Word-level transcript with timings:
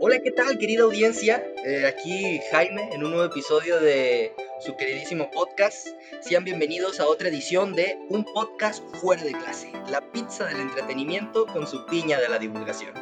Hola, 0.00 0.20
¿qué 0.22 0.30
tal, 0.30 0.58
querida 0.58 0.84
audiencia? 0.84 1.44
Eh, 1.66 1.84
aquí 1.84 2.40
Jaime 2.52 2.90
en 2.92 3.02
un 3.02 3.10
nuevo 3.10 3.24
episodio 3.24 3.80
de 3.80 4.32
su 4.60 4.76
queridísimo 4.76 5.28
podcast. 5.28 5.88
Sean 6.20 6.44
bienvenidos 6.44 7.00
a 7.00 7.06
otra 7.08 7.28
edición 7.28 7.74
de 7.74 7.98
Un 8.08 8.24
Podcast 8.24 8.84
Fuera 9.00 9.24
de 9.24 9.32
Clase, 9.32 9.72
la 9.90 10.00
pizza 10.00 10.44
del 10.44 10.60
entretenimiento 10.60 11.46
con 11.46 11.66
su 11.66 11.84
piña 11.86 12.20
de 12.20 12.28
la 12.28 12.38
divulgación. 12.38 12.92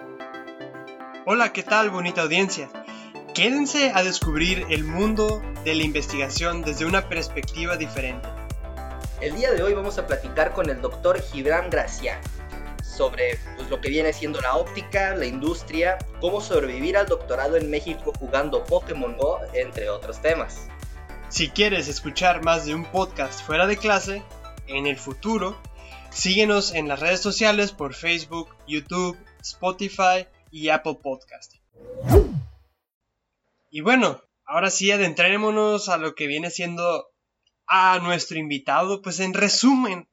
Hola, 1.26 1.52
¿qué 1.52 1.62
tal, 1.62 1.90
bonita 1.90 2.22
audiencia? 2.22 2.70
Quédense 3.34 3.92
a 3.94 4.02
descubrir 4.02 4.64
el 4.70 4.82
mundo 4.82 5.42
de 5.64 5.74
la 5.74 5.82
investigación 5.82 6.62
desde 6.62 6.86
una 6.86 7.10
perspectiva 7.10 7.76
diferente. 7.76 8.26
El 9.20 9.36
día 9.36 9.52
de 9.52 9.62
hoy 9.62 9.74
vamos 9.74 9.98
a 9.98 10.06
platicar 10.06 10.54
con 10.54 10.70
el 10.70 10.80
doctor 10.80 11.20
Gibran 11.20 11.68
Gracián 11.68 12.20
sobre 12.96 13.38
pues, 13.56 13.68
lo 13.68 13.80
que 13.80 13.90
viene 13.90 14.12
siendo 14.12 14.40
la 14.40 14.56
óptica, 14.56 15.14
la 15.14 15.26
industria, 15.26 15.98
cómo 16.20 16.40
sobrevivir 16.40 16.96
al 16.96 17.06
doctorado 17.06 17.56
en 17.56 17.70
México 17.70 18.12
jugando 18.18 18.64
Pokémon 18.64 19.16
Go, 19.16 19.40
entre 19.52 19.90
otros 19.90 20.22
temas. 20.22 20.68
Si 21.28 21.50
quieres 21.50 21.88
escuchar 21.88 22.42
más 22.42 22.66
de 22.66 22.74
un 22.74 22.84
podcast 22.84 23.44
fuera 23.44 23.66
de 23.66 23.76
clase, 23.76 24.22
en 24.68 24.86
el 24.86 24.96
futuro, 24.96 25.60
síguenos 26.10 26.72
en 26.74 26.88
las 26.88 27.00
redes 27.00 27.20
sociales 27.20 27.72
por 27.72 27.94
Facebook, 27.94 28.48
YouTube, 28.66 29.16
Spotify 29.40 30.26
y 30.50 30.68
Apple 30.68 30.98
Podcast. 31.02 31.54
Y 33.70 33.80
bueno, 33.80 34.22
ahora 34.44 34.70
sí 34.70 34.90
adentrémonos 34.90 35.88
a 35.88 35.98
lo 35.98 36.14
que 36.14 36.26
viene 36.26 36.50
siendo 36.50 37.08
a 37.66 37.98
nuestro 37.98 38.38
invitado, 38.38 39.02
pues 39.02 39.20
en 39.20 39.34
resumen, 39.34 40.08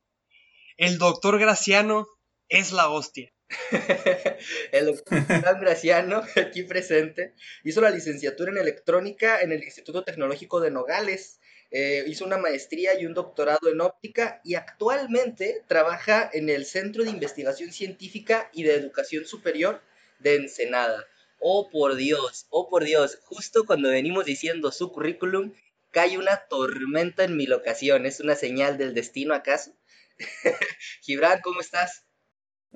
el 0.78 0.98
doctor 0.98 1.39
Graciano 1.39 2.08
es 2.54 2.72
la 2.72 2.88
hostia. 2.90 3.34
el 4.72 4.86
doctor 4.86 5.26
Graciano, 5.59 6.22
aquí 6.36 6.62
presente, 6.64 7.34
hizo 7.64 7.82
la 7.82 7.90
licenciatura 7.90 8.52
en 8.52 8.60
electrónica 8.60 9.42
en 9.42 9.52
el 9.52 9.64
Instituto 9.64 10.04
Tecnológico 10.04 10.60
de 10.60 10.70
Nogales. 10.70 11.40
Eh, 11.72 12.04
hizo 12.06 12.26
una 12.26 12.38
maestría 12.38 13.00
y 13.00 13.08
un 13.08 13.16
doctorado 13.16 13.72
en 13.72 13.82
óptica 13.82 14.40
y 14.44 14.54
actualmente 14.54 15.64
trabaja 15.68 16.30
en 16.32 16.48
el 16.50 16.68
Centro 16.68 17.04
de 17.04 17.10
Investigación 17.10 17.72
Científica 17.72 18.52
y 18.54 18.62
de 18.62 18.76
Educación 18.76 19.26
Superior 19.26 19.82
de 20.20 20.36
Ensenada. 20.36 21.08
Oh 21.40 21.72
por 21.72 21.95
Dios, 21.95 22.45
oh 22.52 22.70
por 22.70 22.84
Dios, 22.84 23.17
justo 23.23 23.66
cuando 23.66 23.90
venimos 23.90 24.26
diciendo 24.26 24.72
su 24.72 24.92
currículum, 24.92 25.54
cae 25.90 26.20
una 26.20 26.38
tormenta 26.48 27.23
en 27.23 27.36
mi 27.36 27.48
locación. 27.48 28.06
¿Es 28.06 28.20
una 28.20 28.36
señal 28.36 28.78
del 28.78 28.94
destino 28.94 29.34
acaso? 29.34 29.76
Gibran, 31.02 31.42
¿cómo 31.42 31.60
estás? 31.60 32.06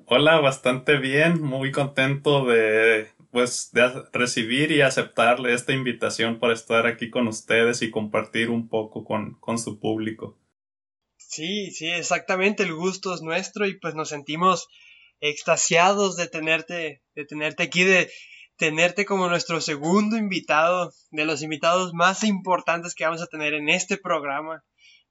Hola, 0.06 0.40
bastante 0.40 0.98
bien, 0.98 1.42
muy 1.42 1.72
contento 1.72 2.46
de 2.46 3.10
pues 3.32 3.72
de 3.72 3.88
recibir 4.14 4.72
y 4.72 4.82
aceptarle 4.82 5.54
esta 5.54 5.74
invitación 5.74 6.40
para 6.40 6.54
estar 6.54 6.88
aquí 6.88 7.10
con 7.10 7.28
ustedes 7.28 7.82
y 7.82 7.92
compartir 7.92 8.50
un 8.50 8.70
poco 8.70 9.04
con, 9.04 9.36
con 9.40 9.60
su 9.60 9.80
público. 9.80 10.40
Sí, 11.18 11.72
sí, 11.72 11.90
exactamente, 11.90 12.64
el 12.64 12.74
gusto 12.74 13.14
es 13.14 13.22
nuestro 13.22 13.68
y 13.68 13.78
pues 13.80 13.96
nos 13.96 14.10
sentimos 14.10 14.68
extasiados 15.20 16.16
de 16.16 16.28
tenerte, 16.28 17.04
de 17.16 17.26
tenerte 17.26 17.64
aquí, 17.64 17.84
de 17.84 18.10
tenerte 18.56 19.06
como 19.06 19.28
nuestro 19.28 19.62
segundo 19.62 20.18
invitado, 20.18 20.94
de 21.12 21.26
los 21.26 21.42
invitados 21.42 21.94
más 21.94 22.24
importantes 22.24 22.96
que 22.96 23.04
vamos 23.04 23.22
a 23.22 23.28
tener 23.28 23.54
en 23.54 23.70
este 23.70 23.98
programa, 23.98 24.64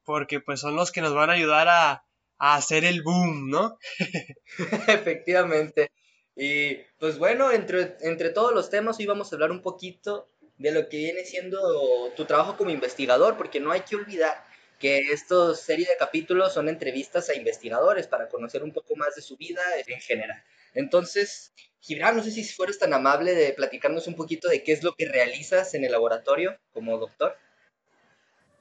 porque 0.04 0.40
pues 0.40 0.60
son 0.60 0.74
los 0.74 0.90
que 0.90 1.00
nos 1.00 1.14
van 1.14 1.30
a 1.30 1.34
ayudar 1.34 1.68
a, 1.68 2.04
a 2.38 2.56
hacer 2.56 2.84
el 2.84 3.02
boom, 3.02 3.50
¿no? 3.50 3.78
Efectivamente. 4.88 5.90
Y 6.34 6.74
pues 6.98 7.18
bueno, 7.18 7.50
entre, 7.50 7.96
entre 8.00 8.30
todos 8.30 8.52
los 8.52 8.68
temas 8.68 8.98
hoy 8.98 9.06
vamos 9.06 9.32
a 9.32 9.36
hablar 9.36 9.50
un 9.50 9.62
poquito 9.62 10.28
de 10.58 10.70
lo 10.70 10.88
que 10.88 10.98
viene 10.98 11.24
siendo 11.24 12.12
tu 12.16 12.24
trabajo 12.24 12.56
como 12.56 12.70
investigador, 12.70 13.36
porque 13.36 13.60
no 13.60 13.72
hay 13.72 13.80
que 13.80 13.96
olvidar 13.96 14.44
que 14.78 14.98
estos 15.10 15.60
serie 15.60 15.86
de 15.86 15.96
capítulos 15.98 16.52
son 16.52 16.68
entrevistas 16.68 17.30
a 17.30 17.34
investigadores 17.34 18.06
para 18.06 18.28
conocer 18.28 18.62
un 18.62 18.72
poco 18.72 18.94
más 18.96 19.14
de 19.14 19.22
su 19.22 19.36
vida 19.36 19.62
en 19.86 20.00
general. 20.00 20.42
Entonces, 20.74 21.52
Gibran, 21.80 22.16
no 22.16 22.22
sé 22.22 22.30
si 22.30 22.44
fueras 22.44 22.78
tan 22.78 22.92
amable 22.92 23.34
de 23.34 23.52
platicarnos 23.52 24.06
un 24.06 24.16
poquito 24.16 24.48
de 24.48 24.62
qué 24.62 24.72
es 24.72 24.82
lo 24.82 24.94
que 24.94 25.08
realizas 25.08 25.72
en 25.74 25.84
el 25.84 25.92
laboratorio 25.92 26.58
como 26.72 26.98
doctor. 26.98 27.36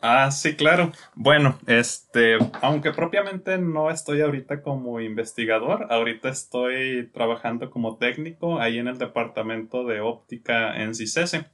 Ah, 0.08 0.30
sí, 0.30 0.56
claro. 0.56 0.92
Bueno, 1.16 1.58
este, 1.66 2.38
aunque 2.62 2.92
propiamente 2.92 3.58
no 3.58 3.90
estoy 3.90 4.22
ahorita 4.22 4.62
como 4.62 5.02
investigador, 5.02 5.88
ahorita 5.90 6.30
estoy 6.30 7.10
trabajando 7.12 7.72
como 7.72 7.98
técnico 7.98 8.60
ahí 8.60 8.78
en 8.78 8.88
el 8.88 9.00
departamento 9.00 9.84
de 9.84 10.02
óptica 10.02 10.80
en 10.80 10.94
CICESE. 10.94 11.48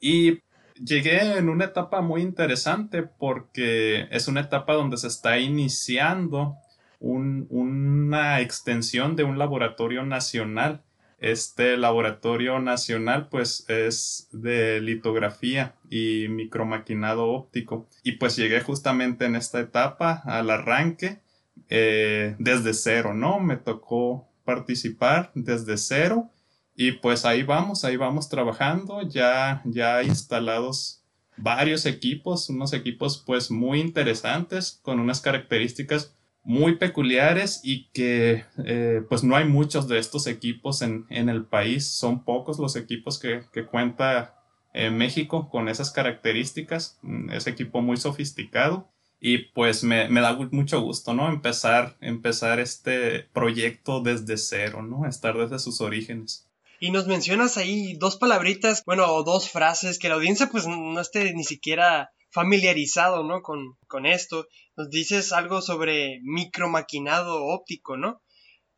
Y 0.00 0.40
llegué 0.74 1.36
en 1.36 1.48
una 1.48 1.64
etapa 1.64 2.00
muy 2.00 2.22
interesante 2.22 3.02
porque 3.02 4.06
es 4.12 4.28
una 4.28 4.42
etapa 4.42 4.74
donde 4.74 4.96
se 4.96 5.08
está 5.08 5.40
iniciando 5.40 6.58
una 7.00 8.40
extensión 8.40 9.16
de 9.16 9.24
un 9.24 9.36
laboratorio 9.36 10.06
nacional 10.06 10.84
este 11.20 11.76
laboratorio 11.76 12.58
nacional 12.60 13.28
pues 13.28 13.64
es 13.68 14.28
de 14.32 14.80
litografía 14.80 15.74
y 15.90 16.26
micromaquinado 16.28 17.26
óptico 17.30 17.86
y 18.02 18.12
pues 18.12 18.36
llegué 18.36 18.62
justamente 18.62 19.26
en 19.26 19.36
esta 19.36 19.60
etapa 19.60 20.22
al 20.24 20.50
arranque 20.50 21.20
eh, 21.68 22.34
desde 22.38 22.72
cero, 22.72 23.14
¿no? 23.14 23.38
Me 23.38 23.56
tocó 23.56 24.28
participar 24.44 25.30
desde 25.34 25.76
cero 25.76 26.30
y 26.74 26.92
pues 26.92 27.26
ahí 27.26 27.42
vamos, 27.42 27.84
ahí 27.84 27.96
vamos 27.96 28.30
trabajando, 28.30 29.02
ya, 29.02 29.60
ya 29.66 30.02
instalados 30.02 31.02
varios 31.36 31.84
equipos, 31.84 32.48
unos 32.48 32.72
equipos 32.72 33.22
pues 33.26 33.50
muy 33.50 33.80
interesantes 33.80 34.80
con 34.82 34.98
unas 35.00 35.20
características 35.20 36.14
muy 36.42 36.76
peculiares 36.76 37.60
y 37.62 37.88
que 37.92 38.44
eh, 38.64 39.02
pues 39.08 39.22
no 39.22 39.36
hay 39.36 39.44
muchos 39.44 39.88
de 39.88 39.98
estos 39.98 40.26
equipos 40.26 40.82
en, 40.82 41.06
el 41.10 41.44
país, 41.44 41.86
son 41.86 42.24
pocos 42.24 42.58
los 42.58 42.76
equipos 42.76 43.18
que, 43.18 43.42
cuenta 43.66 44.34
eh, 44.72 44.90
México 44.90 45.48
con 45.50 45.68
esas 45.68 45.90
características, 45.90 46.98
mm, 47.02 47.30
es 47.32 47.46
equipo 47.46 47.82
muy 47.82 47.96
sofisticado 47.96 48.88
y 49.20 49.38
pues 49.38 49.84
me, 49.84 50.08
da 50.08 50.32
mucho 50.50 50.80
gusto, 50.80 51.12
¿no? 51.12 51.28
Empezar, 51.28 51.96
empezar 52.00 52.58
este 52.58 53.28
proyecto 53.34 54.00
desde 54.00 54.38
cero, 54.38 54.82
¿no? 54.82 55.06
Estar 55.06 55.36
desde 55.36 55.58
sus 55.58 55.82
orígenes. 55.82 56.46
Y 56.80 56.90
nos 56.90 57.06
mencionas 57.06 57.58
ahí 57.58 57.94
dos 57.96 58.16
palabritas, 58.16 58.82
bueno, 58.86 59.04
o 59.12 59.22
dos 59.22 59.50
frases 59.50 59.98
que 59.98 60.08
la 60.08 60.14
audiencia 60.14 60.48
pues 60.50 60.66
no 60.66 60.98
esté 60.98 61.34
ni 61.34 61.44
siquiera 61.44 62.12
familiarizado, 62.30 63.24
¿no? 63.24 63.42
Con, 63.42 63.76
con 63.86 64.06
esto. 64.06 64.46
Nos 64.76 64.90
dices 64.90 65.32
algo 65.32 65.62
sobre 65.62 66.20
micromaquinado 66.22 67.44
óptico, 67.44 67.96
¿no? 67.96 68.22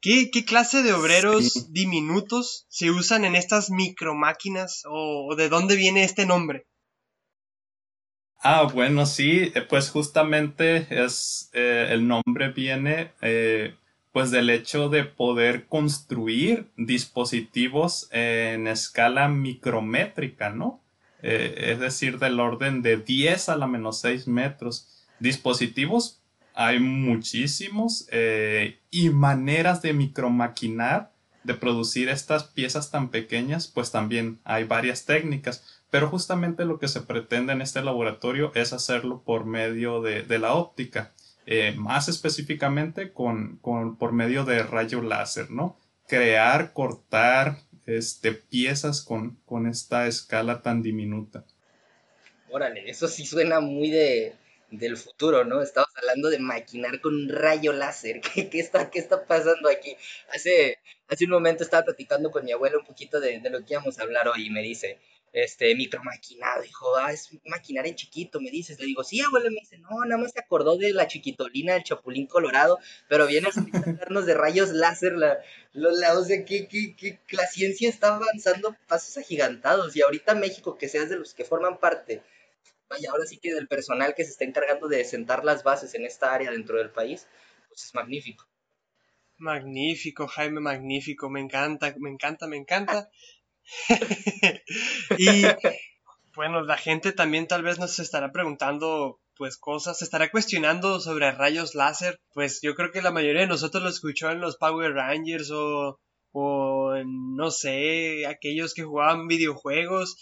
¿Qué, 0.03 0.31
qué 0.33 0.45
clase 0.45 0.83
de 0.83 0.93
obreros 0.93 1.73
diminutos 1.73 2.67
se 2.69 2.91
usan 2.91 3.25
en 3.25 3.37
estas 3.37 3.71
micromáquinas 3.71 4.83
o, 4.91 5.37
de 5.37 5.49
dónde 5.49 5.77
viene 5.77 6.03
este 6.03 6.27
nombre? 6.27 6.67
Ah, 8.43 8.65
bueno, 8.65 9.07
sí, 9.07 9.53
eh, 9.55 9.63
pues 9.63 9.91
justamente 9.91 10.89
es 10.91 11.51
eh, 11.53 11.87
el 11.91 12.09
nombre 12.09 12.49
viene 12.49 13.13
eh, 13.21 13.77
pues 14.11 14.33
del 14.33 14.51
hecho 14.51 14.89
de 14.89 15.05
poder 15.05 15.69
construir 15.69 16.73
dispositivos 16.77 18.09
en 18.11 18.67
escala 18.67 19.29
micrométrica, 19.29 20.51
¿no? 20.51 20.82
Eh, 21.23 21.73
es 21.73 21.79
decir, 21.79 22.19
del 22.19 22.41
orden 22.41 22.83
de 22.83 22.97
10 22.97 23.49
a 23.49 23.57
la 23.57 23.67
menos 23.67 24.01
6 24.01 24.27
metros. 24.27 24.89
Dispositivos 25.21 26.23
hay 26.55 26.81
muchísimos 26.81 28.07
eh, 28.11 28.79
y 28.91 29.11
maneras 29.11 29.83
de 29.83 29.93
micromaquinar, 29.93 31.13
de 31.45 31.55
producir 31.55 32.09
estas 32.09 32.45
piezas 32.45 32.91
tan 32.91 33.09
pequeñas, 33.09 33.67
pues 33.69 33.91
también 33.91 34.39
hay 34.45 34.65
varias 34.65 35.07
técnicas, 35.07 35.83
pero 35.91 36.09
justamente 36.09 36.65
lo 36.65 36.79
que 36.79 36.89
se 36.89 37.01
pretende 37.01 37.53
en 37.53 37.63
este 37.63 37.83
laboratorio 37.83 38.53
es 38.55 38.73
hacerlo 38.73 39.23
por 39.25 39.45
medio 39.45 40.03
de, 40.03 40.39
la 40.39 40.55
óptica, 40.55 41.13
eh, 41.47 41.75
más 41.77 42.09
específicamente 42.09 43.13
con, 43.13 43.59
por 43.59 44.13
medio 44.13 44.45
de 44.45 44.63
rayo 44.63 45.03
láser, 45.03 45.51
¿no? 45.51 45.77
Crear, 46.07 46.73
cortar, 46.73 47.59
este, 47.87 48.33
piezas 48.33 49.03
con, 49.03 49.37
con 49.45 49.67
esta 49.67 50.07
escala 50.07 50.63
tan 50.63 50.83
diminuta. 50.83 51.45
Órale, 52.51 52.89
eso 52.89 53.09
sí 53.09 53.25
suena 53.25 53.61
muy 53.61 53.91
de, 53.91 54.35
del 54.71 54.97
futuro, 54.97 55.45
¿no? 55.45 55.63
Estamos 55.63 55.91
hablando 55.97 56.31
de 56.31 56.39
maquinar 56.39 57.01
con 57.01 57.15
un 57.15 57.29
rayo 57.29 57.73
láser. 57.73 58.21
¿Qué, 58.35 58.49
qué 58.49 58.61
está, 58.61 58.91
qué 58.91 58.99
está 58.99 59.27
pasando 59.27 59.69
aquí? 59.69 59.97
Hace, 60.35 60.79
hace 61.09 61.25
un 61.25 61.31
momento 61.31 61.63
estaba 61.63 61.85
platicando 61.85 62.31
con 62.31 62.45
mi 62.45 62.53
abuela 62.53 62.79
un 62.79 62.85
poquito 62.85 63.21
de, 63.21 63.39
de, 63.41 63.51
lo 63.51 63.65
que 63.65 63.75
íbamos 63.75 63.99
a 63.99 64.03
hablar 64.03 64.29
hoy 64.29 64.47
y 64.47 64.51
me 64.51 64.63
dice, 64.63 64.99
este, 65.33 65.75
micromaquinado. 65.75 66.63
Dijo, 66.63 66.97
ah, 66.97 67.13
es 67.13 67.31
maquinar 67.47 67.87
en 67.87 67.95
chiquito, 67.95 68.41
me 68.41 68.51
dices. 68.51 68.79
Le 68.79 68.87
digo, 68.87 69.03
sí, 69.03 69.21
abuelo, 69.21 69.51
me 69.51 69.61
dice, 69.61 69.79
no, 69.79 70.05
nada 70.05 70.21
más 70.21 70.33
se 70.33 70.41
acordó 70.41 70.77
de 70.77 70.93
la 70.93 71.07
chiquitolina 71.07 71.75
del 71.75 71.85
Chapulín 71.85 72.27
Colorado, 72.27 72.79
pero 73.09 73.27
viene 73.27 73.49
a 73.49 73.79
hablarnos 73.79 74.27
de 74.27 74.35
rayos 74.35 74.71
láser, 74.71 75.13
la, 75.13 75.39
la, 75.73 76.19
o 76.19 76.25
sea, 76.25 76.45
que, 76.45 76.69
que, 76.69 77.19
la 77.31 77.47
ciencia 77.47 77.89
está 77.89 78.17
avanzando 78.17 78.77
pasos 78.87 79.17
agigantados. 79.17 79.97
Y 79.97 80.03
ahorita 80.03 80.35
México, 80.35 80.77
que 80.77 80.89
seas 80.89 81.09
de 81.09 81.17
los 81.17 81.35
que 81.35 81.45
forman 81.45 81.79
parte, 81.79 82.23
vaya, 82.89 83.11
ahora 83.11 83.25
sí 83.25 83.39
que 83.39 83.55
del 83.55 83.69
personal 83.69 84.15
que 84.15 84.25
se 84.25 84.33
está 84.33 84.45
encargando 84.45 84.89
de 84.89 85.05
sentar 85.05 85.45
las 85.45 85.63
bases 85.63 85.95
en 85.95 86.05
esta 86.05 86.35
área 86.35 86.51
dentro 86.51 86.79
del 86.79 86.91
país, 86.91 87.27
pues 87.69 87.85
es 87.85 87.95
magnífico. 87.95 88.47
Magnífico, 89.39 90.29
Jaime, 90.29 90.61
magnífico, 90.61 91.29
me 91.29 91.41
encanta, 91.41 91.93
me 91.99 92.11
encanta, 92.11 92.47
me 92.47 92.57
encanta. 92.57 93.11
y 95.19 95.45
bueno, 96.35 96.63
la 96.63 96.77
gente 96.77 97.13
también 97.13 97.47
tal 97.47 97.63
vez 97.63 97.79
nos 97.79 97.99
estará 97.99 98.33
preguntando 98.33 99.21
pues 99.37 99.57
cosas, 99.57 99.99
se 99.99 100.05
estará 100.05 100.31
cuestionando 100.31 101.01
sobre 101.01 101.33
rayos 101.33 101.75
láser, 101.75 102.21
pues 102.33 102.61
yo 102.63 102.75
creo 102.75 102.93
que 102.93 103.03
la 103.03 103.11
mayoría 103.11 103.41
de 103.43 103.47
nosotros 103.49 103.83
lo 103.83 103.89
escuchó 103.89 104.31
en 104.31 104.41
los 104.41 104.57
Power 104.57 104.93
Rangers 104.93 105.51
o, 105.51 105.99
o 106.33 106.95
no 107.05 107.51
sé, 107.51 108.27
aquellos 108.27 108.75
que 108.75 108.85
jugaban 108.85 109.27
videojuegos. 109.27 110.17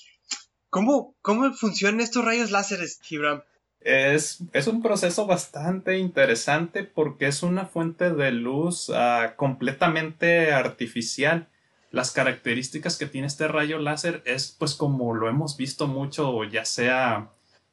¿Cómo, 0.70 1.16
cómo 1.20 1.52
funcionan 1.52 2.00
estos 2.00 2.24
rayos 2.24 2.50
láseres, 2.50 3.00
Gibran? 3.02 3.42
Es, 3.80 4.38
es, 4.52 4.66
un 4.66 4.82
proceso 4.82 5.26
bastante 5.26 5.98
interesante 5.98 6.84
porque 6.84 7.26
es 7.26 7.42
una 7.42 7.66
fuente 7.66 8.12
de 8.12 8.30
luz 8.30 8.90
ah, 8.94 9.34
completamente 9.36 10.52
artificial 10.52 11.49
las 11.90 12.12
características 12.12 12.96
que 12.98 13.06
tiene 13.06 13.26
este 13.26 13.48
rayo 13.48 13.78
láser 13.78 14.22
es 14.24 14.54
pues 14.58 14.74
como 14.74 15.14
lo 15.14 15.28
hemos 15.28 15.56
visto 15.56 15.86
mucho 15.86 16.44
ya 16.44 16.64
sea 16.64 17.30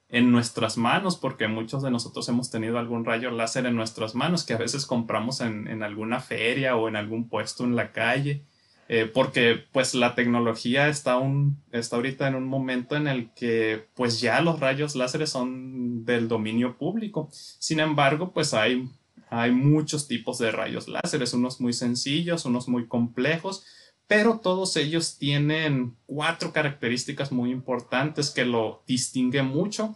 en 0.09 0.31
nuestras 0.31 0.77
manos, 0.77 1.17
porque 1.17 1.47
muchos 1.47 1.83
de 1.83 1.91
nosotros 1.91 2.27
hemos 2.29 2.49
tenido 2.49 2.79
algún 2.79 3.03
rayo 3.03 3.29
láser 3.31 3.65
en 3.65 3.75
nuestras 3.75 4.15
manos 4.15 4.45
que 4.45 4.53
a 4.53 4.57
veces 4.57 4.85
compramos 4.85 5.41
en, 5.41 5.83
alguna 5.83 6.21
feria 6.21 6.75
o 6.77 6.87
en 6.87 6.95
algún 6.95 7.27
puesto 7.27 7.65
en 7.65 7.75
la 7.75 7.91
calle, 7.91 8.43
eh, 8.87 9.09
porque 9.13 9.65
pues 9.73 9.93
la 9.93 10.15
tecnología 10.15 10.87
está, 10.87 11.17
un, 11.17 11.61
está 11.73 11.97
ahorita 11.97 12.27
en 12.27 12.35
un 12.35 12.45
momento 12.45 12.95
en 12.95 13.07
el 13.07 13.31
que 13.33 13.85
pues 13.95 14.21
ya 14.21 14.39
los 14.39 14.61
rayos 14.61 14.95
láseres 14.95 15.29
son 15.31 16.05
del 16.05 16.29
dominio 16.29 16.77
público. 16.77 17.27
Sin 17.31 17.81
embargo, 17.81 18.31
pues 18.31 18.53
hay, 18.53 18.89
hay 19.29 19.51
muchos 19.51 20.07
tipos 20.07 20.37
de 20.37 20.51
rayos 20.51 20.87
láseres, 20.87 21.33
unos 21.33 21.59
muy 21.59 21.73
sencillos, 21.73 22.45
unos 22.45 22.69
muy 22.69 22.87
complejos, 22.87 23.65
pero 24.07 24.39
todos 24.39 24.77
ellos 24.77 25.18
tienen 25.18 25.95
cuatro 26.06 26.54
características 26.54 27.31
muy 27.31 27.51
importantes 27.51 28.30
que 28.30 28.45
lo 28.45 28.83
distinguen 28.88 29.48
mucho 29.48 29.95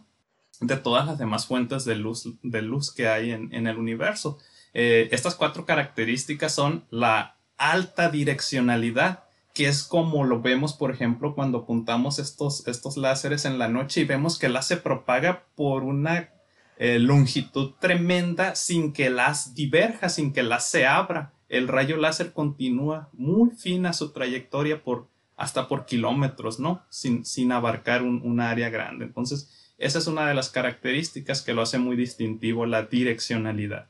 de 0.60 0.78
todas 0.78 1.06
las 1.08 1.18
demás 1.18 1.48
fuentes 1.48 1.86
de 1.86 1.96
luz, 1.96 2.28
de 2.44 2.62
luz 2.62 2.94
que 2.94 3.08
hay 3.08 3.32
en, 3.32 3.68
el 3.68 3.78
universo. 3.78 4.38
Eh, 4.74 5.08
estas 5.12 5.36
cuatro 5.36 5.66
características 5.66 6.54
son 6.54 6.86
la 6.92 7.38
alta 7.58 8.10
direccionalidad, 8.10 9.24
que 9.54 9.68
es 9.68 9.84
como 9.84 10.24
lo 10.24 10.42
vemos, 10.42 10.74
por 10.74 10.92
ejemplo, 10.92 11.34
cuando 11.34 11.60
apuntamos 11.60 12.20
estos, 12.20 12.68
estos 12.68 12.98
láseres 12.98 13.46
en 13.46 13.60
la 13.60 13.70
noche 13.70 14.02
y 14.02 14.06
vemos 14.06 14.38
que 14.38 14.48
el 14.48 14.54
láser 14.54 14.84
propaga 14.84 15.46
por 15.56 15.84
una 15.84 16.30
eh, 16.78 17.00
longitud 17.00 17.74
tremenda 17.80 18.56
sin 18.56 18.94
que 18.94 19.10
las 19.10 19.56
diverja, 19.56 20.10
sin 20.10 20.34
que 20.34 20.44
las 20.44 20.70
se 20.70 20.86
abra 20.86 21.34
el 21.52 21.68
rayo 21.68 21.98
láser 21.98 22.32
continúa 22.32 23.10
muy 23.12 23.50
fina 23.50 23.92
su 23.92 24.14
trayectoria 24.14 24.84
por 24.84 25.10
hasta 25.36 25.68
por 25.68 25.86
kilómetros, 25.86 26.62
¿no? 26.62 26.84
Sin, 26.90 27.26
sin 27.26 27.52
abarcar 27.52 28.04
un, 28.04 28.40
área 28.40 28.70
grande. 28.70 29.04
Entonces, 29.04 29.74
esa 29.78 30.00
es 30.00 30.08
una 30.08 30.28
de 30.28 30.34
las 30.34 30.50
características 30.50 31.42
que 31.42 31.54
lo 31.54 31.62
hace 31.62 31.78
muy 31.78 31.98
distintivo, 31.98 32.66
la 32.66 32.84
direccionalidad. 32.84 33.90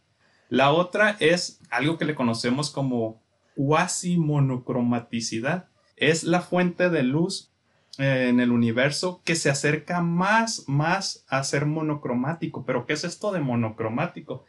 La 0.50 0.72
otra 0.72 1.18
es 1.19 1.60
algo 1.69 2.00
que 2.00 2.06
le 2.06 2.16
conocemos 2.16 2.72
como 2.72 3.22
cuasi 3.56 4.18
monocromaticidad. 4.18 5.68
Es 5.98 6.24
la 6.24 6.42
fuente 6.42 6.90
de 6.90 7.04
luz 7.04 7.52
eh, 8.00 8.28
en 8.30 8.40
el 8.40 8.52
universo 8.52 9.22
que 9.24 9.36
se 9.36 9.52
acerca 9.52 10.02
más, 10.02 10.63
más 10.68 11.25
a 11.28 11.44
ser 11.44 11.68
monocromático. 11.68 12.66
Pero 12.66 12.88
¿qué 12.88 12.94
es 12.94 13.04
esto 13.04 13.31
de 13.31 13.42
monocromático? 13.42 14.46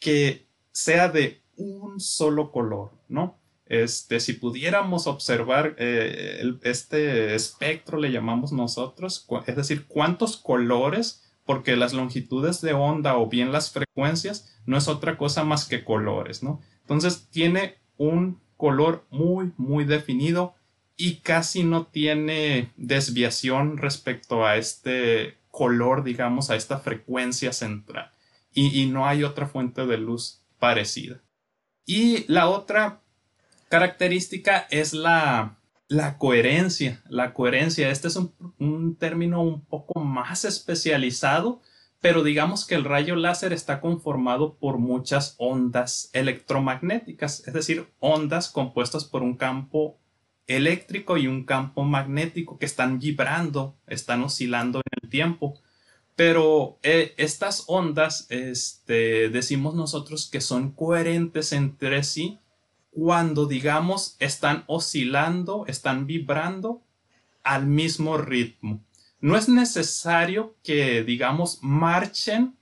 Que 0.00 0.46
sea 0.72 1.08
de 1.08 1.40
un 1.58 2.00
solo 2.00 2.50
color, 2.50 2.92
¿no? 3.08 3.36
Este, 3.66 4.18
si 4.20 4.32
pudiéramos 4.32 5.06
observar 5.06 5.74
eh, 5.78 6.42
este 6.62 7.34
espectro, 7.34 7.98
le 7.98 8.10
llamamos 8.10 8.50
nosotros, 8.50 9.26
es 9.46 9.56
decir, 9.56 9.84
cuántos 9.86 10.38
colores, 10.38 11.24
porque 11.44 11.76
las 11.76 11.92
longitudes 11.92 12.62
de 12.62 12.72
onda 12.72 13.18
o 13.18 13.28
bien 13.28 13.52
las 13.52 13.70
frecuencias 13.70 14.56
no 14.64 14.78
es 14.78 14.88
otra 14.88 15.18
cosa 15.18 15.44
más 15.44 15.66
que 15.66 15.84
colores, 15.84 16.42
¿no? 16.42 16.60
Entonces 16.80 17.28
tiene 17.30 17.76
un 17.98 18.40
color 18.56 19.04
muy, 19.10 19.52
muy 19.58 19.84
definido 19.84 20.54
y 20.96 21.16
casi 21.16 21.62
no 21.62 21.86
tiene 21.86 22.72
desviación 22.76 23.76
respecto 23.76 24.46
a 24.46 24.56
este 24.56 25.36
color, 25.50 26.04
digamos, 26.04 26.50
a 26.50 26.56
esta 26.56 26.78
frecuencia 26.78 27.52
central. 27.52 28.12
y 28.54 28.86
no 28.86 29.06
hay 29.06 29.22
otra 29.22 29.46
fuente 29.46 29.86
de 29.86 29.98
luz 29.98 30.42
parecida. 30.58 31.22
Y 31.88 32.30
la 32.30 32.50
otra 32.50 33.00
característica 33.70 34.66
es 34.70 34.92
la, 34.92 35.56
coherencia. 36.18 37.02
La 37.08 37.32
coherencia, 37.32 37.88
este 37.90 38.08
es 38.08 38.16
un, 38.58 38.96
término 38.96 39.42
un 39.42 39.64
poco 39.64 39.98
más 40.00 40.44
especializado, 40.44 41.62
pero 41.98 42.22
digamos 42.22 42.66
que 42.66 42.74
el 42.74 42.84
rayo 42.84 43.16
láser 43.16 43.54
está 43.54 43.80
conformado 43.80 44.58
por 44.58 44.76
muchas 44.76 45.34
ondas 45.38 46.10
electromagnéticas, 46.12 47.48
es 47.48 47.54
decir, 47.54 47.88
ondas 48.00 48.50
compuestas 48.50 49.06
por 49.06 49.22
un 49.22 49.38
campo 49.38 49.98
eléctrico 50.46 51.16
y 51.16 51.26
un 51.26 51.44
campo 51.44 51.84
magnético 51.84 52.58
que 52.58 52.66
están 52.66 52.98
vibrando, 52.98 53.78
están 53.86 54.22
oscilando 54.22 54.80
en 54.80 55.04
el 55.04 55.08
tiempo. 55.08 55.58
Pero 56.18 56.80
eh, 56.82 57.14
estas 57.16 57.62
ondas, 57.68 58.26
este, 58.28 59.28
decimos 59.28 59.76
nosotros 59.76 60.28
que 60.28 60.40
son 60.40 60.72
coherentes 60.72 61.52
entre 61.52 62.02
sí 62.02 62.40
cuando, 62.90 63.46
digamos, 63.46 64.16
están 64.18 64.64
oscilando, 64.66 65.64
están 65.68 66.08
vibrando 66.08 66.82
al 67.44 67.66
mismo 67.68 68.18
ritmo. 68.18 68.80
No 69.20 69.36
es 69.36 69.48
necesario 69.48 70.56
que, 70.64 71.04
digamos, 71.04 71.60
marchen 71.62 72.56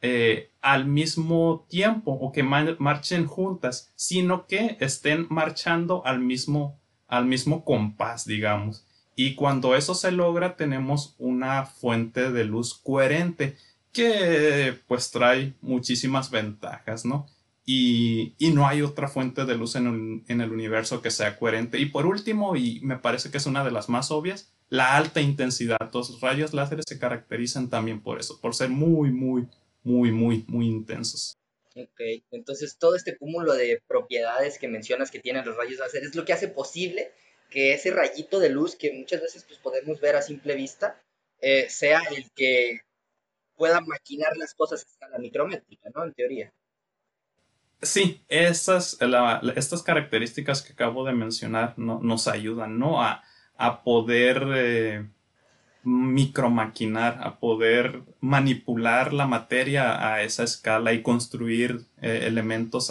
eh, 0.00 0.50
al 0.62 0.86
mismo 0.86 1.66
tiempo 1.68 2.10
o 2.10 2.32
que 2.32 2.42
marchen 2.42 3.26
juntas, 3.26 3.92
sino 3.96 4.46
que 4.46 4.78
estén 4.80 5.26
marchando 5.28 6.06
al 6.06 6.20
mismo, 6.20 6.80
al 7.06 7.26
mismo 7.26 7.66
compás, 7.66 8.24
digamos. 8.24 8.86
Y 9.16 9.34
cuando 9.34 9.76
eso 9.76 9.94
se 9.94 10.10
logra, 10.10 10.56
tenemos 10.56 11.14
una 11.18 11.66
fuente 11.66 12.32
de 12.32 12.44
luz 12.44 12.74
coherente 12.74 13.56
que 13.92 14.76
pues 14.88 15.10
trae 15.10 15.54
muchísimas 15.62 16.30
ventajas, 16.30 17.04
¿no? 17.04 17.26
Y, 17.66 18.34
no 18.52 18.66
hay 18.68 18.82
otra 18.82 19.08
fuente 19.08 19.46
de 19.46 19.56
luz 19.56 19.74
en, 19.76 20.22
el 20.28 20.52
universo 20.52 21.00
que 21.00 21.10
sea 21.10 21.38
coherente. 21.38 21.78
Y 21.78 21.86
por 21.86 22.06
último, 22.06 22.56
y 22.56 22.80
me 22.80 22.98
parece 22.98 23.30
que 23.30 23.38
es 23.38 23.46
una 23.46 23.64
de 23.64 23.70
las 23.70 23.88
más 23.88 24.10
obvias, 24.10 24.52
la 24.68 24.96
alta 24.96 25.20
intensidad. 25.20 25.78
Los 25.92 26.20
rayos 26.20 26.52
láseres 26.52 26.84
se 26.86 26.98
caracterizan 26.98 27.70
también 27.70 28.00
por 28.00 28.20
eso, 28.20 28.40
por 28.40 28.54
ser 28.54 28.68
muy, 28.68 29.12
muy, 29.12 29.46
muy, 29.82 30.10
muy, 30.10 30.44
muy 30.46 30.66
intensos. 30.66 31.38
Ok, 31.76 32.00
entonces 32.30 32.76
todo 32.78 32.94
este 32.94 33.16
cúmulo 33.16 33.54
de 33.54 33.82
propiedades 33.88 34.58
que 34.58 34.68
mencionas 34.68 35.10
que 35.10 35.18
tienen 35.18 35.44
los 35.44 35.56
rayos 35.56 35.80
láser 35.80 36.04
es 36.04 36.14
lo 36.14 36.24
que 36.24 36.32
hace 36.32 36.48
posible 36.48 37.12
que 37.54 37.72
ese 37.72 37.92
rayito 37.92 38.40
de 38.40 38.50
luz 38.50 38.74
que 38.74 38.92
muchas 38.92 39.22
veces 39.22 39.44
pues, 39.44 39.60
podemos 39.60 40.00
ver 40.00 40.16
a 40.16 40.22
simple 40.22 40.56
vista 40.56 41.00
eh, 41.40 41.70
sea 41.70 42.02
el 42.10 42.28
que 42.32 42.80
pueda 43.56 43.80
maquinar 43.80 44.36
las 44.36 44.54
cosas 44.54 44.82
a 44.82 44.90
escala 44.90 45.18
micrométrica, 45.18 45.88
¿no? 45.94 46.02
En 46.02 46.12
teoría. 46.14 46.52
Sí, 47.80 48.24
esas, 48.26 48.98
estas 49.54 49.84
características 49.84 50.62
que 50.62 50.72
acabo 50.72 51.04
de 51.04 51.12
mencionar 51.12 51.74
no, 51.78 52.00
nos 52.00 52.26
ayudan, 52.26 52.80
¿no? 52.80 53.00
A, 53.00 53.22
poder 53.84 54.42
eh, 54.56 55.06
micromaquinar, 55.84 57.20
a 57.22 57.38
poder 57.38 58.02
manipular 58.20 59.12
la 59.12 59.28
materia 59.28 60.12
a 60.12 60.24
esa 60.24 60.42
escala 60.42 60.92
y 60.92 61.02
construir 61.02 61.86
eh, 62.02 62.22
elementos 62.24 62.90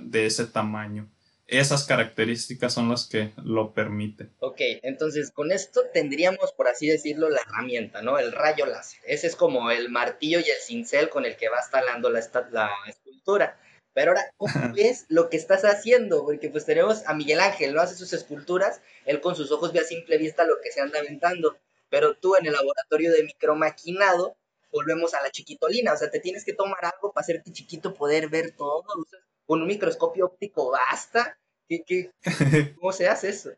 de 0.00 0.26
ese 0.26 0.46
tamaño 0.46 1.08
esas 1.52 1.84
características 1.84 2.72
son 2.72 2.88
las 2.88 3.06
que 3.06 3.32
lo 3.44 3.74
permiten. 3.74 4.32
Ok, 4.40 4.60
entonces 4.82 5.30
con 5.30 5.52
esto 5.52 5.82
tendríamos, 5.92 6.52
por 6.52 6.66
así 6.66 6.88
decirlo, 6.88 7.28
la 7.28 7.42
herramienta, 7.42 8.00
¿no? 8.00 8.18
El 8.18 8.32
rayo 8.32 8.64
láser. 8.64 9.00
Ese 9.06 9.26
es 9.26 9.36
como 9.36 9.70
el 9.70 9.90
martillo 9.90 10.40
y 10.40 10.50
el 10.50 10.60
cincel 10.62 11.10
con 11.10 11.26
el 11.26 11.36
que 11.36 11.50
vas 11.50 11.70
talando 11.70 12.08
la, 12.08 12.20
la 12.50 12.70
escultura. 12.88 13.58
Pero 13.94 14.12
ahora, 14.12 14.32
¿cómo 14.38 14.74
ves 14.74 15.04
lo 15.08 15.28
que 15.28 15.36
estás 15.36 15.64
haciendo? 15.64 16.24
Porque 16.24 16.48
pues 16.48 16.64
tenemos 16.64 17.06
a 17.06 17.14
Miguel 17.14 17.40
Ángel, 17.40 17.74
¿no? 17.74 17.82
Hace 17.82 17.96
sus 17.96 18.12
esculturas, 18.14 18.80
él 19.04 19.20
con 19.20 19.36
sus 19.36 19.52
ojos 19.52 19.72
ve 19.72 19.80
a 19.80 19.84
simple 19.84 20.16
vista 20.16 20.46
lo 20.46 20.56
que 20.62 20.72
se 20.72 20.80
anda 20.80 21.00
aventando. 21.00 21.58
Pero 21.90 22.14
tú 22.14 22.36
en 22.36 22.46
el 22.46 22.54
laboratorio 22.54 23.12
de 23.12 23.24
micromaquinado, 23.24 24.36
volvemos 24.70 25.12
a 25.12 25.20
la 25.20 25.30
chiquitolina, 25.30 25.92
o 25.92 25.96
sea, 25.98 26.10
te 26.10 26.20
tienes 26.20 26.44
que 26.44 26.54
tomar 26.54 26.82
algo 26.82 27.12
para 27.12 27.22
hacerte 27.22 27.52
chiquito, 27.52 27.92
poder 27.92 28.30
ver 28.30 28.52
todo, 28.56 28.84
con 29.44 29.60
un 29.60 29.66
microscopio 29.66 30.24
óptico 30.24 30.70
basta. 30.70 31.38
¿Qué, 31.86 32.10
cómo 32.78 32.92
se 32.92 33.08
hace 33.08 33.30
eso? 33.30 33.50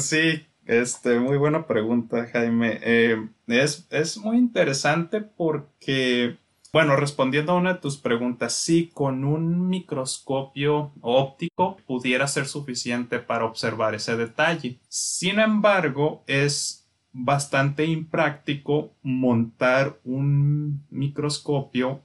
Sí, 0.00 0.46
este, 0.66 1.20
muy 1.20 1.36
buena 1.36 1.66
pregunta, 1.66 2.26
Jaime. 2.32 2.80
Eh, 2.82 3.28
es, 3.46 3.86
es 3.90 4.18
muy 4.18 4.36
interesante 4.36 5.20
porque 5.20 6.38
bueno, 6.70 6.96
respondiendo 6.96 7.52
a 7.52 7.56
una 7.56 7.74
de 7.74 7.80
tus 7.80 7.96
preguntas, 7.96 8.52
sí, 8.52 8.90
con 8.92 9.24
un 9.24 9.68
microscopio 9.68 10.92
óptico 11.00 11.78
pudiera 11.86 12.26
ser 12.28 12.46
suficiente 12.46 13.20
para 13.20 13.46
observar 13.46 13.94
ese 13.94 14.16
detalle. 14.16 14.78
Sin 14.88 15.38
embargo, 15.40 16.24
es 16.26 16.86
bastante 17.12 17.86
impráctico 17.86 18.92
montar 19.02 19.98
un 20.04 20.86
microscopio 20.90 22.02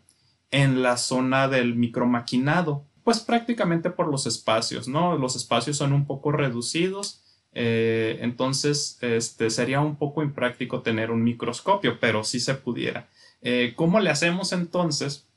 en 0.49 0.81
la 0.81 0.95
zona 0.95 1.49
del 1.49 1.75
micromaquinado, 1.75 2.85
pues 3.03 3.19
prácticamente 3.19 3.89
por 3.89 4.07
los 4.07 4.25
espacios, 4.25 4.87
¿no? 4.87 5.17
Los 5.17 5.35
espacios 5.35 5.77
son 5.77 5.93
un 5.93 6.05
poco 6.05 6.31
reducidos, 6.31 7.21
eh, 7.53 8.17
entonces 8.21 8.97
este, 9.01 9.49
sería 9.49 9.81
un 9.81 9.95
poco 9.95 10.23
impráctico 10.23 10.81
tener 10.81 11.11
un 11.11 11.23
microscopio, 11.23 11.99
pero 11.99 12.23
sí 12.23 12.39
se 12.39 12.55
pudiera. 12.55 13.09
Eh, 13.41 13.73
¿Cómo 13.75 13.99
le 13.99 14.09
hacemos 14.09 14.53
entonces? 14.53 15.27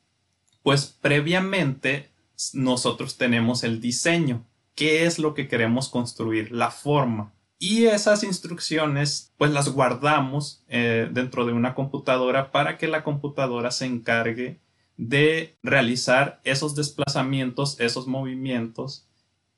Pues 0.62 0.86
previamente 0.86 2.10
nosotros 2.52 3.16
tenemos 3.16 3.64
el 3.64 3.80
diseño. 3.80 4.44
¿Qué 4.74 5.04
es 5.04 5.18
lo 5.18 5.34
que 5.34 5.48
queremos 5.48 5.88
construir? 5.88 6.52
La 6.52 6.70
forma. 6.70 7.32
Y 7.58 7.86
esas 7.86 8.22
instrucciones 8.22 9.32
pues 9.38 9.50
las 9.50 9.70
guardamos 9.70 10.62
eh, 10.68 11.08
dentro 11.10 11.46
de 11.46 11.52
una 11.52 11.74
computadora 11.74 12.52
para 12.52 12.76
que 12.76 12.86
la 12.86 13.02
computadora 13.02 13.70
se 13.70 13.86
encargue 13.86 14.60
de 14.96 15.56
realizar 15.62 16.40
esos 16.44 16.74
desplazamientos, 16.74 17.78
esos 17.80 18.06
movimientos 18.06 19.06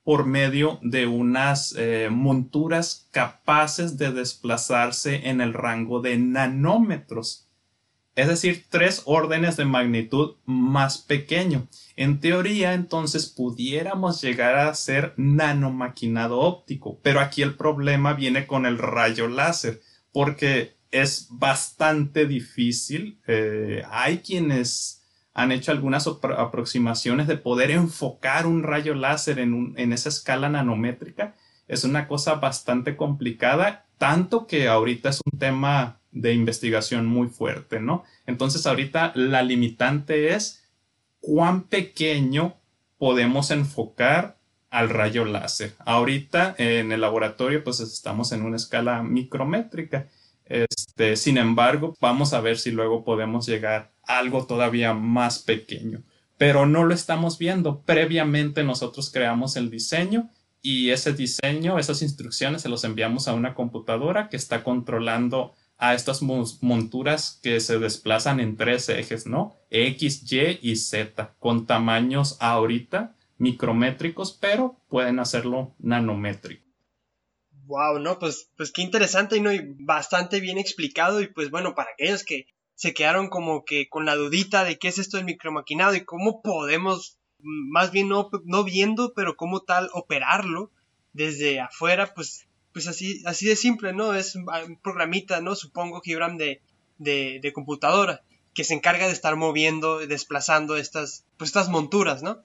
por 0.04 0.24
medio 0.24 0.78
de 0.82 1.06
unas 1.06 1.74
eh, 1.76 2.08
monturas 2.10 3.08
capaces 3.10 3.98
de 3.98 4.12
desplazarse 4.12 5.28
en 5.28 5.40
el 5.40 5.52
rango 5.52 6.00
de 6.00 6.16
nanómetros 6.16 7.48
es 8.18 8.26
decir, 8.26 8.64
tres 8.68 9.02
órdenes 9.04 9.56
de 9.56 9.64
magnitud 9.64 10.34
más 10.44 10.98
pequeño. 10.98 11.68
En 11.94 12.18
teoría, 12.18 12.74
entonces 12.74 13.26
pudiéramos 13.26 14.20
llegar 14.20 14.56
a 14.56 14.74
ser 14.74 15.14
nanomaquinado 15.16 16.40
óptico, 16.40 16.98
pero 17.00 17.20
aquí 17.20 17.42
el 17.42 17.54
problema 17.54 18.14
viene 18.14 18.48
con 18.48 18.66
el 18.66 18.76
rayo 18.76 19.28
láser, 19.28 19.82
porque 20.10 20.74
es 20.90 21.28
bastante 21.30 22.26
difícil. 22.26 23.20
Eh, 23.28 23.84
hay 23.88 24.18
quienes 24.18 24.97
han 25.38 25.52
hecho 25.52 25.70
algunas 25.70 26.08
aproximaciones 26.08 27.28
de 27.28 27.36
poder 27.36 27.70
enfocar 27.70 28.44
un 28.44 28.64
rayo 28.64 28.96
láser 28.96 29.38
en, 29.38 29.72
en 29.76 29.92
esa 29.92 30.08
escala 30.08 30.48
nanométrica. 30.48 31.36
Es 31.68 31.84
una 31.84 32.08
cosa 32.08 32.34
bastante 32.34 32.96
complicada, 32.96 33.86
tanto 33.98 34.48
que 34.48 34.66
ahorita 34.66 35.10
es 35.10 35.20
un 35.24 35.38
tema 35.38 36.00
de 36.10 36.32
investigación 36.32 37.06
muy 37.06 37.28
fuerte, 37.28 37.78
¿no? 37.78 38.02
Entonces 38.26 38.66
ahorita 38.66 39.12
la 39.14 39.42
limitante 39.42 40.34
es 40.34 40.64
cuán 41.20 41.68
pequeño 41.68 42.56
podemos 42.98 43.52
enfocar 43.52 44.38
al 44.70 44.90
rayo 44.90 45.24
láser. 45.24 45.76
Ahorita 45.78 46.56
en 46.58 46.90
el 46.90 47.00
laboratorio 47.00 47.62
pues 47.62 47.78
estamos 47.78 48.32
en 48.32 48.42
una 48.42 48.56
escala 48.56 49.04
micrométrica. 49.04 50.08
Este, 50.98 51.14
sin 51.14 51.38
embargo, 51.38 51.94
vamos 52.00 52.32
a 52.32 52.40
ver 52.40 52.58
si 52.58 52.72
luego 52.72 53.04
podemos 53.04 53.46
llegar 53.46 53.92
a 54.04 54.18
algo 54.18 54.46
todavía 54.46 54.94
más 54.94 55.38
pequeño. 55.38 56.02
Pero 56.36 56.66
no 56.66 56.82
lo 56.82 56.92
estamos 56.92 57.38
viendo. 57.38 57.82
Previamente 57.82 58.64
nosotros 58.64 59.10
creamos 59.12 59.54
el 59.54 59.70
diseño 59.70 60.28
y 60.60 60.90
ese 60.90 61.12
diseño, 61.12 61.78
esas 61.78 62.02
instrucciones 62.02 62.62
se 62.62 62.68
los 62.68 62.82
enviamos 62.82 63.28
a 63.28 63.34
una 63.34 63.54
computadora 63.54 64.28
que 64.28 64.36
está 64.36 64.64
controlando 64.64 65.54
a 65.76 65.94
estas 65.94 66.20
monturas 66.20 67.38
que 67.44 67.60
se 67.60 67.78
desplazan 67.78 68.40
en 68.40 68.56
tres 68.56 68.88
ejes, 68.88 69.24
¿no? 69.24 69.54
X, 69.70 70.24
Y 70.32 70.58
y 70.62 70.74
Z, 70.74 71.36
con 71.38 71.66
tamaños 71.66 72.36
ahorita 72.40 73.14
micrométricos, 73.36 74.36
pero 74.40 74.80
pueden 74.88 75.20
hacerlo 75.20 75.76
nanométrico. 75.78 76.67
Wow, 77.68 77.98
no, 77.98 78.18
pues, 78.18 78.48
pues 78.56 78.72
qué 78.72 78.80
interesante 78.80 79.36
y 79.36 79.40
no, 79.40 79.50
bastante 79.80 80.40
bien 80.40 80.56
explicado, 80.56 81.20
y 81.20 81.26
pues 81.26 81.50
bueno, 81.50 81.74
para 81.74 81.90
aquellos 81.90 82.24
que 82.24 82.46
se 82.74 82.94
quedaron 82.94 83.28
como 83.28 83.66
que 83.66 83.90
con 83.90 84.06
la 84.06 84.16
dudita 84.16 84.64
de 84.64 84.78
qué 84.78 84.88
es 84.88 84.96
esto 84.96 85.18
del 85.18 85.26
micromaquinado 85.26 85.94
y 85.94 86.04
cómo 86.04 86.40
podemos, 86.40 87.18
más 87.40 87.92
bien 87.92 88.08
no, 88.08 88.30
no 88.44 88.64
viendo, 88.64 89.12
pero 89.14 89.36
cómo 89.36 89.60
tal 89.60 89.90
operarlo 89.92 90.70
desde 91.12 91.60
afuera, 91.60 92.14
pues 92.14 92.46
pues 92.72 92.86
así, 92.86 93.22
así 93.26 93.46
de 93.46 93.56
simple, 93.56 93.92
¿no? 93.92 94.14
Es 94.14 94.34
un 94.34 94.46
programita, 94.82 95.40
¿no? 95.40 95.54
Supongo 95.54 96.00
Gibram 96.00 96.36
de, 96.36 96.62
de, 96.98 97.38
de 97.42 97.52
computadora 97.52 98.22
que 98.54 98.64
se 98.64 98.74
encarga 98.74 99.06
de 99.06 99.12
estar 99.12 99.36
moviendo, 99.36 99.98
desplazando 99.98 100.76
estas, 100.76 101.24
pues 101.36 101.48
estas 101.48 101.68
monturas, 101.68 102.22
¿no? 102.22 102.38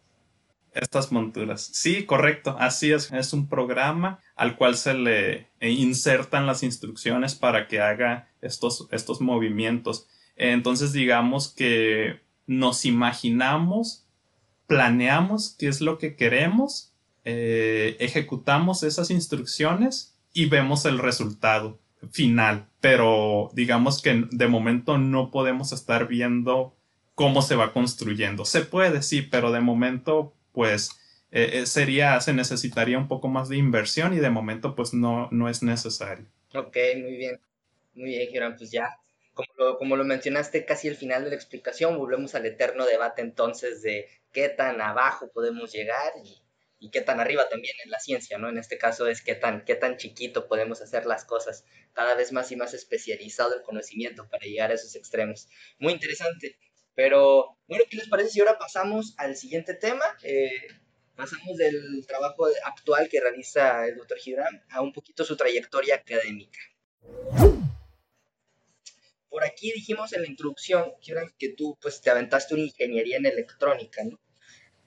Estas 0.74 1.12
monturas. 1.12 1.70
Sí, 1.74 2.06
correcto. 2.06 2.56
Así 2.60 2.92
es. 2.92 3.12
Es 3.12 3.34
un 3.34 3.48
programa 3.48 4.20
al 4.36 4.56
cual 4.56 4.75
se 4.75 4.94
le 4.94 5.48
insertan 5.62 6.48
las 6.48 6.63
instrucciones 6.63 7.36
para 7.36 7.68
que 7.68 7.80
haga 7.80 8.30
estos, 8.42 8.88
estos 8.92 9.22
movimientos. 9.22 10.08
Entonces, 10.36 10.94
digamos 10.94 11.50
que 11.50 12.20
nos 12.48 12.86
imaginamos, 12.86 14.06
planeamos 14.68 15.56
qué 15.58 15.68
es 15.68 15.82
lo 15.82 15.98
que 15.98 16.15
queremos, 16.15 16.92
eh, 17.25 17.96
ejecutamos 18.00 18.84
esas 18.84 19.10
instrucciones 19.12 20.15
y 20.34 20.48
vemos 20.48 20.86
el 20.86 21.00
resultado 21.00 21.80
final, 22.12 22.68
pero 22.82 23.50
digamos 23.53 24.01
que 24.01 24.25
de 24.30 24.48
momento 24.48 24.98
no 24.98 25.32
podemos 25.32 25.72
estar 25.72 26.08
viendo 26.08 26.75
cómo 27.15 27.42
se 27.42 27.56
va 27.56 27.72
construyendo. 27.72 28.44
Se 28.44 28.62
puede, 28.62 29.01
sí, 29.03 29.22
pero 29.22 29.51
de 29.51 29.62
momento 29.62 30.34
pues 30.53 30.91
eh, 31.31 31.50
eh, 31.53 31.65
sería, 31.65 32.22
se 32.22 32.33
necesitaría 32.33 32.98
un 32.98 33.10
poco 33.10 33.27
más 33.27 33.50
de 33.50 33.57
inversión 33.57 34.13
y 34.13 34.19
de 34.19 34.29
momento 34.29 34.75
pues 34.75 34.93
no, 34.93 35.27
no 35.31 35.50
es 35.50 35.62
necesario. 35.63 36.25
Ok, 36.53 36.77
muy 36.98 37.17
bien. 37.17 37.41
Muy 37.95 38.10
bien, 38.10 38.29
Giran, 38.29 38.55
pues 38.55 38.72
ya, 38.72 38.89
como 39.33 39.50
lo, 39.57 39.77
como 39.77 39.95
lo 39.98 40.05
mencionaste 40.05 40.65
casi 40.65 40.88
al 40.88 40.95
final 40.95 41.24
de 41.24 41.31
la 41.31 41.36
explicación, 41.36 41.98
volvemos 41.98 42.33
al 42.36 42.45
eterno 42.45 42.86
debate 42.86 43.22
entonces 43.22 43.81
de 43.81 44.07
qué 44.31 44.50
tan 44.50 44.81
abajo 44.81 45.29
podemos 45.31 45.72
llegar 45.74 46.13
y 46.24 46.43
y 46.83 46.89
qué 46.89 47.00
tan 47.00 47.22
arriba 47.22 47.48
también 47.48 47.74
en 47.86 47.91
la 47.91 48.00
ciencia, 48.01 48.38
¿no? 48.38 48.50
En 48.50 48.57
este 48.57 48.77
caso 48.77 49.07
es 49.07 49.22
qué 49.22 49.36
tan, 49.36 49.63
qué 49.63 49.75
tan 49.75 49.95
chiquito 49.95 50.50
podemos 50.50 50.81
hacer 50.81 51.05
las 51.05 51.24
cosas, 51.24 51.63
cada 51.93 52.13
vez 52.13 52.33
más 52.33 52.51
y 52.51 52.57
más 52.57 52.74
especializado 52.74 53.55
el 53.55 53.62
conocimiento 53.62 54.27
para 54.27 54.45
llegar 54.45 54.69
a 54.69 54.74
esos 54.74 54.93
extremos. 54.98 55.48
Muy 55.79 55.93
interesante. 55.93 56.57
Pero, 56.96 57.58
bueno, 57.68 57.84
¿qué 57.90 57.98
les 57.98 58.08
parece 58.08 58.30
si 58.30 58.40
ahora 58.40 58.58
pasamos 58.58 59.16
al 59.18 59.36
siguiente 59.36 59.74
tema? 59.74 60.06
Eh, 60.24 60.50
pasamos 61.16 61.58
del 61.58 62.06
trabajo 62.08 62.48
actual 62.66 63.08
que 63.10 63.20
realiza 63.20 63.86
el 63.88 63.98
doctor 63.98 64.18
Gibran 64.18 64.64
a 64.70 64.82
un 64.82 64.94
poquito 64.94 65.24
su 65.24 65.36
trayectoria 65.36 65.96
académica. 65.96 66.60
Por 69.30 69.44
aquí 69.44 69.72
dijimos 69.72 70.14
en 70.14 70.22
la 70.22 70.28
introducción, 70.28 70.94
Gibran, 71.02 71.34
que 71.40 71.50
tú 71.50 71.78
pues 71.82 72.02
te 72.02 72.12
aventaste 72.12 72.54
una 72.54 72.64
ingeniería 72.64 73.18
en 73.18 73.26
electrónica, 73.26 74.04
¿no? 74.04 74.20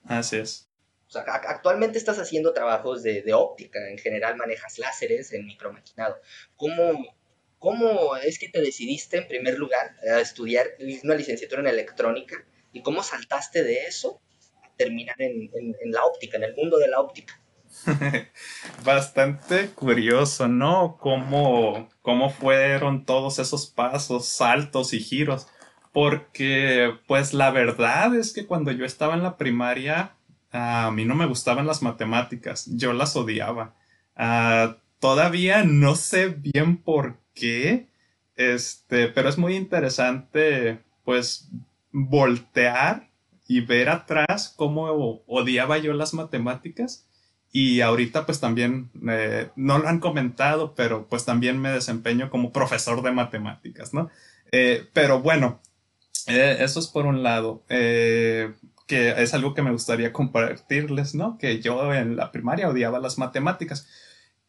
Así 0.05 0.37
es. 0.37 0.69
O 1.07 1.09
sea, 1.09 1.21
actualmente 1.21 1.97
estás 1.97 2.19
haciendo 2.19 2.53
trabajos 2.53 3.01
de, 3.03 3.21
de, 3.21 3.33
óptica, 3.33 3.89
en 3.89 3.97
general 3.97 4.35
manejas 4.35 4.77
láseres 4.77 5.31
en 5.31 5.45
micromaquinado. 5.45 6.19
¿Cómo, 6.57 7.16
¿Cómo 7.59 8.15
es 8.17 8.37
que 8.37 8.49
te 8.49 8.61
decidiste 8.61 9.17
en 9.17 9.27
primer 9.27 9.57
lugar 9.57 9.95
a 10.13 10.19
estudiar 10.19 10.67
una 11.03 11.15
licenciatura 11.15 11.61
en 11.61 11.67
electrónica 11.67 12.35
y 12.71 12.81
cómo 12.81 13.01
saltaste 13.01 13.63
de 13.63 13.85
eso 13.85 14.21
a 14.63 14.69
terminar 14.77 15.15
en, 15.19 15.49
en, 15.53 15.91
la 15.91 16.05
óptica, 16.05 16.37
en 16.37 16.43
el 16.43 16.55
mundo 16.55 16.77
de 16.77 16.87
la 16.87 16.99
óptica? 16.99 17.41
Bastante 18.85 19.69
curioso, 19.69 20.47
¿no? 20.47 20.97
Cómo, 20.99 21.89
cómo 22.01 22.29
fueron 22.29 23.05
todos 23.05 23.39
esos 23.39 23.67
pasos, 23.67 24.27
saltos 24.27 24.93
y 24.93 24.99
giros. 24.99 25.47
Porque, 25.91 26.93
pues 27.07 27.33
la 27.33 27.49
verdad 27.49 28.15
es 28.15 28.33
que 28.33 28.45
cuando 28.45 28.71
yo 28.71 28.85
estaba 28.85 29.15
en 29.15 29.23
la 29.23 29.35
primaria, 29.35 30.15
a 30.51 30.91
mí 30.91 31.05
no 31.05 31.15
me 31.15 31.25
gustaban 31.25 31.65
las 31.65 31.81
matemáticas, 31.81 32.69
yo 32.75 32.93
las 32.93 33.15
odiaba. 33.15 33.75
Ah, 34.15 34.77
todavía 34.99 35.63
no 35.63 35.95
sé 35.95 36.27
bien 36.27 36.77
por 36.77 37.17
qué, 37.39 37.87
este, 38.35 39.07
pero 39.09 39.29
es 39.29 39.37
muy 39.37 39.55
interesante, 39.55 40.79
pues, 41.03 41.49
voltear 41.91 43.09
y 43.47 43.61
ver 43.61 43.89
atrás 43.89 44.53
cómo 44.55 44.85
odiaba 45.25 45.77
yo 45.77 45.93
las 45.93 46.13
matemáticas 46.13 47.07
y 47.51 47.81
ahorita 47.81 48.25
pues 48.25 48.39
también, 48.39 48.91
eh, 49.09 49.49
no 49.55 49.79
lo 49.79 49.87
han 49.87 49.99
comentado, 49.99 50.75
pero 50.75 51.07
pues 51.07 51.25
también 51.25 51.59
me 51.59 51.71
desempeño 51.71 52.29
como 52.29 52.51
profesor 52.51 53.01
de 53.01 53.11
matemáticas, 53.11 53.93
¿no? 53.93 54.09
Eh, 54.51 54.87
pero 54.93 55.21
bueno, 55.21 55.59
eh, 56.27 56.57
eso 56.59 56.79
es 56.79 56.87
por 56.87 57.05
un 57.05 57.23
lado, 57.23 57.63
que 57.67 58.53
es 58.87 59.33
algo 59.33 59.53
que 59.53 59.61
me 59.61 59.71
gustaría 59.71 60.13
compartirles, 60.13 61.15
¿no? 61.15 61.37
Que 61.37 61.59
yo 61.59 61.93
en 61.93 62.15
la 62.15 62.31
primaria 62.31 62.69
odiaba 62.69 62.99
las 62.99 63.17
matemáticas. 63.17 63.87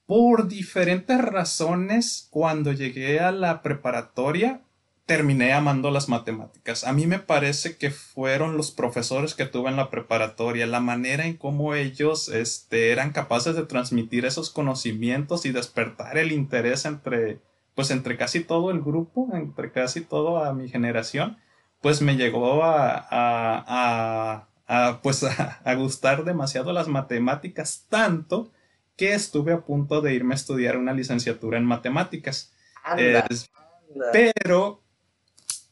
Por 0.09 0.49
diferentes 0.49 1.21
razones, 1.21 2.29
cuando 2.31 2.73
llegué 2.73 3.21
a 3.21 3.31
la 3.31 3.61
preparatoria, 3.61 4.63
terminé 5.05 5.53
amando 5.53 5.91
las 5.91 6.09
matemáticas. 6.09 6.85
A 6.85 6.95
mí 6.95 7.07
me 7.07 7.19
parece 7.19 7.77
que 7.77 7.91
fueron 7.91 8.57
los 8.57 8.71
profesores 8.71 9.35
que 9.35 9.45
tuve 9.45 9.69
en 9.69 9.77
la 9.77 9.91
preparatoria, 9.91 10.67
la 10.67 10.81
manera 10.81 11.27
en 11.27 11.37
cómo 11.37 11.75
ellos 11.75 12.31
este, 12.31 12.91
eran 12.91 13.13
capaces 13.13 13.55
de 13.55 13.67
transmitir 13.67 14.25
esos 14.25 14.49
conocimientos 14.49 15.45
y 15.45 15.53
despertar 15.53 16.17
el 16.17 16.33
interés 16.33 16.87
entre, 16.87 17.41
pues 17.75 17.91
entre 17.91 18.17
casi 18.17 18.41
todo 18.41 18.71
el 18.71 18.81
grupo, 18.81 19.29
entre 19.35 19.73
casi 19.73 20.01
toda 20.01 20.55
mi 20.55 20.71
generación, 20.71 21.37
pues 21.83 22.01
me 22.01 22.17
llegó 22.17 22.65
a, 22.65 23.07
a, 23.11 24.47
a, 24.69 25.03
pues 25.03 25.23
a, 25.65 25.75
gustar 25.75 26.25
demasiado 26.25 26.73
las 26.73 26.89
matemáticas, 26.89 27.85
tanto 27.91 28.51
que 28.99 29.15
estuve 29.15 29.53
a 29.53 29.65
punto 29.65 30.03
de 30.03 30.13
irme 30.13 30.35
a 30.35 30.37
estudiar 30.37 30.77
una 30.77 30.93
licenciatura 30.93 31.57
en 31.57 31.65
matemáticas. 31.65 32.53
pero 34.13 34.83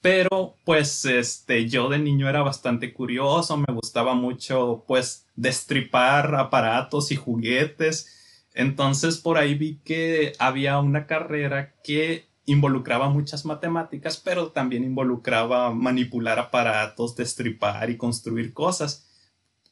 pero 0.00 0.54
pues 0.64 1.04
este 1.04 1.68
yo 1.68 1.88
de 1.88 1.99
niño 1.99 2.28
era 2.28 2.42
bastante 2.42 2.95
curioso, 2.95 3.56
me 3.56 3.75
gustaba 3.75 4.14
mucho 4.14 4.85
pues 4.87 5.26
destripar 5.35 6.37
aparatos 6.37 7.11
y 7.11 7.16
juguetes. 7.16 8.47
Entonces 8.54 9.18
por 9.18 9.37
ahí 9.37 9.54
vi 9.56 9.80
que 9.85 10.33
había 10.38 10.78
una 10.78 11.06
carrera 11.06 11.75
que 11.83 12.28
involucraba 12.45 13.09
muchas 13.09 13.45
matemáticas, 13.45 14.18
pero 14.18 14.52
también 14.52 14.85
involucraba 14.85 15.73
manipular 15.73 16.38
aparatos, 16.38 17.16
destripar 17.16 17.90
y 17.90 17.97
construir 17.97 18.52
cosas, 18.54 19.11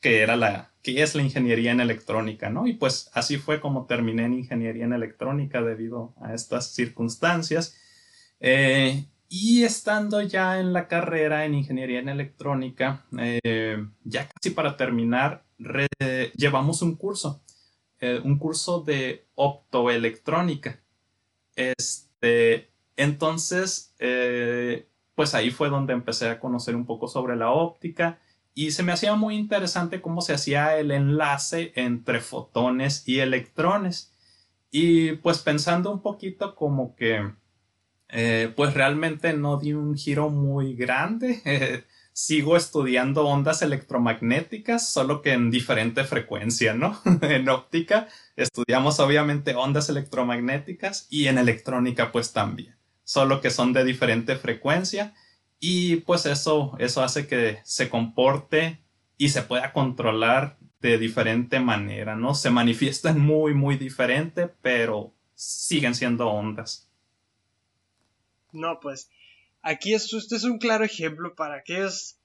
que 0.00 0.20
era 0.20 0.34
la 0.34 0.73
que 0.84 1.02
es 1.02 1.14
la 1.14 1.22
ingeniería 1.22 1.72
en 1.72 1.80
electrónica, 1.80 2.50
¿no? 2.50 2.66
Y 2.66 2.74
pues 2.74 3.10
así 3.14 3.38
fue 3.38 3.58
como 3.58 3.86
terminé 3.86 4.26
en 4.26 4.34
ingeniería 4.34 4.84
en 4.84 4.92
electrónica 4.92 5.62
debido 5.62 6.14
a 6.20 6.34
estas 6.34 6.74
circunstancias. 6.74 7.74
Eh, 8.38 9.06
y 9.30 9.64
estando 9.64 10.20
ya 10.20 10.60
en 10.60 10.74
la 10.74 10.86
carrera 10.86 11.46
en 11.46 11.54
ingeniería 11.54 12.00
en 12.00 12.10
electrónica, 12.10 13.06
eh, 13.18 13.82
ya 14.04 14.28
casi 14.28 14.50
para 14.50 14.76
terminar, 14.76 15.46
llevamos 16.36 16.82
un 16.82 16.96
curso, 16.96 17.42
eh, 18.00 18.20
un 18.22 18.38
curso 18.38 18.82
de 18.82 19.26
optoelectrónica. 19.36 20.82
Este, 21.56 22.68
entonces, 22.96 23.94
pues 25.14 25.34
ahí 25.34 25.50
fue 25.50 25.70
donde 25.70 25.94
empecé 25.94 26.28
a 26.28 26.38
conocer 26.38 26.76
un 26.76 26.84
poco 26.84 27.08
sobre 27.08 27.36
la 27.36 27.52
óptica 27.52 28.18
y 28.54 28.70
se 28.70 28.82
me 28.82 28.92
hacía 28.92 29.14
muy 29.16 29.34
interesante 29.37 30.00
cómo 30.00 30.20
se 30.20 30.34
hacía 30.34 30.78
el 30.78 30.92
enlace 30.92 31.73
entre 31.75 32.20
fotones 32.20 33.02
y 33.06 33.18
electrones. 33.18 34.12
Y 34.70 35.12
pues 35.16 35.38
pensando 35.38 35.90
un 35.90 36.02
poquito 36.02 36.54
como 36.54 36.94
que 36.94 37.32
eh, 38.08 38.52
pues 38.54 38.75
realmente 38.75 39.32
no 39.32 39.58
di 39.58 39.73
un 39.73 39.96
giro 39.96 40.30
muy 40.30 40.75
grande. 40.76 41.84
sigo 42.14 42.56
estudiando 42.56 43.26
ondas 43.26 43.61
electromagnéticas, 43.62 44.88
solo 44.88 45.20
que 45.20 45.32
en 45.32 45.50
diferente 45.50 46.04
frecuencia, 46.04 46.73
¿no? 46.73 47.00
en 47.23 47.49
óptica 47.49 48.08
estudiamos 48.37 49.00
obviamente 49.00 49.56
ondas 49.56 49.88
electromagnéticas 49.88 51.08
y 51.11 51.26
en 51.26 51.38
electrónica 51.38 52.12
pues 52.12 52.32
también, 52.32 52.76
solo 53.02 53.40
que 53.40 53.50
son 53.50 53.73
de 53.73 53.84
diferente 53.84 54.37
frecuencia 54.37 55.12
y 55.61 55.96
pues 55.96 56.26
eso, 56.26 56.76
eso 56.78 57.02
hace 57.02 57.26
que 57.26 57.58
se 57.64 57.88
comporte 57.88 58.80
y 59.16 59.30
se 59.30 59.42
pueda 59.42 59.73
controlar 59.73 60.59
de 60.81 60.98
diferente 60.98 61.61
manera, 61.61 62.16
¿no? 62.16 62.35
Se 62.35 62.50
manifiestan 62.50 63.18
muy, 63.18 63.55
muy 63.55 63.76
diferente, 63.76 64.48
pero 64.61 65.14
siguen 65.35 65.94
siendo 65.94 66.28
ondas. 66.28 66.90
No, 68.52 68.78
pues 68.81 69.11
aquí 69.62 69.94
es, 69.94 70.12
este 70.12 70.37
es 70.37 70.44
un 70.44 70.59
claro 70.59 70.85
ejemplo 70.85 71.35
para 71.35 71.57
aquellos 71.57 72.18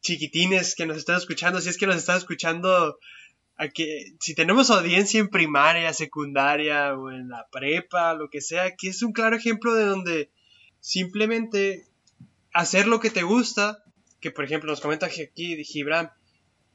chiquitines 0.00 0.74
que 0.74 0.86
nos 0.86 0.96
están 0.96 1.16
escuchando, 1.16 1.60
si 1.60 1.68
es 1.68 1.76
que 1.76 1.86
nos 1.86 1.96
están 1.96 2.16
escuchando, 2.16 2.98
si 4.18 4.34
tenemos 4.34 4.70
audiencia 4.70 5.20
en 5.20 5.28
primaria, 5.28 5.92
secundaria 5.92 6.94
o 6.94 7.10
en 7.10 7.28
la 7.28 7.46
prepa, 7.52 8.14
lo 8.14 8.30
que 8.30 8.40
sea, 8.40 8.64
aquí 8.64 8.88
es 8.88 9.02
un 9.02 9.12
claro 9.12 9.36
ejemplo 9.36 9.74
de 9.74 9.84
donde 9.84 10.30
simplemente 10.80 11.84
hacer 12.52 12.86
lo 12.86 13.00
que 13.00 13.10
te 13.10 13.22
gusta, 13.22 13.84
que 14.20 14.30
por 14.30 14.44
ejemplo 14.44 14.70
nos 14.70 14.80
comenta 14.80 15.06
aquí 15.06 15.64
Gibran, 15.64 16.12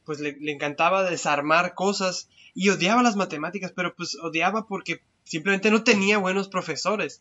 pues 0.04 0.20
le, 0.20 0.36
le 0.40 0.52
encantaba 0.52 1.08
desarmar 1.08 1.74
cosas 1.74 2.28
y 2.54 2.68
odiaba 2.68 3.02
las 3.02 3.16
matemáticas, 3.16 3.72
pero 3.72 3.94
pues 3.94 4.16
odiaba 4.16 4.66
porque 4.66 5.02
simplemente 5.24 5.70
no 5.70 5.84
tenía 5.84 6.18
buenos 6.18 6.48
profesores 6.48 7.20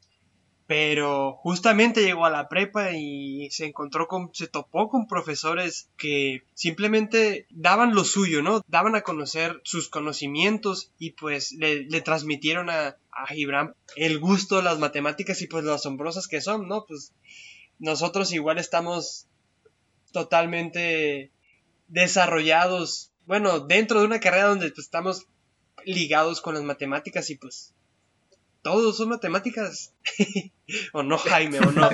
pero 0.67 1.33
justamente 1.33 2.03
llegó 2.03 2.25
a 2.25 2.31
la 2.31 2.49
prepa 2.49 2.91
y 2.93 3.49
se 3.51 3.65
encontró 3.65 4.07
con, 4.07 4.31
se 4.33 4.47
topó 4.47 4.89
con 4.89 5.07
profesores 5.07 5.89
que 5.95 6.43
simplemente 6.53 7.45
daban 7.51 7.93
lo 7.93 8.03
suyo, 8.03 8.41
¿no? 8.41 8.61
Daban 8.67 8.95
a 8.95 9.01
conocer 9.01 9.61
sus 9.63 9.89
conocimientos 9.89 10.91
y 10.97 11.11
pues 11.11 11.51
le, 11.51 12.01
transmitieron 12.01 12.69
a, 12.69 12.97
a 13.11 13.27
Gibran 13.27 13.75
el 13.95 14.17
gusto 14.19 14.57
de 14.57 14.63
las 14.63 14.79
matemáticas 14.79 15.41
y 15.41 15.47
pues 15.47 15.63
lo 15.63 15.73
asombrosas 15.73 16.27
que 16.27 16.41
son, 16.41 16.67
¿no? 16.67 16.85
Pues 16.87 17.13
nosotros 17.79 18.31
igual 18.33 18.57
estamos 18.57 19.27
totalmente 20.11 21.31
desarrollados, 21.87 23.11
bueno, 23.25 23.59
dentro 23.59 23.99
de 23.99 24.05
una 24.05 24.19
carrera 24.19 24.47
donde 24.47 24.69
pues, 24.69 24.85
estamos 24.85 25.27
ligados 25.83 26.41
con 26.41 26.55
las 26.55 26.63
matemáticas 26.63 27.29
y 27.29 27.35
pues 27.35 27.73
todos 28.61 28.97
son 28.97 29.09
matemáticas. 29.09 29.93
o 30.93 31.03
no, 31.03 31.17
Jaime, 31.17 31.59
o 31.59 31.71
no. 31.71 31.89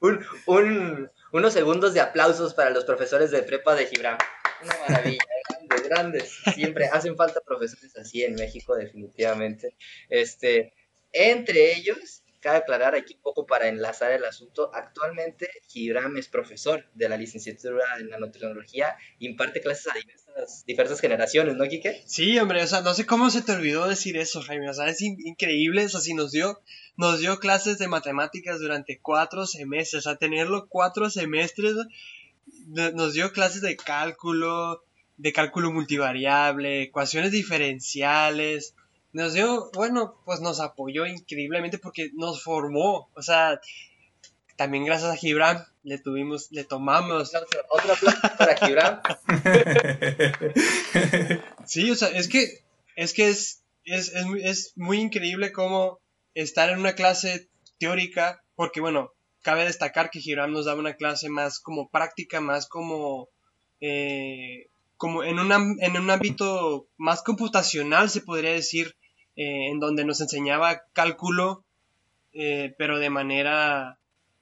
un, 0.46 1.10
unos 1.32 1.52
segundos 1.52 1.92
de 1.94 2.00
aplausos 2.00 2.54
para 2.54 2.70
los 2.70 2.84
profesores 2.84 3.30
de 3.30 3.42
prepa 3.42 3.74
de 3.74 3.86
Gibran. 3.86 4.16
Una 4.62 4.74
maravilla, 4.88 5.24
grandes, 5.48 5.88
grandes. 5.88 6.38
Siempre 6.54 6.86
hacen 6.86 7.16
falta 7.16 7.40
profesores 7.42 7.94
así 7.96 8.24
en 8.24 8.36
México, 8.36 8.74
definitivamente. 8.74 9.76
Este, 10.08 10.72
entre 11.12 11.76
ellos, 11.76 12.23
cabe 12.44 12.58
aclarar 12.58 12.94
aquí 12.94 13.14
un 13.14 13.22
poco 13.22 13.46
para 13.46 13.68
enlazar 13.68 14.12
el 14.12 14.22
asunto, 14.22 14.70
actualmente 14.74 15.48
Gibram 15.66 16.14
es 16.18 16.28
profesor 16.28 16.84
de 16.92 17.08
la 17.08 17.16
licenciatura 17.16 17.82
en 17.98 18.10
nanotecnología, 18.10 18.96
imparte 19.18 19.62
clases 19.62 19.86
a 19.90 19.94
diversas, 19.94 20.64
diversas 20.66 21.00
generaciones, 21.00 21.56
¿no, 21.56 21.66
Quique? 21.66 22.02
Sí, 22.04 22.38
hombre, 22.38 22.62
o 22.62 22.66
sea, 22.66 22.82
no 22.82 22.92
sé 22.92 23.06
cómo 23.06 23.30
se 23.30 23.40
te 23.40 23.52
olvidó 23.52 23.88
decir 23.88 24.18
eso, 24.18 24.42
Jaime, 24.42 24.68
o 24.68 24.74
sea, 24.74 24.88
es 24.88 25.00
increíble, 25.00 25.86
o 25.86 25.88
sea, 25.88 26.00
si 26.00 26.12
nos 26.12 26.32
dio, 26.32 26.60
nos 26.98 27.18
dio 27.18 27.38
clases 27.38 27.78
de 27.78 27.88
matemáticas 27.88 28.60
durante 28.60 29.00
cuatro 29.00 29.46
semestres, 29.46 30.06
o 30.06 30.10
sea, 30.10 30.18
tenerlo 30.18 30.66
cuatro 30.68 31.08
semestres, 31.08 31.72
nos 32.66 33.14
dio 33.14 33.32
clases 33.32 33.62
de 33.62 33.74
cálculo, 33.74 34.84
de 35.16 35.32
cálculo 35.32 35.72
multivariable, 35.72 36.82
ecuaciones 36.82 37.32
diferenciales, 37.32 38.74
nos 39.14 39.32
dio, 39.32 39.70
bueno, 39.72 40.20
pues 40.24 40.40
nos 40.40 40.60
apoyó 40.60 41.06
increíblemente 41.06 41.78
porque 41.78 42.10
nos 42.14 42.42
formó, 42.42 43.08
o 43.14 43.22
sea, 43.22 43.60
también 44.56 44.84
gracias 44.84 45.10
a 45.10 45.16
Gibran 45.16 45.64
le 45.84 45.98
tuvimos, 45.98 46.50
le 46.50 46.64
tomamos. 46.64 47.32
Otro 47.68 47.92
aplauso 47.92 48.20
para 48.38 48.56
Gibran. 48.56 49.00
sí, 51.64 51.90
o 51.90 51.94
sea, 51.94 52.08
es 52.08 52.28
que, 52.28 52.64
es 52.96 53.14
que 53.14 53.28
es, 53.28 53.62
es, 53.84 54.12
es, 54.14 54.26
es 54.42 54.72
muy 54.76 55.00
increíble 55.00 55.52
cómo 55.52 56.00
estar 56.34 56.70
en 56.70 56.80
una 56.80 56.94
clase 56.94 57.48
teórica, 57.78 58.42
porque 58.56 58.80
bueno, 58.80 59.12
cabe 59.42 59.64
destacar 59.64 60.10
que 60.10 60.20
Gibran 60.20 60.52
nos 60.52 60.66
daba 60.66 60.80
una 60.80 60.94
clase 60.94 61.28
más 61.28 61.60
como 61.60 61.88
práctica, 61.88 62.40
más 62.40 62.66
como 62.66 63.28
eh, 63.80 64.68
como 64.96 65.22
en, 65.22 65.38
una, 65.38 65.56
en 65.56 65.96
un 65.96 66.10
ámbito 66.10 66.88
más 66.96 67.22
computacional, 67.22 68.08
se 68.08 68.22
podría 68.22 68.52
decir, 68.52 68.96
eh, 69.36 69.68
en 69.70 69.80
donde 69.80 70.04
nos 70.04 70.20
enseñaba 70.20 70.84
cálculo, 70.92 71.64
eh, 72.32 72.74
pero 72.78 72.98
de 72.98 73.10
manera... 73.10 73.98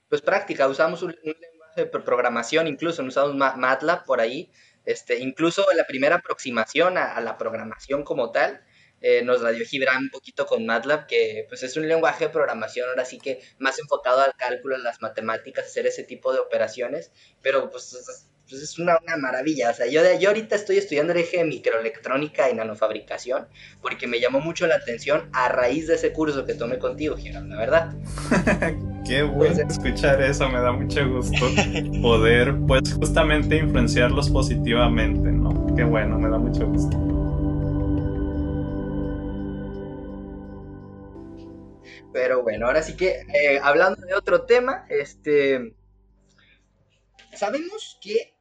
Pues 0.09 0.21
práctica, 0.21 0.67
usamos 0.67 1.01
un, 1.01 1.15
lenguaje 1.23 1.85
de 1.85 1.85
programación, 1.87 2.67
incluso 2.67 3.03
usamos 3.03 3.35
MATLAB 3.35 4.05
por 4.05 4.21
ahí, 4.21 4.51
este, 4.85 5.19
incluso 5.19 5.65
la 5.75 5.87
primera 5.87 6.17
aproximación 6.17 6.97
a, 6.97 7.19
la 7.21 7.37
programación 7.37 8.03
como 8.03 8.31
tal, 8.31 8.63
eh, 9.01 9.23
nos 9.23 9.41
la 9.41 9.49
dio 9.49 9.65
Gibran 9.65 10.03
un 10.03 10.09
poquito 10.11 10.45
con 10.45 10.65
MATLAB, 10.65 11.07
que 11.07 11.45
pues 11.49 11.63
es 11.63 11.75
un 11.75 11.87
lenguaje 11.87 12.25
de 12.25 12.29
programación 12.29 12.87
ahora 12.89 13.05
sí 13.05 13.17
que 13.19 13.41
más 13.57 13.79
enfocado 13.79 14.21
al 14.21 14.35
cálculo, 14.35 14.75
a 14.75 14.79
las 14.79 15.01
matemáticas, 15.01 15.65
hacer 15.65 15.87
ese 15.87 16.03
tipo 16.03 16.31
de 16.31 16.39
operaciones, 16.39 17.11
pero 17.41 17.71
pues 17.71 18.29
pues 18.49 18.61
es 18.61 18.77
una, 18.79 18.99
maravilla. 19.19 19.71
O 19.71 19.73
sea, 19.73 19.87
yo, 19.87 20.01
yo 20.19 20.29
ahorita 20.29 20.55
estoy 20.55 20.77
estudiando 20.77 21.13
el 21.13 21.19
eje 21.19 21.37
de 21.37 21.45
microelectrónica 21.45 22.49
y 22.49 22.53
nanofabricación 22.53 23.47
porque 23.81 24.07
me 24.07 24.19
llamó 24.19 24.39
mucho 24.39 24.67
la 24.67 24.75
atención 24.75 25.29
a 25.33 25.49
raíz 25.49 25.87
de 25.87 25.95
ese 25.95 26.11
curso 26.13 26.45
que 26.45 26.53
tomé 26.53 26.77
contigo, 26.77 27.15
Gerard, 27.17 27.45
la 27.45 27.57
verdad. 27.57 27.93
Qué 29.05 29.23
bueno 29.23 29.67
escuchar 29.67 30.21
eso, 30.21 30.47
me 30.47 30.59
da 30.59 30.71
mucho 30.71 31.07
gusto 31.09 31.45
poder, 32.01 32.55
pues, 32.67 32.93
justamente 32.93 33.57
influenciarlos 33.57 34.29
positivamente, 34.29 35.29
¿no? 35.29 35.75
Qué 35.75 35.83
bueno, 35.83 36.17
me 36.17 36.29
da 36.29 36.37
mucho 36.37 36.65
gusto. 36.67 36.97
Pero 42.13 42.43
bueno, 42.43 42.67
ahora 42.67 42.81
sí 42.81 42.95
que, 42.95 43.25
eh, 43.33 43.59
hablando 43.61 44.05
de 44.05 44.13
otro 44.13 44.43
tema, 44.43 44.85
este, 44.87 45.73
sabemos 47.35 47.97
que 48.01 48.33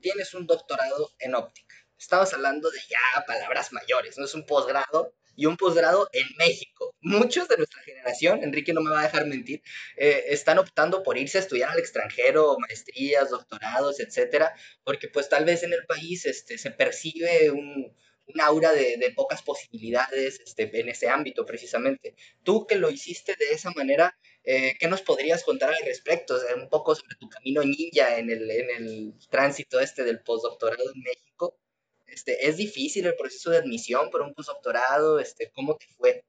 tienes 0.00 0.34
un 0.34 0.46
doctorado 0.46 1.12
en 1.18 1.34
óptica. 1.34 1.74
Estabas 1.98 2.32
hablando 2.32 2.70
de 2.70 2.78
ya 2.88 3.26
palabras 3.26 3.72
mayores, 3.72 4.16
no 4.16 4.24
es 4.24 4.34
un 4.34 4.46
posgrado 4.46 5.12
y 5.36 5.46
un 5.46 5.56
posgrado 5.56 6.08
en 6.12 6.26
México. 6.38 6.94
Muchos 7.00 7.48
de 7.48 7.56
nuestra 7.56 7.82
generación, 7.82 8.42
Enrique 8.42 8.72
no 8.72 8.80
me 8.80 8.90
va 8.90 9.00
a 9.00 9.04
dejar 9.04 9.26
mentir, 9.26 9.62
eh, 9.96 10.24
están 10.28 10.58
optando 10.58 11.02
por 11.02 11.18
irse 11.18 11.38
a 11.38 11.40
estudiar 11.40 11.70
al 11.70 11.78
extranjero, 11.78 12.56
maestrías, 12.58 13.30
doctorados, 13.30 14.00
etcétera, 14.00 14.54
porque 14.84 15.08
pues 15.08 15.28
tal 15.28 15.44
vez 15.44 15.62
en 15.62 15.72
el 15.72 15.84
país 15.86 16.26
este, 16.26 16.58
se 16.58 16.70
percibe 16.70 17.50
un, 17.50 17.94
aura 18.40 18.72
de, 18.72 19.12
pocas 19.16 19.42
posibilidades 19.42 20.40
este, 20.44 20.80
en 20.80 20.88
ese 20.88 21.08
ámbito 21.08 21.44
precisamente. 21.44 22.14
Tú 22.42 22.66
que 22.66 22.76
lo 22.76 22.90
hiciste 22.90 23.34
de 23.36 23.50
esa 23.52 23.70
manera, 23.72 24.16
eh, 24.44 24.74
¿Qué 24.78 24.88
nos 24.88 25.02
podrías 25.02 25.44
contar 25.44 25.70
al 25.70 25.84
respecto? 25.84 26.34
un 26.56 26.68
poco 26.68 26.94
sobre 26.94 27.16
tu 27.16 27.28
camino 27.28 27.62
ninja 27.62 28.18
en 28.18 28.30
el, 28.30 28.50
en 28.50 28.70
el 28.76 29.14
tránsito 29.30 29.80
este 29.80 30.02
del 30.04 30.20
postdoctorado 30.20 30.82
en 30.94 31.02
México. 31.02 31.58
Este, 32.06 32.48
¿Es 32.48 32.56
difícil 32.56 33.06
el 33.06 33.16
proceso 33.16 33.50
de 33.50 33.58
admisión 33.58 34.10
para 34.10 34.24
un 34.24 34.34
postdoctorado? 34.34 35.18
Este, 35.20 35.50
¿Cómo 35.54 35.76
te 35.76 35.86
fue? 35.96 36.24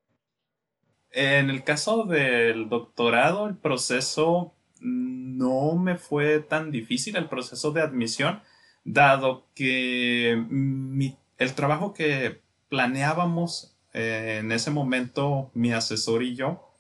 En 1.12 1.50
el 1.50 1.64
caso 1.64 2.04
del 2.04 2.70
doctorado, 2.70 3.48
el 3.48 3.58
proceso 3.58 4.54
no 4.80 5.76
me 5.76 5.98
fue 5.98 6.40
tan 6.40 6.72
difícil, 6.72 7.16
el 7.16 7.30
proceso 7.30 7.72
de 7.72 7.82
admisión, 7.82 8.42
dado 8.84 9.48
que 9.54 10.32
el 10.32 11.56
trabajo 11.56 11.94
que 11.94 12.42
planeábamos 12.70 13.78
eh, 13.94 14.38
en 14.40 14.52
ese 14.52 14.72
momento, 14.72 15.52
mi 15.54 15.74
asesor 15.74 16.24
y 16.24 16.36
yo, 16.36 16.71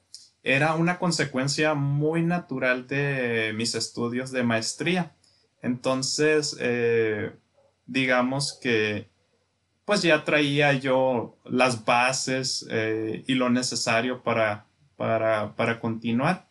era 0.43 0.75
una 0.75 0.97
consecuencia 0.97 1.73
muy 1.73 2.23
natural 2.23 2.87
de 2.87 3.53
mis 3.55 3.75
estudios 3.75 4.31
de 4.31 4.43
maestría. 4.43 5.13
Entonces, 5.61 6.57
eh, 6.59 7.31
digamos 7.85 8.57
que 8.61 9.09
pues 9.85 10.01
ya 10.03 10.23
traía 10.23 10.73
yo 10.73 11.37
las 11.43 11.85
bases 11.85 12.65
eh, 12.71 13.23
y 13.27 13.35
lo 13.35 13.49
necesario 13.49 14.23
para, 14.23 14.65
para, 14.95 15.79
continuar. 15.79 16.47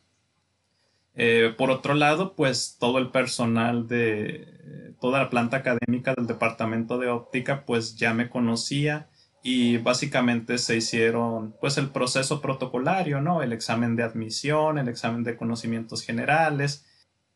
Eh, 1.14 1.55
por 1.57 1.70
otro 1.70 1.94
lado, 1.94 2.35
pues 2.35 2.76
todo 2.79 2.98
el 2.98 3.11
personal 3.11 3.88
de 3.88 4.94
toda 5.00 5.20
la 5.20 5.31
planta 5.31 5.59
académica 5.59 6.14
del 6.14 6.26
departamento 6.26 6.98
de 6.98 7.09
óptica, 7.09 7.64
pues 7.64 7.96
ya 7.96 8.12
me 8.12 8.29
conocía 8.29 9.09
y 9.42 9.79
básicamente 9.79 10.59
se 10.59 10.76
hicieron 10.76 11.55
pues 11.61 11.79
el 11.79 11.90
proceso 11.90 12.40
protocolario, 12.40 13.20
¿no? 13.20 13.42
El 13.42 13.53
examen 13.53 13.96
de 13.96 14.03
admisión, 14.03 14.79
el 14.79 14.88
examen 14.88 15.24
de 15.24 15.37
conocimientos 15.37 16.03
generales. 16.03 16.87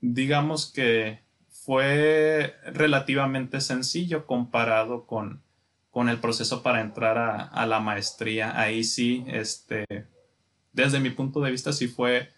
Digamos 0.01 0.71
que 0.71 1.25
fue 1.49 2.55
relativamente 2.67 3.61
sencillo 3.63 4.27
comparado 4.27 5.07
con, 5.07 5.43
con 5.91 6.11
el 6.11 6.19
proceso 6.19 6.63
para 6.63 6.83
entrar 6.83 7.17
a, 7.51 7.67
la 7.67 7.81
maestría. 7.81 8.61
Ahí 8.61 8.85
sí, 8.85 9.25
este, 9.29 9.87
desde 10.73 11.01
mi 11.01 11.09
punto 11.09 11.41
de 11.41 11.51
vista 11.51 11.73
sí 11.73 11.89
fue 11.89 12.29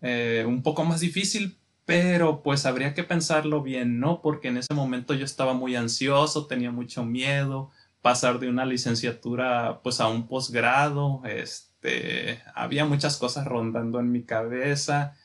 eh, 0.00 0.44
un 0.46 0.62
poco 0.62 0.84
más 0.84 1.00
difícil, 1.00 1.58
pero 1.84 2.42
pues 2.42 2.64
habría 2.64 2.94
que 2.94 3.04
pensarlo 3.04 3.62
bien, 3.62 4.00
¿no? 4.00 4.22
Porque 4.22 4.48
en 4.48 4.56
ese 4.56 4.72
momento 4.72 5.12
yo 5.12 5.26
estaba 5.26 5.52
muy 5.52 5.76
ansioso, 5.76 6.46
tenía 6.46 6.70
mucho 6.70 7.04
miedo, 7.04 7.70
pasar 8.02 8.38
de 8.38 8.48
una 8.48 8.64
licenciatura 8.64 9.80
pues 9.82 10.00
a 10.00 10.08
un 10.08 10.28
posgrado, 10.28 11.22
este, 11.24 12.42
había 12.54 12.84
muchas 12.84 13.16
cosas 13.16 13.46
rondando 13.46 14.00
en 14.00 14.12
mi 14.12 14.24
cabeza, 14.24 15.16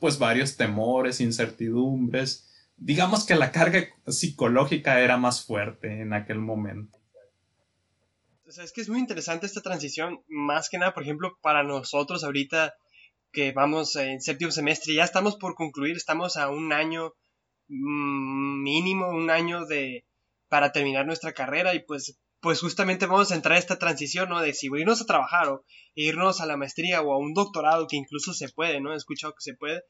pues 0.00 0.18
varios 0.18 0.56
temores, 0.56 1.20
incertidumbres. 1.20 2.48
Digamos 2.76 3.24
que 3.24 3.34
la 3.34 3.52
carga 3.52 3.86
psicológica 4.06 5.00
era 5.00 5.16
más 5.16 5.44
fuerte 5.44 6.00
en 6.00 6.12
aquel 6.12 6.38
momento. 6.38 6.98
Es 8.46 8.72
que 8.72 8.80
es 8.80 8.88
muy 8.88 9.00
interesante 9.00 9.46
esta 9.46 9.60
transición, 9.60 10.22
más 10.28 10.68
que 10.68 10.78
nada, 10.78 10.94
por 10.94 11.02
ejemplo, 11.02 11.36
para 11.42 11.64
nosotros 11.64 12.22
ahorita 12.22 12.74
que 13.32 13.52
vamos 13.52 13.96
en 13.96 14.20
séptimo 14.20 14.52
semestre, 14.52 14.94
ya 14.94 15.04
estamos 15.04 15.36
por 15.36 15.56
concluir, 15.56 15.96
estamos 15.96 16.36
a 16.36 16.48
un 16.48 16.72
año 16.72 17.12
mm, 17.68 18.62
mínimo, 18.62 19.08
un 19.10 19.30
año 19.30 19.66
de, 19.66 20.06
para 20.48 20.72
terminar 20.72 21.06
nuestra 21.06 21.32
carrera 21.32 21.74
y 21.74 21.80
pues 21.80 22.18
pues 22.40 22.60
justamente 22.60 23.06
vamos 23.06 23.32
a 23.32 23.34
entrar 23.34 23.56
a 23.56 23.58
esta 23.58 23.78
transición, 23.78 24.28
¿no? 24.28 24.40
De 24.40 24.52
si 24.52 24.66
irnos 24.66 25.00
a 25.00 25.06
trabajar 25.06 25.48
o 25.48 25.64
irnos 25.96 26.40
a 26.40 26.46
la 26.46 26.56
maestría 26.56 27.02
o 27.02 27.12
a 27.12 27.18
un 27.18 27.34
doctorado, 27.34 27.88
que 27.88 27.96
incluso 27.96 28.34
se 28.34 28.48
puede, 28.48 28.80
¿no? 28.80 28.92
He 28.92 28.96
escuchado 28.96 29.34
que 29.34 29.40
se 29.40 29.54
puede. 29.54 29.82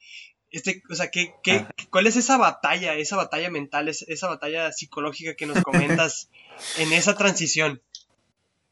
Este, 0.50 0.82
o 0.90 0.94
sea, 0.94 1.10
¿qué, 1.10 1.34
qué, 1.42 1.66
¿cuál 1.90 2.06
es 2.06 2.16
esa 2.16 2.38
batalla, 2.38 2.94
esa 2.94 3.16
batalla 3.16 3.50
mental, 3.50 3.88
esa 3.88 4.28
batalla 4.28 4.72
psicológica 4.72 5.34
que 5.34 5.44
nos 5.44 5.62
comentas 5.62 6.30
en 6.78 6.94
esa 6.94 7.14
transición? 7.14 7.82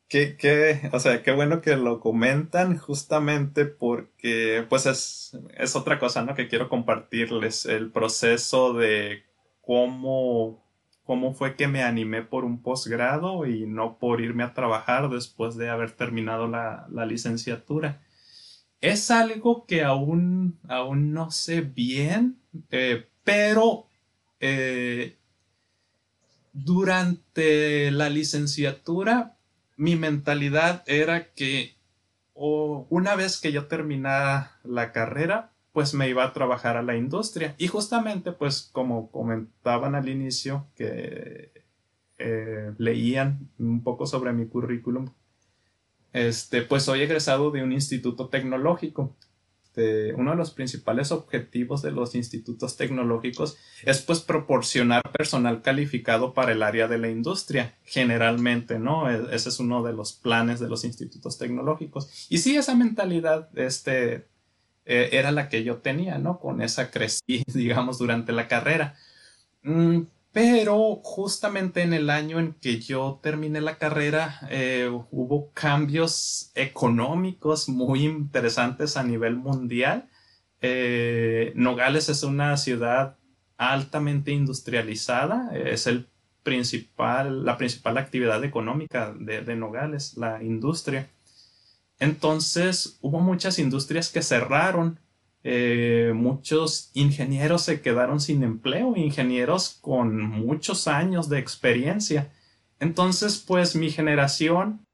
Qué, 0.09 0.37
qué, 0.38 0.88
o 0.92 1.01
sea, 1.01 1.23
qué 1.23 1.33
bueno 1.33 1.61
que 1.61 1.77
lo 1.77 2.01
comentan 2.01 2.79
justamente 2.79 3.66
porque, 3.66 4.64
pues 4.68 4.87
es, 4.87 5.37
es 5.59 5.77
otra 5.77 5.99
cosa, 5.99 6.23
¿no? 6.23 6.35
Que 6.35 6.49
quiero 6.49 6.70
compartirles, 6.70 7.66
el 7.66 7.90
proceso 7.90 8.73
de 8.73 9.25
cómo 9.61 10.63
cómo 11.05 11.35
fue 11.35 11.55
que 11.55 11.69
me 11.69 11.83
animé 11.83 12.23
por 12.23 12.45
un 12.45 12.62
posgrado 12.62 13.47
y 13.47 13.67
no 13.67 13.99
por 13.99 14.21
irme 14.21 14.43
a 14.43 14.55
trabajar 14.55 15.11
después 15.11 15.57
de 15.57 15.69
haber 15.69 15.93
terminado 15.93 16.49
la, 16.49 16.87
licenciatura. 17.07 18.01
Es 18.81 19.11
algo 19.11 19.67
que 19.67 19.83
aún, 19.83 20.59
aún 20.69 21.12
no 21.12 21.31
sé 21.31 21.61
bien, 21.61 22.38
eh, 22.71 23.07
pero 23.23 23.87
eh, 24.40 25.17
durante 26.53 27.90
la 27.90 28.11
licenciatura 28.11 29.35
mi 29.77 29.97
mentalidad 29.97 30.83
era 30.87 31.33
que 31.33 31.75
una 32.35 33.14
vez 33.14 33.40
que 33.40 33.53
yo 33.53 33.67
terminara 33.67 34.59
la 34.64 34.93
carrera, 34.93 35.53
pues 35.75 35.93
me 35.93 36.09
iba 36.09 36.23
a 36.23 36.33
trabajar 36.33 36.77
a 36.77 36.85
la 36.85 36.97
industria. 36.97 37.57
Y 37.59 37.67
justamente, 37.67 38.31
pues 38.31 38.71
como 38.73 39.11
comentaban 39.11 39.97
al 39.97 40.09
inicio, 40.09 40.69
que 40.77 41.51
eh, 42.17 42.73
leían 42.79 43.51
un 43.59 43.83
poco 43.83 44.07
sobre 44.07 44.33
mi 44.33 44.47
currículum, 44.47 45.11
este, 46.13 46.63
pues 46.63 46.85
soy 46.85 47.03
egresado 47.03 47.51
de 47.51 47.65
un 47.65 47.73
instituto 47.73 48.29
tecnológico. 48.29 49.17
uno 50.17 50.31
de 50.31 50.37
los 50.37 50.53
principales 50.53 51.11
objetivos 51.11 51.83
de 51.83 51.91
los 51.91 52.15
institutos 52.15 52.77
tecnológicos 52.77 53.57
es 53.83 54.01
pues 54.03 54.21
proporcionar 54.21 55.03
personal 55.11 55.61
calificado 55.63 56.35
para 56.35 56.53
el 56.53 56.63
área 56.63 56.87
de 56.87 56.99
la 56.99 57.09
industria, 57.09 57.75
generalmente, 57.83 58.79
¿no? 58.79 59.11
E, 59.11 59.35
ese 59.35 59.49
es 59.49 59.59
uno 59.59 59.83
de 59.83 59.93
los 59.93 60.13
planes 60.13 60.61
de 60.61 60.69
los 60.69 60.85
institutos 60.85 61.37
tecnológicos. 61.37 62.29
Y 62.31 62.39
sí, 62.39 62.55
esa 62.57 62.77
mentalidad, 62.77 63.49
este, 63.59 64.29
eh, 64.87 65.11
era 65.12 65.33
la 65.33 65.49
que 65.49 65.64
yo 65.64 65.79
tenía, 65.79 66.18
¿no? 66.18 66.38
Con 66.40 66.62
esa 66.62 66.90
crecí, 66.90 67.42
digamos, 67.55 67.99
durante 67.99 68.33
la 68.33 68.49
carrera. 68.49 68.94
Mm, 69.62 70.03
pero 70.33 70.97
justamente 71.05 71.83
en 71.83 71.92
el 71.94 72.11
año 72.11 72.40
en 72.40 72.55
que 72.55 72.81
yo 72.81 73.20
terminé 73.23 73.61
la 73.61 73.79
carrera 73.79 74.40
eh, 74.51 74.90
hubo 75.11 75.51
cambios 75.53 76.51
económicos 76.55 77.68
muy 77.68 78.05
interesantes 78.05 78.97
a 78.97 79.05
nivel 79.05 79.37
mundial. 79.37 80.09
Eh, 80.61 81.53
Nogales 81.57 82.09
es 82.09 82.23
una 82.25 82.57
ciudad 82.57 83.16
altamente 83.57 84.33
industrializada, 84.33 85.51
es 85.55 85.87
el 85.87 86.09
principal, 86.42 87.44
la 87.44 87.57
principal 87.57 87.97
actividad 87.99 88.42
económica 88.44 89.14
de 89.14 89.57
Nogales, 89.57 90.16
la 90.16 90.42
industria. 90.42 91.09
Entonces 91.99 92.99
hubo 93.01 93.21
muchas 93.21 93.59
industrias 93.59 94.11
que 94.11 94.23
cerraron, 94.23 94.99
eh, 95.43 96.13
muchos 96.15 96.91
ingenieros 96.95 97.63
se 97.63 97.83
quedaron 97.83 98.19
sin 98.21 98.43
empleo, 98.43 98.97
ingenieros 98.97 99.79
con 99.81 100.23
muchos 100.23 100.89
años 100.89 101.29
de 101.29 101.39
experiencia. 101.39 102.33
Entonces, 102.81 103.39
pues 103.39 103.77
mi 103.77 103.91
generación 103.91 104.87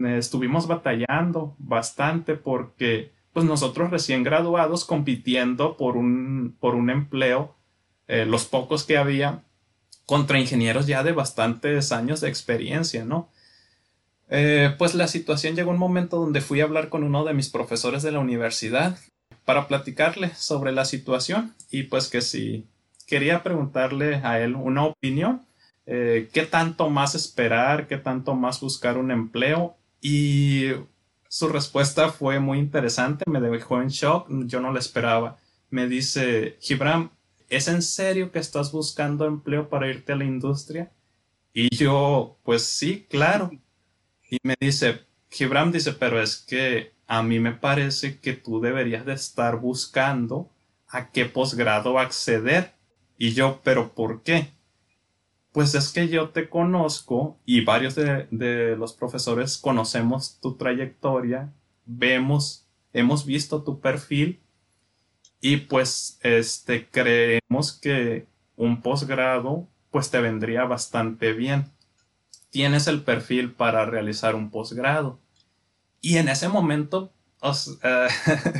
eh, 0.00 0.18
estuvimos 0.18 0.66
batallando 0.66 1.54
bastante 1.58 2.34
porque 2.34 3.12
pues 3.32 3.46
nosotros 3.46 3.90
recién 3.90 4.22
graduados 4.22 4.84
compitiendo 4.84 5.76
por 5.76 5.96
un, 5.96 6.56
por 6.60 6.74
un 6.74 6.90
empleo 6.90 7.54
eh, 8.06 8.26
los 8.26 8.44
pocos 8.44 8.84
que 8.84 8.96
había, 8.98 9.44
contra 10.06 10.38
ingenieros 10.38 10.86
ya 10.86 11.02
de 11.02 11.12
bastantes 11.12 11.90
años 11.92 12.20
de 12.20 12.28
experiencia, 12.28 13.04
¿no? 13.04 13.30
Eh, 14.30 14.74
pues 14.78 14.94
la 14.94 15.06
situación 15.06 15.54
llegó 15.54 15.70
un 15.70 15.78
momento 15.78 16.18
donde 16.18 16.40
fui 16.40 16.60
a 16.60 16.64
hablar 16.64 16.88
con 16.88 17.04
uno 17.04 17.24
de 17.24 17.34
mis 17.34 17.50
profesores 17.50 18.02
de 18.02 18.12
la 18.12 18.20
universidad 18.20 18.98
para 19.44 19.68
platicarle 19.68 20.34
sobre 20.34 20.72
la 20.72 20.84
situación 20.84 21.54
y 21.70 21.84
pues 21.84 22.08
que 22.08 22.22
si 22.22 22.66
quería 23.06 23.42
preguntarle 23.42 24.16
a 24.16 24.40
él 24.40 24.54
una 24.54 24.84
opinión, 24.84 25.42
eh, 25.86 26.30
qué 26.32 26.46
tanto 26.46 26.88
más 26.88 27.14
esperar, 27.14 27.86
qué 27.86 27.98
tanto 27.98 28.34
más 28.34 28.60
buscar 28.60 28.96
un 28.96 29.10
empleo 29.10 29.76
y 30.00 30.70
su 31.28 31.48
respuesta 31.48 32.10
fue 32.10 32.40
muy 32.40 32.58
interesante, 32.58 33.24
me 33.28 33.40
dejó 33.40 33.82
en 33.82 33.88
shock, 33.88 34.28
yo 34.46 34.60
no 34.60 34.72
la 34.72 34.78
esperaba. 34.78 35.36
Me 35.68 35.88
dice, 35.88 36.56
Gibram, 36.60 37.10
¿es 37.48 37.68
en 37.68 37.82
serio 37.82 38.30
que 38.30 38.38
estás 38.38 38.70
buscando 38.70 39.26
empleo 39.26 39.68
para 39.68 39.88
irte 39.88 40.12
a 40.12 40.16
la 40.16 40.24
industria? 40.24 40.92
Y 41.52 41.74
yo, 41.74 42.38
pues 42.44 42.62
sí, 42.64 43.06
claro. 43.10 43.50
Y 44.34 44.38
me 44.42 44.56
dice, 44.58 45.02
Gibram 45.30 45.70
dice, 45.70 45.92
pero 45.92 46.20
es 46.20 46.38
que 46.38 46.92
a 47.06 47.22
mí 47.22 47.38
me 47.38 47.52
parece 47.52 48.18
que 48.18 48.32
tú 48.32 48.60
deberías 48.60 49.06
de 49.06 49.12
estar 49.12 49.60
buscando 49.60 50.50
a 50.88 51.12
qué 51.12 51.26
posgrado 51.26 52.00
acceder. 52.00 52.72
Y 53.16 53.32
yo, 53.32 53.60
pero 53.62 53.92
¿por 53.94 54.22
qué? 54.22 54.48
Pues 55.52 55.76
es 55.76 55.92
que 55.92 56.08
yo 56.08 56.30
te 56.30 56.48
conozco 56.48 57.38
y 57.46 57.64
varios 57.64 57.94
de, 57.94 58.26
de 58.32 58.76
los 58.76 58.92
profesores 58.92 59.56
conocemos 59.56 60.40
tu 60.40 60.56
trayectoria, 60.56 61.52
vemos, 61.86 62.66
hemos 62.92 63.24
visto 63.24 63.62
tu 63.62 63.78
perfil 63.78 64.40
y 65.40 65.58
pues 65.58 66.18
este 66.22 66.88
creemos 66.88 67.72
que 67.80 68.26
un 68.56 68.82
posgrado 68.82 69.68
pues 69.92 70.10
te 70.10 70.20
vendría 70.20 70.64
bastante 70.64 71.32
bien. 71.34 71.70
Tienes 72.54 72.86
el 72.86 73.02
perfil 73.02 73.50
para 73.50 73.84
realizar 73.84 74.36
un 74.36 74.48
posgrado. 74.48 75.18
Y 76.00 76.18
en 76.18 76.28
ese 76.28 76.48
momento 76.48 77.12
eh, 77.82 78.06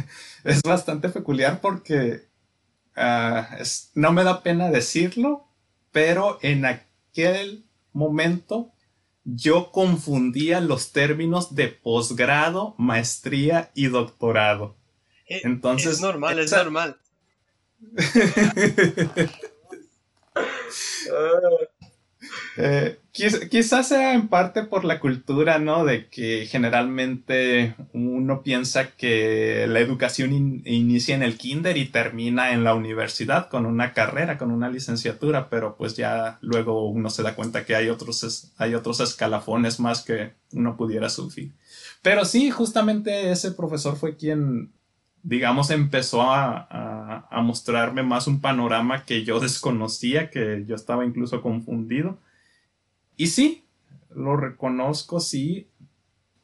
es 0.44 0.62
bastante 0.62 1.11
peculiar 1.11 1.61
porque 1.61 2.26
eh, 2.96 3.42
no 3.94 4.12
me 4.12 4.24
da 4.24 4.42
pena 4.42 4.68
decirlo, 4.68 5.46
pero 5.92 6.40
en 6.42 6.64
aquel 6.64 7.66
momento 7.92 8.72
yo 9.22 9.70
confundía 9.70 10.61
los 10.61 10.90
términos 10.90 11.54
de 11.54 11.68
posgrado, 11.68 12.74
maestría 12.76 13.70
y 13.76 13.87
doctorado. 13.87 14.74
Eh, 15.28 15.42
Entonces, 15.44 15.92
es 15.92 16.00
normal, 16.00 16.40
es 16.40 16.50
normal. 16.50 16.98
Eh, 22.56 22.98
quizás 23.12 23.88
sea 23.88 24.14
en 24.14 24.28
parte 24.28 24.62
por 24.62 24.84
la 24.84 25.00
cultura, 25.00 25.58
¿no? 25.58 25.84
De 25.84 26.08
que 26.08 26.46
generalmente 26.46 27.74
uno 27.92 28.42
piensa 28.42 28.92
que 28.92 29.66
la 29.68 29.80
educación 29.80 30.62
inicia 30.64 31.14
en 31.14 31.22
el 31.22 31.36
kinder 31.36 31.76
y 31.76 31.86
termina 31.86 32.52
en 32.52 32.62
la 32.62 32.74
universidad 32.74 33.48
con 33.48 33.66
una 33.66 33.92
carrera, 33.92 34.38
con 34.38 34.50
una 34.50 34.70
licenciatura, 34.70 35.48
pero 35.48 35.76
pues 35.76 35.96
ya 35.96 36.38
luego 36.42 36.88
uno 36.88 37.10
se 37.10 37.22
da 37.22 37.34
cuenta 37.34 37.64
que 37.64 37.74
hay 37.74 37.88
otros, 37.88 38.52
hay 38.56 38.74
otros 38.74 39.00
escalafones 39.00 39.80
más 39.80 40.02
que 40.02 40.32
uno 40.52 40.76
pudiera 40.76 41.08
sufrir. 41.08 41.52
Pero 42.02 42.24
sí, 42.24 42.50
justamente 42.50 43.30
ese 43.30 43.52
profesor 43.52 43.96
fue 43.96 44.16
quien 44.16 44.70
digamos, 45.24 45.70
empezó 45.70 46.22
a, 46.22 47.26
mostrarme 47.42 48.02
más 48.02 48.26
un 48.26 48.40
panorama 48.40 49.04
que 49.04 49.24
yo 49.24 49.40
desconocía, 49.40 50.30
que 50.30 50.64
yo 50.66 50.76
estaba 50.76 51.04
incluso 51.04 51.42
confundido. 51.42 52.18
Y 53.16 53.29
sí, 53.29 53.64
lo 54.14 54.37
reconozco, 54.37 55.20
sí. 55.20 55.68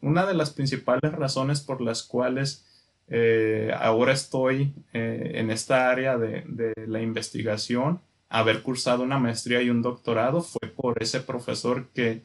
Una 0.00 0.26
de 0.26 0.35
las 0.35 0.50
principales 0.50 1.12
razones 1.12 1.61
por 1.61 1.80
las 1.80 2.02
cuales 2.02 2.66
eh, 3.09 3.72
ahora 3.76 4.12
estoy 4.12 4.72
eh, 4.92 5.33
en 5.35 5.50
esta 5.50 5.90
área 5.90 6.16
de, 6.16 6.44
de, 6.46 6.72
la 6.87 7.02
investigación, 7.02 8.00
haber 8.28 8.62
cursado 8.62 9.02
una 9.02 9.18
maestría 9.18 9.61
y 9.62 9.70
un 9.70 9.83
doctorado, 9.83 10.42
fue 10.42 10.68
por 10.68 11.02
ese 11.02 11.20
profesor 11.20 11.88
que, 11.92 12.22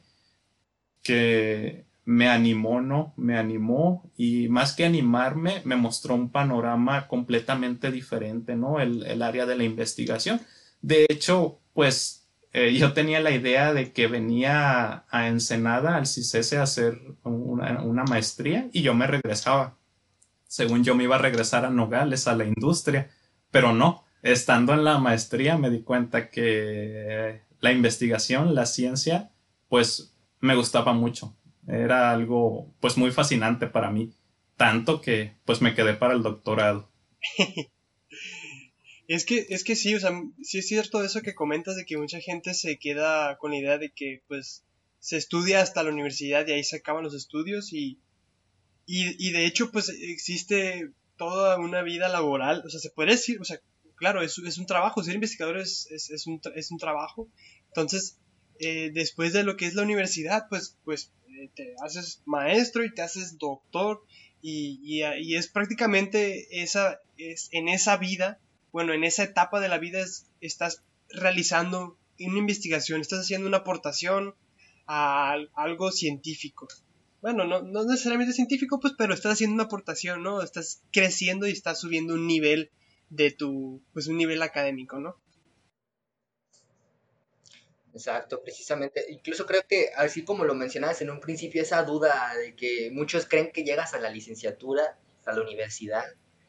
que 1.01 1.85
me 2.05 2.29
animó, 2.29 2.81
¿no? 2.81 3.13
Me 3.17 3.37
animó 3.37 4.09
y 4.15 4.47
más 4.47 4.73
que 4.73 4.85
animarme, 4.85 5.61
me 5.65 5.75
mostró 5.75 6.13
un 6.13 6.29
panorama 6.29 7.07
completamente 7.07 7.91
diferente, 7.91 8.55
¿no? 8.55 8.79
El, 8.79 9.21
área 9.23 9.47
de 9.47 9.57
la 9.57 9.63
investigación. 9.63 10.39
De 10.81 11.07
hecho, 11.09 11.59
pues 11.73 12.24
eh, 12.57 12.73
yo 12.73 12.93
tenía 12.93 13.19
la 13.19 13.31
idea 13.31 13.73
de 13.73 13.91
que 13.91 14.07
venía 14.07 15.05
a 15.09 15.27
Ensenada, 15.27 15.95
al 15.97 16.07
CICES, 16.07 16.53
a 16.53 16.63
hacer 16.63 17.01
una, 17.23 17.81
una, 17.81 18.03
maestría 18.03 18.69
y 18.71 18.81
yo 18.81 18.93
me 18.93 19.07
regresaba. 19.07 19.77
Según 20.47 20.83
yo 20.83 20.95
me 20.95 21.03
iba 21.03 21.15
a 21.15 21.19
regresar 21.19 21.65
a 21.65 21.69
Nogales, 21.69 22.27
a 22.27 22.35
la 22.35 22.45
industria, 22.45 23.09
pero 23.51 23.73
no. 23.73 24.05
Estando 24.21 24.73
en 24.73 24.83
la 24.83 24.97
maestría 24.99 25.57
me 25.57 25.69
di 25.69 25.83
cuenta 25.83 26.29
que 26.29 27.41
la 27.59 27.71
investigación, 27.71 28.55
la 28.55 28.65
ciencia, 28.65 29.31
pues 29.69 30.15
me 30.39 30.55
gustaba 30.55 30.93
mucho 30.93 31.35
era 31.67 32.11
algo 32.11 32.73
pues 32.79 32.97
muy 32.97 33.11
fascinante 33.11 33.67
para 33.67 33.91
mí, 33.91 34.13
tanto 34.55 35.01
que 35.01 35.35
pues 35.45 35.61
me 35.61 35.73
quedé 35.73 35.93
para 35.93 36.13
el 36.13 36.23
doctorado. 36.23 36.89
es 39.07 39.25
que 39.25 39.45
es 39.49 39.63
que 39.63 39.75
sí, 39.75 39.95
o 39.95 39.99
sea, 39.99 40.11
sí 40.41 40.59
es 40.59 40.67
cierto 40.67 41.03
eso 41.03 41.21
que 41.21 41.35
comentas 41.35 41.75
de 41.75 41.85
que 41.85 41.97
mucha 41.97 42.19
gente 42.19 42.53
se 42.53 42.77
queda 42.77 43.37
con 43.37 43.51
la 43.51 43.57
idea 43.57 43.77
de 43.77 43.91
que 43.91 44.23
pues 44.27 44.63
se 44.99 45.17
estudia 45.17 45.61
hasta 45.61 45.83
la 45.83 45.91
universidad 45.91 46.47
y 46.47 46.51
ahí 46.53 46.63
se 46.63 46.77
acaban 46.77 47.03
los 47.03 47.13
estudios 47.13 47.73
y 47.73 47.99
y, 48.87 49.31
de 49.31 49.47
hecho 49.47 49.71
pues 49.71 49.89
existe 49.89 50.91
toda 51.17 51.57
una 51.57 51.81
vida 51.81 52.07
laboral, 52.07 52.61
o 52.65 52.69
sea, 52.69 52.79
se 52.79 52.91
puede 52.91 53.13
decir, 53.13 53.41
o 53.41 53.43
sea, 53.43 53.59
claro, 53.95 54.21
es, 54.21 54.37
es 54.37 54.57
un 54.59 54.67
trabajo, 54.67 55.03
ser 55.03 55.15
investigador 55.15 55.57
es, 55.57 55.89
es, 55.89 56.27
un, 56.27 56.39
es 56.55 56.69
un 56.69 56.77
trabajo, 56.77 57.27
entonces 57.69 58.19
eh, 58.59 58.91
después 58.93 59.33
de 59.33 59.43
lo 59.43 59.57
que 59.57 59.65
es 59.65 59.73
la 59.73 59.81
universidad, 59.81 60.47
pues, 60.49 60.77
pues 60.83 61.11
te 61.55 61.75
haces 61.83 62.21
maestro 62.25 62.83
y 62.85 62.93
te 62.93 63.01
haces 63.01 63.37
doctor 63.37 64.03
y, 64.41 65.01
es 65.01 65.47
prácticamente 65.47 66.61
esa, 66.61 66.99
es, 67.17 67.49
en 67.51 67.67
esa 67.67 67.97
vida, 67.97 68.39
bueno, 68.75 68.91
en 68.91 69.05
esa 69.05 69.23
etapa 69.23 69.61
de 69.61 69.69
la 69.69 69.77
vida 69.77 70.03
estás 70.41 70.83
realizando 71.07 71.97
una 72.19 72.39
investigación, 72.39 72.99
estás 72.99 73.21
haciendo 73.21 73.47
una 73.47 73.59
aportación 73.59 74.35
a, 74.85 75.37
algo 75.53 75.93
científico. 75.93 76.67
Bueno, 77.21 77.45
no, 77.45 77.61
no 77.61 77.85
necesariamente 77.85 78.33
científico, 78.33 78.81
pues, 78.81 78.93
pero 78.97 79.13
estás 79.13 79.31
haciendo 79.31 79.53
una 79.53 79.63
aportación, 79.63 80.23
¿no? 80.23 80.41
Estás 80.41 80.81
creciendo 80.91 81.47
y 81.47 81.53
estás 81.53 81.79
subiendo 81.79 82.15
un 82.15 82.27
nivel 82.27 82.69
de 83.09 83.31
tu, 83.31 83.81
pues, 83.93 84.07
un 84.07 84.17
nivel 84.17 84.41
académico, 84.41 84.99
¿no? 84.99 85.21
Exacto, 87.93 88.41
precisamente. 88.43 89.05
Incluso 89.07 89.45
creo 89.45 89.65
que, 89.65 89.91
así 89.95 90.25
como 90.25 90.43
lo 90.43 90.53
mencionabas 90.53 91.01
en 91.01 91.11
un 91.11 91.21
principio, 91.21 91.61
esa 91.61 91.81
duda 91.83 92.35
de 92.35 92.57
que 92.57 92.89
muchos 92.91 93.25
creen 93.25 93.53
que 93.53 93.63
llegas 93.63 93.93
a 93.93 93.99
la 93.99 94.09
licenciatura, 94.09 94.99
a 95.25 95.31
la 95.31 95.41
universidad, 95.41 96.03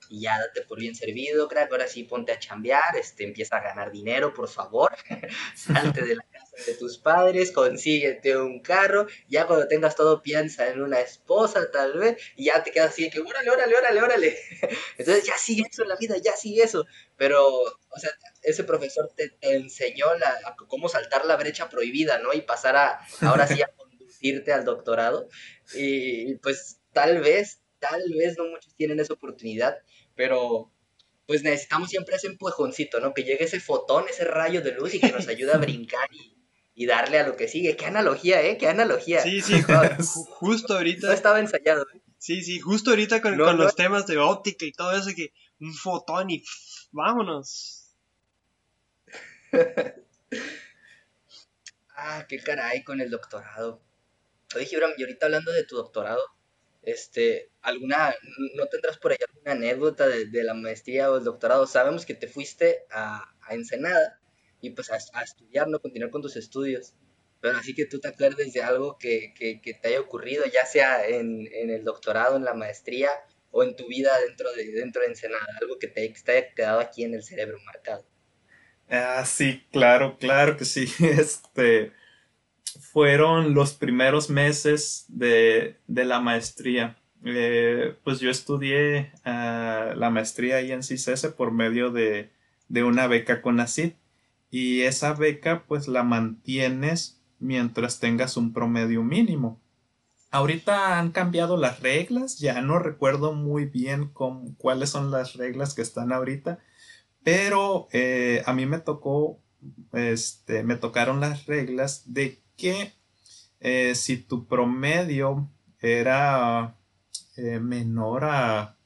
y 0.08 0.22
ya 0.22 0.38
date 0.38 0.62
por 0.62 0.78
bien 0.78 0.94
servido, 0.94 1.48
crack, 1.48 1.70
ahora 1.70 1.88
sí 1.88 2.04
ponte 2.04 2.32
a 2.32 2.38
chambear, 2.38 2.96
este, 2.96 3.24
empieza 3.24 3.56
a 3.56 3.62
ganar 3.62 3.90
dinero, 3.90 4.32
por 4.32 4.48
favor, 4.48 4.92
salte 5.56 6.02
de 6.02 6.16
la 6.16 6.24
casa 6.24 6.56
de 6.66 6.74
tus 6.74 6.98
padres, 6.98 7.52
consíguete 7.52 8.36
un 8.36 8.60
carro, 8.60 9.06
ya 9.28 9.46
cuando 9.46 9.68
tengas 9.68 9.96
todo 9.96 10.22
piensa 10.22 10.68
en 10.68 10.82
una 10.82 11.00
esposa 11.00 11.70
tal 11.70 11.98
vez, 11.98 12.16
y 12.36 12.46
ya 12.46 12.62
te 12.62 12.70
quedas 12.70 12.90
así 12.90 13.04
de 13.04 13.10
que, 13.10 13.20
órale, 13.20 13.50
órale, 13.50 13.76
órale, 13.76 14.02
órale, 14.02 14.38
entonces 14.98 15.24
ya 15.24 15.36
sigue 15.36 15.64
eso 15.70 15.82
en 15.82 15.88
la 15.88 15.96
vida, 15.96 16.16
ya 16.18 16.36
sigue 16.36 16.62
eso, 16.62 16.86
pero, 17.16 17.46
o 17.48 17.98
sea, 17.98 18.10
ese 18.42 18.64
profesor 18.64 19.10
te, 19.16 19.36
enseñó 19.40 20.14
la, 20.14 20.56
cómo 20.68 20.88
saltar 20.88 21.24
la 21.24 21.36
brecha 21.36 21.68
prohibida, 21.68 22.18
¿no? 22.18 22.32
Y 22.32 22.42
pasar 22.42 22.76
a, 22.76 23.00
ahora 23.20 23.46
sí, 23.46 23.60
a 23.62 23.66
conducirte 23.76 24.52
al 24.52 24.64
doctorado, 24.64 25.28
y 25.74 26.36
pues 26.36 26.78
tal 26.92 27.20
vez 27.20 27.60
tal 27.88 28.02
vez 28.16 28.36
no 28.38 28.46
muchos 28.46 28.74
tienen 28.74 29.00
esa 29.00 29.14
oportunidad, 29.14 29.76
pero 30.14 30.72
pues 31.26 31.42
necesitamos 31.42 31.90
siempre 31.90 32.16
ese 32.16 32.28
empujoncito, 32.28 33.00
¿no? 33.00 33.12
Que 33.12 33.24
llegue 33.24 33.44
ese 33.44 33.60
fotón, 33.60 34.04
ese 34.08 34.24
rayo 34.24 34.62
de 34.62 34.72
luz 34.72 34.94
y 34.94 35.00
que 35.00 35.12
nos 35.12 35.28
ayude 35.28 35.52
a 35.52 35.58
brincar 35.58 36.08
y, 36.74 36.86
darle 36.86 37.18
a 37.18 37.26
lo 37.26 37.36
que 37.36 37.48
sigue. 37.48 37.76
Qué 37.76 37.86
analogía, 37.86 38.42
¿eh? 38.42 38.58
Qué 38.58 38.68
analogía. 38.68 39.22
Sí, 39.22 39.40
sí, 39.40 39.62
justo 40.28 40.74
ahorita. 40.74 41.08
No 41.08 41.12
estaba 41.12 41.40
ensayado. 41.40 41.86
¿eh? 41.94 42.00
Sí, 42.18 42.42
sí, 42.42 42.60
justo 42.60 42.90
ahorita 42.90 43.20
con, 43.20 43.36
los 43.36 43.74
temas 43.74 44.06
de 44.06 44.18
óptica 44.18 44.64
y 44.64 44.72
todo 44.72 44.92
eso, 44.92 45.10
que 45.14 45.32
un 45.60 45.74
fotón 45.74 46.30
y 46.30 46.44
vámonos. 46.92 47.94
ah, 51.96 52.26
qué 52.28 52.38
caray 52.38 52.84
con 52.84 53.00
el 53.00 53.10
doctorado. 53.10 53.80
Oye, 54.54 54.66
Gibran, 54.66 54.92
y 54.96 55.02
ahorita 55.02 55.26
hablando 55.26 55.50
de 55.52 55.64
tu 55.64 55.76
doctorado, 55.76 56.22
este, 56.86 57.50
alguna, 57.62 58.14
¿no 58.54 58.66
tendrás 58.66 58.96
por 58.96 59.10
ahí 59.10 59.18
alguna 59.28 59.52
anécdota 59.52 60.06
de, 60.06 60.44
la 60.44 60.54
maestría 60.54 61.10
o 61.10 61.18
el 61.18 61.24
doctorado? 61.24 61.66
Sabemos 61.66 62.06
que 62.06 62.14
te 62.14 62.28
fuiste 62.28 62.86
a, 62.90 63.34
Ensenada 63.50 64.20
y 64.60 64.70
pues 64.70 64.90
a, 64.90 65.22
estudiar, 65.22 65.68
¿no? 65.68 65.80
Continuar 65.80 66.10
con 66.10 66.22
tus 66.22 66.36
estudios. 66.36 66.94
Pero 67.40 67.58
así 67.58 67.74
que 67.74 67.86
tú 67.86 68.00
te 68.00 68.08
acuerdes 68.08 68.52
de 68.52 68.62
algo 68.62 68.98
que, 68.98 69.34
te 69.36 69.88
haya 69.88 70.00
ocurrido, 70.00 70.44
ya 70.46 70.64
sea 70.64 71.06
en, 71.06 71.48
el 71.52 71.84
doctorado, 71.84 72.36
en 72.36 72.44
la 72.44 72.54
maestría 72.54 73.10
o 73.50 73.64
en 73.64 73.74
tu 73.74 73.88
vida 73.88 74.12
dentro 74.26 74.52
de, 74.52 74.70
dentro 74.70 75.02
de 75.02 75.08
Ensenada, 75.08 75.44
algo 75.60 75.78
que 75.78 75.88
te, 75.88 76.08
te 76.08 76.32
haya 76.32 76.54
quedado 76.54 76.80
aquí 76.80 77.02
en 77.02 77.14
el 77.14 77.24
cerebro 77.24 77.58
marcado. 77.64 78.06
Ah, 78.88 79.24
sí, 79.26 79.64
claro, 79.72 80.16
claro 80.18 80.56
que 80.56 80.64
sí. 80.64 80.86
Este, 81.00 81.92
fueron 82.96 83.52
los 83.52 83.74
primeros 83.74 84.30
meses 84.30 85.04
de, 85.08 85.76
la 85.86 86.18
maestría. 86.18 86.96
Eh, 87.26 87.94
pues 88.02 88.20
yo 88.20 88.30
estudié 88.30 89.12
ah, 89.22 89.92
la 89.94 90.08
maestría 90.08 90.56
ahí 90.56 90.72
en 90.72 90.82
CICES 90.82 91.26
por 91.36 91.52
medio 91.52 91.90
de, 91.90 92.30
una 92.70 93.06
beca 93.06 93.42
con 93.42 93.60
ACID 93.60 93.92
y 94.50 94.80
esa 94.80 95.12
beca 95.12 95.64
pues 95.68 95.88
la 95.88 96.04
mantienes 96.04 97.20
mientras 97.38 98.00
tengas 98.00 98.38
un 98.38 98.54
promedio 98.54 99.02
mínimo. 99.02 99.60
Ahorita 100.30 100.98
han 100.98 101.10
cambiado 101.10 101.58
las 101.58 101.80
reglas, 101.80 102.38
ya 102.38 102.62
no 102.62 102.78
recuerdo 102.78 103.34
muy 103.34 103.66
bien 103.66 104.10
cuáles 104.56 104.88
son 104.88 105.10
las 105.10 105.34
reglas 105.34 105.74
que 105.74 105.82
están 105.82 106.14
ahorita, 106.14 106.60
pero 107.22 107.88
eh, 107.92 108.42
a 108.46 108.54
mí 108.54 108.64
me 108.64 108.78
tocó, 108.78 109.38
este, 109.92 110.62
me 110.62 110.76
tocaron 110.76 111.20
las 111.20 111.44
reglas 111.44 112.14
de 112.14 112.45
que 112.56 112.92
eh, 113.60 113.94
si 113.94 114.18
tu 114.18 114.46
promedio 114.46 115.48
era 115.80 116.76
eh, 117.36 117.60
menor 117.60 118.24
a, 118.24 118.76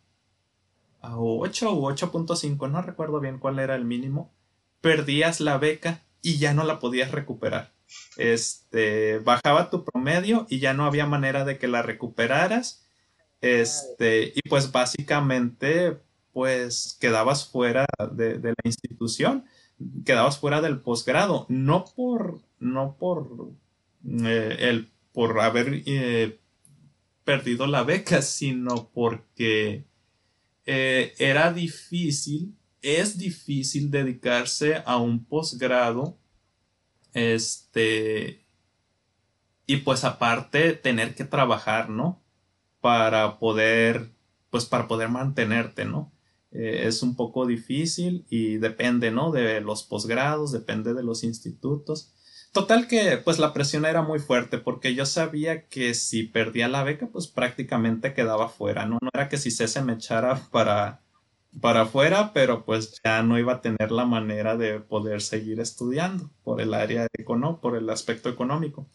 a 1.00 1.18
8 1.18 1.72
u 1.72 1.88
8.5, 1.88 2.70
no 2.70 2.83
recuerdo 2.83 3.20
bien 3.20 3.38
cuál 3.38 3.59
era 3.59 3.74
el 3.76 3.85
mínimo, 3.85 4.33
perdías 4.80 5.40
la 5.40 5.59
beca 5.59 6.02
y 6.22 6.38
ya 6.38 6.54
no 6.54 6.64
la 6.64 6.78
podías 6.78 7.12
recuperar. 7.12 7.72
Este, 8.16 9.18
bajaba 9.18 9.70
tu 9.70 9.85
promedio 9.85 10.46
y 10.48 10.61
ya 10.61 10.74
no 10.74 10.85
había 10.85 11.06
manera 11.06 11.44
de 11.44 11.59
que 11.59 11.68
la 11.68 11.83
recuperaras. 11.83 12.87
Este, 13.40 14.33
y 14.35 14.48
pues 14.48 14.70
básicamente, 14.70 15.98
pues 16.33 16.96
quedabas 17.00 17.48
fuera 17.48 17.87
de, 18.12 18.38
de 18.38 18.50
la 18.50 18.62
institución, 18.64 19.44
quedabas 20.04 20.38
fuera 20.38 20.61
del 20.61 20.80
posgrado, 20.80 21.46
no 21.48 21.85
por, 21.85 22.40
no 22.61 22.96
por 22.99 23.55
eh, 24.07 24.57
el, 24.61 24.88
por 25.12 25.40
haber 25.40 25.83
eh, 25.87 26.38
perdido 27.25 27.66
la 27.66 27.83
beca, 27.83 28.23
sino 28.23 28.90
porque 28.94 29.87
eh, 30.66 31.14
era 31.18 31.53
difícil, 31.53 32.57
es 32.83 33.18
difícil 33.18 33.90
dedicarse 33.90 34.83
a 34.87 34.99
un 34.99 35.25
posgrado, 35.25 36.18
este, 37.12 38.44
y 39.66 39.79
pues 39.79 40.05
aparte 40.05 40.75
tener 40.75 41.14
que 41.14 41.25
trabajar, 41.25 41.90
¿no? 41.90 42.23
Para 42.81 43.38
poder, 43.38 44.11
pues 44.51 44.64
para 44.64 44.87
poder 44.87 45.09
mantenerte, 45.09 45.85
¿no? 45.85 46.12
es 46.53 47.05
un 47.05 47.14
poco 47.14 47.46
difícil 47.46 48.27
y 48.29 48.57
depende, 48.57 49.12
¿no? 49.12 49.31
De 49.31 49.61
los 49.61 49.85
posgrados, 49.85 50.51
depende 50.51 50.94
de 50.94 51.05
los 51.05 51.23
institutos. 51.23 52.12
Total 52.52 52.88
que 52.88 53.16
pues 53.16 53.38
la 53.38 53.52
presión 53.52 53.84
era 53.84 54.02
muy 54.02 54.18
fuerte 54.18 54.58
porque 54.58 54.94
yo 54.94 55.06
sabía 55.06 55.66
que 55.68 55.94
si 55.94 56.24
perdía 56.24 56.68
la 56.68 56.82
beca 56.82 57.06
pues 57.06 57.28
prácticamente 57.28 58.12
quedaba 58.12 58.48
fuera, 58.48 58.86
¿no? 58.86 58.98
No 59.00 59.08
era 59.14 59.28
que 59.28 59.36
si 59.36 59.52
se 59.52 59.82
me 59.82 59.92
echara 59.92 60.34
para, 60.50 61.00
para 61.60 61.82
afuera, 61.82 62.32
pero 62.34 62.64
pues 62.64 63.00
ya 63.04 63.22
no 63.22 63.38
iba 63.38 63.54
a 63.54 63.60
tener 63.60 63.92
la 63.92 64.04
manera 64.04 64.56
de 64.56 64.80
poder 64.80 65.20
seguir 65.22 65.60
estudiando 65.60 66.28
por 66.42 66.60
el 66.60 66.74
área 66.74 67.06
económico, 67.16 67.60
por 67.60 67.76
el 67.76 67.88
aspecto 67.88 68.28
económico. 68.28 68.88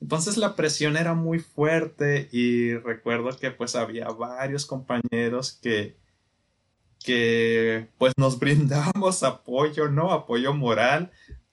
Entonces 0.00 0.36
la 0.36 0.54
presión 0.54 0.96
era 0.96 1.14
muy 1.14 1.40
fuerte 1.40 2.28
y 2.32 2.74
recuerdo 2.74 3.36
que 3.36 3.50
pues 3.50 3.74
había 3.74 4.06
varios 4.08 4.66
compañeros 4.66 5.52
que 5.60 5.98
que 7.04 7.88
pues 7.98 8.12
nos 8.16 8.38
brindamos 8.38 9.22
apoyo, 9.24 9.88
¿no? 9.88 10.12
Apoyo 10.12 10.54
moral 10.54 11.10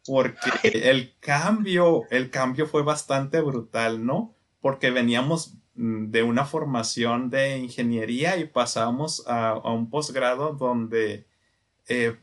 porque 0.08 0.90
el 0.90 1.14
cambio, 1.20 2.04
el 2.10 2.30
cambio 2.30 2.66
fue 2.66 2.82
bastante 2.82 3.42
brutal, 3.42 4.06
¿no? 4.06 4.34
Porque 4.62 4.90
veníamos 4.90 5.56
mm, 5.76 6.12
de 6.12 6.24
una 6.24 6.46
formación 6.46 7.30
de 7.30 7.58
ingeniería 7.58 8.38
y 8.38 8.46
pasamos 8.46 9.24
a, 9.28 9.56
un 9.56 9.90
posgrado 9.90 10.54
donde 10.54 11.28
eh, 11.90 12.16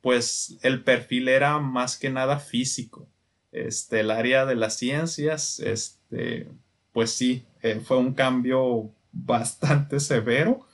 pues 0.00 0.58
el 0.62 0.84
perfil 0.84 1.28
era 1.28 1.58
más 1.58 1.98
que 1.98 2.08
nada 2.08 2.38
físico. 2.38 3.08
Este, 3.50 4.00
el 4.00 4.10
área 4.10 4.46
de 4.46 4.54
las 4.54 4.76
ciencias, 4.76 5.60
este, 5.60 6.48
pues 6.92 7.10
sí, 7.10 7.44
eh, 7.62 7.80
fue 7.84 7.98
un 7.98 8.14
cambio 8.14 8.90
bastante 9.12 10.00
severo 10.00 10.66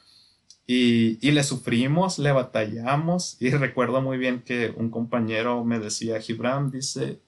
y, 0.72 1.32
le 1.32 1.42
sufrimos, 1.42 2.20
le 2.20 2.30
batallamos. 2.30 3.36
Y 3.40 3.50
recuerdo 3.50 4.00
muy 4.02 4.18
bien 4.18 4.42
que 4.42 4.72
un 4.76 4.88
compañero 4.88 5.64
me 5.64 5.80
decía, 5.80 6.20
Gibran, 6.20 6.70
dice, 6.70 7.20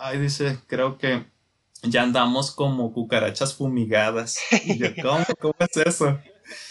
ay, 0.00 0.20
dice, 0.20 0.58
creo 0.68 0.96
que 0.96 1.24
ya 1.82 2.04
andamos 2.04 2.52
como 2.52 2.92
cucarachas 2.92 3.56
fumigadas. 3.56 4.38
Y 4.64 4.78
yo, 4.78 4.86
¿cómo? 5.02 5.24
¿Cómo 5.40 5.54
es 5.58 5.76
eso? 5.76 6.20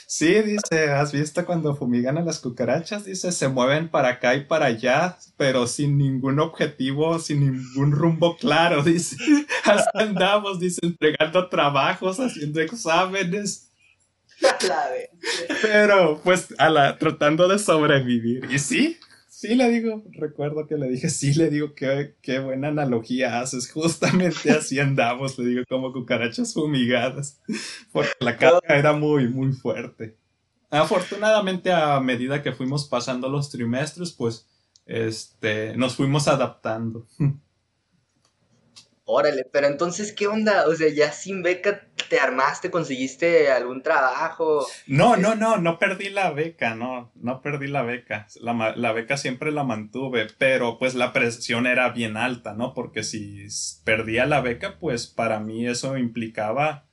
Sí, 0.08 0.34
dice, 0.42 0.92
¿has 0.92 1.12
visto 1.12 1.46
cuando 1.46 1.76
fumigan 1.76 2.18
a 2.18 2.22
las 2.22 2.40
cucarachas? 2.40 3.04
Dice, 3.04 3.34
se 3.34 3.50
mueven 3.50 3.90
para 3.90 4.10
acá 4.10 4.36
y 4.36 4.46
para 4.46 4.68
allá, 4.68 5.18
pero 5.36 5.68
sin 5.68 5.98
ningún 5.98 6.40
objetivo, 6.40 7.20
sin 7.20 7.42
ningún 7.42 7.92
rumbo 7.92 8.38
claro, 8.38 8.82
dice. 8.84 9.18
Así 9.66 9.90
andamos, 9.96 10.58
dice, 10.58 10.80
entregando 10.84 11.50
trabajos, 11.50 12.18
haciendo 12.22 12.62
exámenes. 12.62 13.71
Pero, 15.62 16.22
pues, 16.24 16.54
a 16.58 16.70
la, 16.70 16.98
tratando 16.98 17.48
de 17.48 17.60
sobrevivir. 17.60 18.48
Y 18.52 18.60
sí, 18.60 18.98
sí 19.30 19.56
le 19.56 19.70
digo, 19.70 20.04
recuerdo 20.12 20.68
que 20.68 20.76
le 20.76 20.88
dije, 20.88 21.10
sí 21.10 21.34
le 21.34 21.50
digo, 21.50 21.74
qué, 21.76 22.16
qué 22.22 22.40
buena 22.40 22.70
analogía 22.70 23.40
haces. 23.40 23.72
Justamente 23.72 24.52
así 24.52 24.80
andamos, 24.80 25.38
le 25.38 25.46
digo, 25.46 25.64
como 25.68 25.94
cucarachas 25.94 26.54
fumigadas. 26.54 27.40
Porque 27.92 28.12
la 28.20 28.38
carga 28.38 28.78
era 28.78 28.94
muy, 28.94 29.28
muy 29.28 29.54
fuerte. 29.54 30.18
Afortunadamente, 30.70 31.72
a 31.72 32.00
medida 32.00 32.42
que 32.42 32.54
fuimos 32.54 32.88
pasando 32.88 33.28
los 33.30 33.50
trimestres, 33.50 34.12
pues, 34.12 34.48
este, 34.86 35.76
nos 35.76 35.96
fuimos 35.96 36.28
adaptando. 36.28 37.08
Órale, 39.14 39.44
pero 39.52 39.68
entonces, 39.68 40.14
¿qué 40.14 40.28
onda? 40.28 40.70
O 40.70 40.74
sea, 40.74 40.88
ya 40.88 41.12
sin 41.12 41.44
beca 41.44 41.86
te 42.08 42.18
armaste, 42.18 42.72
conseguiste 42.72 43.52
algún 43.52 43.84
trabajo. 43.84 44.66
No, 44.88 45.18
no, 45.18 45.36
no, 45.36 45.58
no 45.58 45.80
perdí 45.80 46.10
la 46.10 46.32
beca, 46.32 46.76
no, 46.76 47.12
no 47.16 47.42
perdí 47.42 47.68
la 47.68 47.82
beca. 47.84 48.28
La, 48.40 48.74
la, 48.74 48.94
beca 48.94 49.18
siempre 49.18 49.52
la 49.52 49.66
mantuve, 49.66 50.28
pero 50.38 50.80
pues 50.80 50.96
la 50.96 51.12
presión 51.12 51.68
era 51.68 51.90
bien 51.90 52.16
alta, 52.16 52.54
¿no? 52.54 52.74
Porque 52.74 53.04
si 53.04 53.48
perdía 53.84 54.26
la 54.26 54.40
beca, 54.40 54.80
pues 54.80 55.08
para 55.08 55.42
mí 55.42 55.68
eso 55.68 55.98
implicaba 55.98 56.86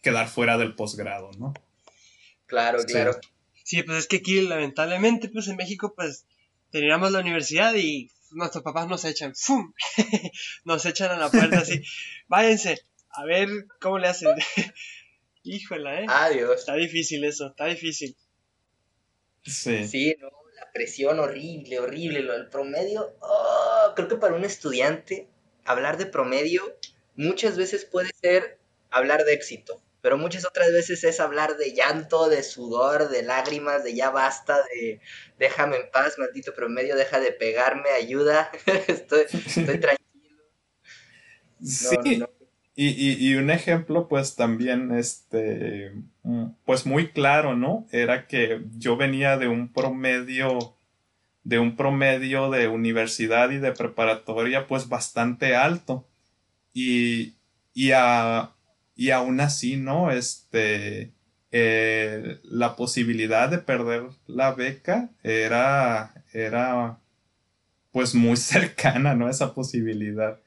quedar 0.00 0.28
fuera 0.28 0.56
del 0.56 0.74
posgrado, 0.74 1.30
¿no? 1.38 1.52
Claro, 2.46 2.78
claro. 2.84 3.20
Sí, 3.64 3.82
pues 3.82 3.98
es 3.98 4.06
que 4.06 4.16
aquí 4.16 4.40
lamentablemente, 4.40 5.28
pues 5.28 5.46
en 5.48 5.56
México, 5.56 5.92
pues 5.94 6.24
teníamos 6.70 7.12
la 7.12 7.20
universidad 7.20 7.74
y 7.74 8.10
nuestros 8.32 8.62
papás 8.62 8.88
nos 8.88 9.04
echan, 9.04 9.34
¡fum! 9.34 9.72
nos 10.64 10.84
echan 10.86 11.10
a 11.10 11.16
la 11.16 11.30
puerta 11.30 11.58
así, 11.58 11.82
váyanse, 12.28 12.80
a 13.10 13.24
ver 13.24 13.48
cómo 13.80 13.98
le 13.98 14.08
hacen. 14.08 14.30
Híjola, 15.42 16.00
¿eh? 16.00 16.06
Adiós. 16.08 16.58
Está 16.58 16.74
difícil 16.74 17.24
eso, 17.24 17.48
está 17.48 17.66
difícil. 17.66 18.16
Sí. 19.44 19.86
Sí, 19.86 20.16
no, 20.18 20.28
la 20.54 20.72
presión 20.72 21.20
horrible, 21.20 21.78
horrible, 21.78 22.20
lo 22.22 22.32
del 22.32 22.48
promedio. 22.48 23.16
Oh, 23.20 23.92
creo 23.94 24.08
que 24.08 24.16
para 24.16 24.34
un 24.34 24.44
estudiante 24.44 25.28
hablar 25.64 25.98
de 25.98 26.06
promedio 26.06 26.76
muchas 27.14 27.56
veces 27.56 27.84
puede 27.84 28.10
ser 28.20 28.58
hablar 28.90 29.24
de 29.24 29.34
éxito 29.34 29.80
pero 30.06 30.18
muchas 30.18 30.46
otras 30.46 30.70
veces 30.70 31.02
es 31.02 31.18
hablar 31.18 31.56
de 31.56 31.74
llanto, 31.74 32.28
de 32.28 32.44
sudor, 32.44 33.08
de 33.08 33.24
lágrimas, 33.24 33.82
de 33.82 33.92
ya 33.92 34.10
basta, 34.10 34.56
de 34.72 35.00
déjame 35.36 35.78
en 35.78 35.90
paz, 35.90 36.16
maldito 36.16 36.54
promedio, 36.54 36.94
deja 36.94 37.18
de 37.18 37.32
pegarme, 37.32 37.90
ayuda, 37.90 38.48
estoy, 38.86 39.24
tranquilo. 39.80 40.44
sí, 41.60 42.22
Y, 42.76 43.34
un 43.34 43.50
ejemplo 43.50 44.06
pues 44.06 44.36
también, 44.36 44.92
este, 44.92 45.90
mm, 46.22 46.50
pues 46.64 46.86
muy 46.86 47.08
claro, 47.08 47.56
¿no? 47.56 47.88
Era 47.90 48.28
que 48.28 48.60
yo 48.78 48.96
venía 48.96 49.36
de 49.38 49.48
un 49.48 49.72
promedio, 49.72 50.76
de 51.42 51.58
un 51.58 51.74
promedio 51.74 52.48
de 52.48 52.68
universidad 52.68 53.50
y 53.50 53.58
de 53.58 53.72
preparatoria 53.72 54.68
pues 54.68 54.88
bastante 54.88 55.56
alto. 55.56 56.06
Y, 56.72 57.34
y 57.74 57.90
a, 57.90 58.55
y 58.96 59.10
aún 59.10 59.40
así, 59.40 59.76
¿no? 59.76 60.10
Este, 60.10 61.12
eh, 61.52 62.40
la 62.44 62.76
posibilidad 62.76 63.48
de 63.48 63.58
perder 63.58 64.04
la 64.26 64.52
beca 64.52 65.10
era, 65.22 66.14
era 66.32 66.98
pues 67.92 68.14
muy 68.14 68.36
cercana, 68.36 69.14
¿no? 69.14 69.28
Esa 69.28 69.54
posibilidad. 69.54 70.40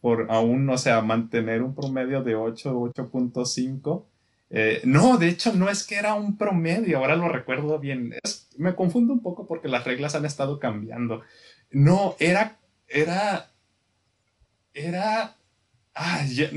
Por 0.00 0.26
aún, 0.30 0.68
o 0.70 0.78
sea, 0.78 1.02
mantener 1.02 1.62
un 1.62 1.74
promedio 1.74 2.22
de 2.22 2.34
8, 2.34 2.74
8.5. 2.94 4.04
Eh, 4.50 4.80
no, 4.84 5.18
de 5.18 5.28
hecho, 5.28 5.52
no 5.52 5.68
es 5.68 5.84
que 5.84 5.96
era 5.96 6.14
un 6.14 6.38
promedio, 6.38 6.98
ahora 6.98 7.16
lo 7.16 7.28
recuerdo 7.28 7.78
bien. 7.78 8.14
me 8.56 8.74
confundo 8.74 9.12
un 9.12 9.20
poco 9.20 9.46
porque 9.46 9.68
las 9.68 9.84
reglas 9.84 10.14
han 10.14 10.24
estado 10.24 10.58
cambiando. 10.58 11.22
No, 11.70 12.16
era, 12.18 12.58
era, 12.88 13.50
era 14.72 15.36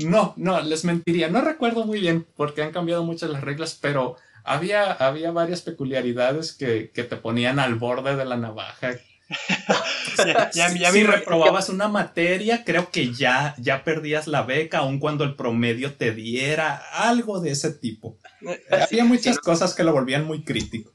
No, 0.04 0.34
no, 0.36 0.60
les 0.60 0.84
mentiría. 0.84 1.28
No 1.28 1.40
recuerdo 1.40 1.84
muy 1.84 2.00
bien 2.00 2.26
porque 2.36 2.62
han 2.62 2.72
cambiado 2.72 3.04
muchas 3.04 3.30
las 3.30 3.42
reglas, 3.42 3.78
pero 3.80 4.16
había, 4.44 4.92
había 4.92 5.30
varias 5.30 5.62
peculiaridades 5.62 6.52
que, 6.52 6.90
te 6.94 7.16
ponían 7.16 7.58
al 7.58 7.76
borde 7.76 8.16
de 8.16 8.24
la 8.24 8.36
navaja. 8.36 8.98
si 10.52 11.02
reprobabas 11.04 11.68
una 11.68 11.88
materia, 11.88 12.64
creo 12.64 12.90
que 12.90 13.12
ya, 13.12 13.54
ya 13.58 13.84
perdías 13.84 14.26
la 14.26 14.42
beca, 14.42 14.78
aun 14.78 14.98
cuando 14.98 15.24
el 15.24 15.36
promedio 15.36 15.94
te 15.94 16.12
diera 16.12 16.76
algo 16.92 17.40
de 17.40 17.50
ese 17.50 17.72
tipo. 17.72 18.18
Eh, 18.40 18.60
había 18.70 19.04
muchas 19.04 19.38
cosas 19.38 19.74
que 19.74 19.84
lo 19.84 19.92
volvían 19.92 20.24
muy 20.24 20.44
crítico. 20.44 20.92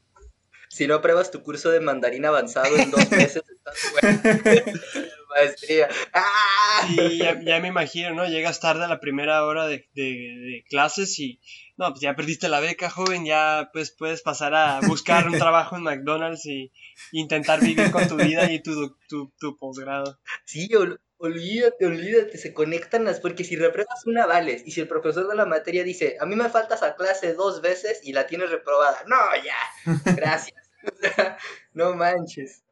Si 0.68 0.88
no 0.88 1.00
pruebas 1.00 1.30
tu 1.30 1.42
curso 1.44 1.70
de 1.70 1.78
mandarín 1.78 2.24
avanzado 2.24 2.76
en 2.76 2.90
dos 2.90 3.08
meses, 3.12 3.44
estás 3.48 3.76
bueno. 3.92 4.80
maestría. 5.34 5.88
¡Ah! 6.12 6.88
Y 6.88 7.18
ya, 7.18 7.60
me 7.60 7.68
imagino, 7.68 8.10
¿no? 8.14 8.26
Llegas 8.26 8.60
tarde 8.60 8.84
a 8.84 8.88
la 8.88 9.00
primera 9.00 9.44
hora 9.44 9.66
de, 9.66 10.64
clases 10.68 11.18
y, 11.18 11.40
no, 11.76 11.90
pues 11.90 12.00
ya 12.00 12.14
perdiste 12.14 12.48
la 12.48 12.60
beca, 12.60 12.90
joven, 12.90 13.24
ya 13.24 13.70
pues 13.72 13.90
puedes 13.90 14.22
pasar 14.22 14.54
a 14.54 14.80
buscar 14.80 15.28
un 15.28 15.38
trabajo 15.38 15.76
en 15.76 15.82
McDonald's 15.82 16.46
y 16.46 16.72
intentar 17.12 17.60
vivir 17.60 17.90
con 17.90 18.08
tu 18.08 18.16
vida 18.16 18.50
y 18.50 18.62
tu, 18.62 18.96
tu, 19.08 19.32
tu 19.38 19.56
posgrado. 19.56 20.18
Sí, 20.44 20.68
olvídate, 21.18 21.86
olvídate, 21.86 22.38
se 22.38 22.52
conectan 22.52 23.04
las, 23.04 23.20
porque 23.20 23.44
si 23.44 23.56
repruebas 23.56 24.06
una, 24.06 24.26
vales, 24.26 24.62
y 24.66 24.72
si 24.72 24.80
el 24.80 24.88
profesor 24.88 25.28
de 25.28 25.34
la 25.34 25.46
materia 25.46 25.82
dice, 25.82 26.16
a 26.20 26.26
mí 26.26 26.36
me 26.36 26.48
faltas 26.48 26.82
a 26.82 26.96
clase 26.96 27.34
dos 27.34 27.62
veces 27.62 28.00
y 28.02 28.12
la 28.12 28.26
tienes 28.26 28.50
reprobada, 28.50 28.98
no, 29.06 29.16
ya, 29.42 29.56
gracias, 30.16 30.56
no 31.72 31.94
manches. 31.94 32.62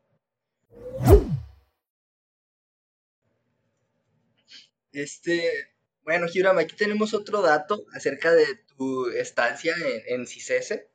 Este, 4.92 5.72
bueno, 6.04 6.26
Hiram, 6.32 6.58
aquí 6.58 6.76
tenemos 6.76 7.14
otro 7.14 7.42
dato 7.42 7.86
acerca 7.94 8.32
de 8.32 8.46
tu 8.76 9.08
estancia 9.08 9.74
en, 9.76 10.20
en 10.20 10.26
CICESE. 10.26 10.88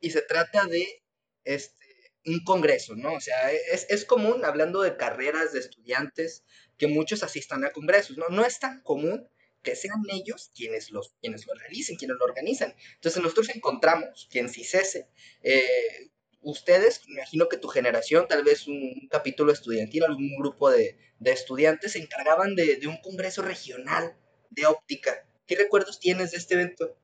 Y 0.00 0.10
se 0.10 0.22
trata 0.22 0.66
de 0.66 1.02
este, 1.44 1.80
un 2.26 2.42
congreso, 2.44 2.94
¿no? 2.96 3.14
O 3.14 3.20
sea, 3.20 3.52
es, 3.52 3.86
es, 3.88 4.04
común, 4.04 4.44
hablando 4.44 4.82
de 4.82 4.96
carreras 4.96 5.52
de 5.52 5.60
estudiantes, 5.60 6.44
que 6.78 6.86
muchos 6.86 7.22
asistan 7.22 7.64
a 7.64 7.72
congresos, 7.72 8.16
¿no? 8.16 8.28
No 8.28 8.44
es 8.44 8.58
tan 8.58 8.82
común 8.82 9.28
que 9.62 9.76
sean 9.76 10.02
ellos 10.10 10.50
quienes, 10.54 10.90
los, 10.90 11.14
quienes 11.20 11.46
lo 11.46 11.54
realicen, 11.54 11.96
quienes 11.96 12.16
lo 12.18 12.24
organizan. 12.24 12.74
Entonces 12.94 13.22
nosotros 13.22 13.50
encontramos 13.54 14.28
que 14.30 14.38
en 14.38 14.48
CICESE 14.48 15.08
eh, 15.42 16.10
ustedes, 16.42 17.02
imagino 17.08 17.48
que 17.48 17.56
tu 17.56 17.68
generación, 17.68 18.26
tal 18.28 18.44
vez 18.44 18.66
un, 18.66 19.08
capítulo 19.10 19.52
estudiantil, 19.52 20.04
algún 20.04 20.36
grupo 20.38 20.70
de, 20.70 20.96
estudiantes, 21.20 21.92
se 21.92 21.98
encargaban 21.98 22.54
de, 22.54 22.80
un 22.86 22.96
congreso 23.02 23.42
regional 23.42 24.14
de 24.50 24.66
óptica. 24.66 25.24
¿Qué 25.46 25.56
recuerdos 25.56 26.00
tienes 26.00 26.30
de 26.32 26.38
este 26.38 26.54
evento? 26.54 26.96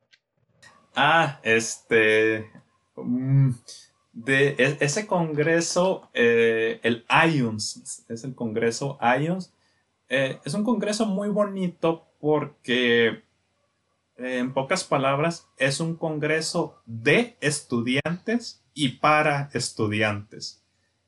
Ah, 0.95 1.41
este... 1.43 2.51
Mm, 2.97 3.51
de 4.12 4.55
e, 4.57 4.78
ese 4.80 5.07
congreso, 5.07 6.09
eh, 6.14 6.80
el 6.82 7.05
IONS, 7.11 8.07
es 8.09 8.24
el 8.24 8.34
congreso 8.34 8.99
IONS, 9.03 9.53
eh, 10.09 10.39
es 10.45 10.55
un 10.55 10.64
congreso 10.64 11.05
muy 11.05 11.28
bonito 11.28 12.09
porque, 12.18 13.22
en 14.16 14.55
pocas 14.55 14.84
palabras, 14.84 15.49
es 15.59 15.80
un 15.80 15.97
congreso 15.97 16.80
de 16.87 17.37
estudiantes 17.41 18.64
y 18.77 18.91
para 18.91 19.49
estudiantes. 19.55 20.62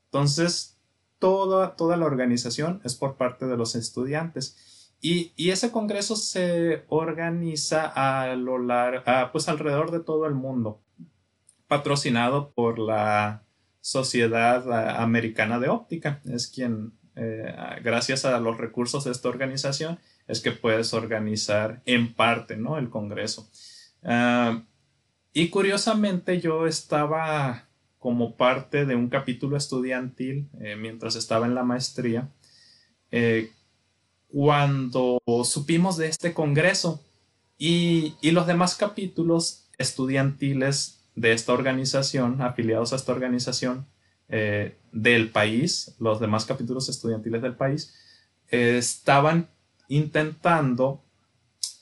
Entonces, 0.05 0.77
toda, 1.19 1.75
toda 1.75 1.95
la 1.97 2.07
organización 2.07 2.81
es 2.83 2.95
por 2.95 3.15
parte 3.15 3.45
de 3.45 3.55
los 3.55 3.75
estudiantes. 3.75 4.95
Y, 4.99 5.31
ese 5.37 5.71
congreso 5.71 6.15
se 6.15 6.83
organiza 6.89 7.85
a 7.85 8.35
lo 8.35 8.57
largo, 8.57 9.03
pues 9.31 9.47
alrededor 9.47 9.91
de 9.91 9.99
todo 9.99 10.25
el 10.25 10.33
mundo, 10.33 10.81
patrocinado 11.67 12.51
por 12.51 12.79
la 12.79 13.43
Sociedad 13.81 14.99
Americana 14.99 15.59
de 15.59 15.69
Óptica. 15.69 16.21
Es 16.25 16.47
quien, 16.47 16.93
eh, 17.15 17.55
gracias 17.83 18.25
a 18.25 18.39
los 18.39 18.57
recursos 18.57 19.05
de 19.05 19.11
esta 19.11 19.29
organización, 19.29 19.99
es 20.27 20.41
que 20.41 20.51
puedes 20.51 20.93
organizar 20.93 21.81
en 21.85 22.15
parte, 22.15 22.57
¿no? 22.57 22.79
El 22.79 22.89
congreso. 22.89 23.47
Ah, 24.03 24.63
y 25.33 25.49
curiosamente 25.49 26.39
yo 26.39 26.65
estaba 26.67 27.69
como 27.99 28.35
parte 28.35 28.85
de 28.85 28.95
un 28.95 29.09
capítulo 29.09 29.57
estudiantil 29.57 30.49
eh, 30.61 30.75
mientras 30.75 31.15
estaba 31.15 31.45
en 31.45 31.53
la 31.53 31.63
maestría, 31.63 32.29
eh, 33.11 33.51
cuando 34.29 35.21
supimos 35.43 35.97
de 35.97 36.07
este 36.07 36.33
congreso 36.33 37.03
y, 37.57 38.15
los 38.31 38.47
demás 38.47 38.75
capítulos 38.75 39.67
estudiantiles 39.77 41.01
de 41.15 41.33
esta 41.33 41.51
organización, 41.51 42.41
afiliados 42.41 42.93
a 42.93 42.95
esta 42.95 43.11
organización 43.11 43.85
eh, 44.29 44.77
del 44.91 45.31
país, 45.31 45.95
los 45.99 46.19
demás 46.19 46.45
capítulos 46.45 46.87
estudiantiles 46.87 47.41
del 47.41 47.55
país, 47.55 47.95
estaban 48.49 49.49
intentando 49.89 51.03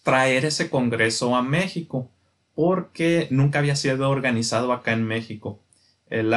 traer 0.04 0.46
ese 0.46 0.70
congreso 0.70 1.36
a 1.36 1.44
México 1.44 2.10
porque 2.58 3.28
nunca 3.30 3.60
había 3.60 3.76
sido 3.76 4.10
organizado 4.10 4.74
acá 4.74 4.92
en 4.92 5.04
México. 5.04 5.60
Eh, 6.10 6.28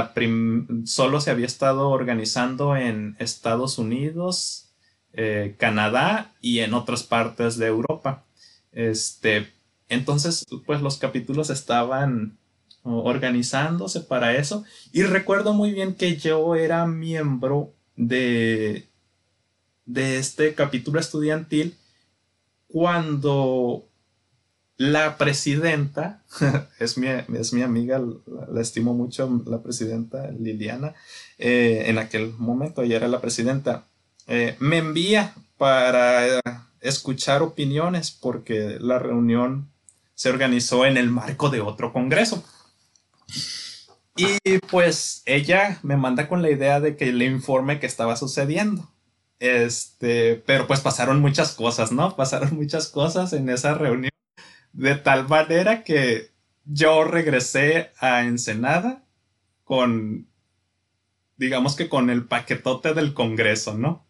solo 0.84 1.18
se 1.18 1.30
había 1.30 1.46
estado 1.46 1.88
organizando 1.88 2.76
en 2.76 3.16
Estados 3.18 3.78
Unidos, 3.78 4.68
eh, 5.14 5.56
Canadá 5.58 6.34
y 6.42 6.58
en 6.58 6.74
otras 6.74 7.04
partes 7.04 7.56
de 7.56 7.68
Europa. 7.68 8.26
Este, 8.70 9.50
entonces, 9.88 10.44
pues 10.66 10.82
los 10.82 10.98
capítulos 10.98 11.48
estaban 11.48 12.36
organizándose 12.82 14.00
para 14.00 14.36
eso. 14.36 14.62
Y 14.92 15.04
recuerdo 15.04 15.54
muy 15.54 15.72
bien 15.72 15.94
que 15.94 16.18
yo 16.18 16.54
era 16.54 16.84
miembro 16.84 17.72
de, 17.96 18.90
de 19.86 20.18
este 20.18 20.54
capítulo 20.54 21.00
estudiantil 21.00 21.78
cuando 22.68 23.89
la 24.80 25.18
presidenta, 25.18 26.22
es 26.78 26.96
mi, 26.96 27.06
es 27.06 27.52
mi 27.52 27.60
amiga, 27.60 28.00
la, 28.48 28.62
estimo 28.62 28.94
mucho, 28.94 29.42
la 29.44 29.62
presidenta 29.62 30.30
Liliana, 30.30 30.94
eh, 31.36 31.82
en 31.88 31.98
aquel 31.98 32.32
momento 32.38 32.80
ella 32.80 32.96
era 32.96 33.08
la 33.08 33.20
presidenta, 33.20 33.84
eh, 34.26 34.56
me 34.58 34.78
envía 34.78 35.34
para 35.58 36.40
escuchar 36.80 37.42
opiniones 37.42 38.10
porque 38.10 38.78
la 38.80 38.98
reunión 38.98 39.68
se 40.14 40.30
organizó 40.30 40.86
en 40.86 40.96
el 40.96 41.10
marco 41.10 41.50
de 41.50 41.60
otro 41.60 41.92
congreso. 41.92 42.42
Y 44.16 44.58
pues 44.70 45.22
ella 45.26 45.78
me 45.82 45.98
manda 45.98 46.26
con 46.26 46.40
la 46.40 46.50
idea 46.50 46.80
de 46.80 46.96
que 46.96 47.12
le 47.12 47.26
informe 47.26 47.80
qué 47.80 47.86
estaba 47.86 48.16
sucediendo. 48.16 48.90
Este, 49.40 50.36
pero 50.46 50.66
pues 50.66 50.80
pasaron 50.80 51.20
muchas 51.20 51.52
cosas, 51.52 51.92
¿no? 51.92 52.16
Pasaron 52.16 52.54
muchas 52.56 52.88
cosas 52.88 53.34
en 53.34 53.50
esa 53.50 53.74
reunión 53.74 54.10
de 54.72 54.94
tal 54.96 55.28
manera 55.28 55.84
que 55.84 56.30
yo 56.64 57.04
regresé 57.04 57.90
a 57.98 58.22
Ensenada 58.22 59.04
con, 59.64 60.28
digamos 61.36 61.76
que 61.76 61.88
con 61.88 62.10
el 62.10 62.26
paquetote 62.26 62.94
del 62.94 63.14
Congreso, 63.14 63.76
¿no? 63.76 64.06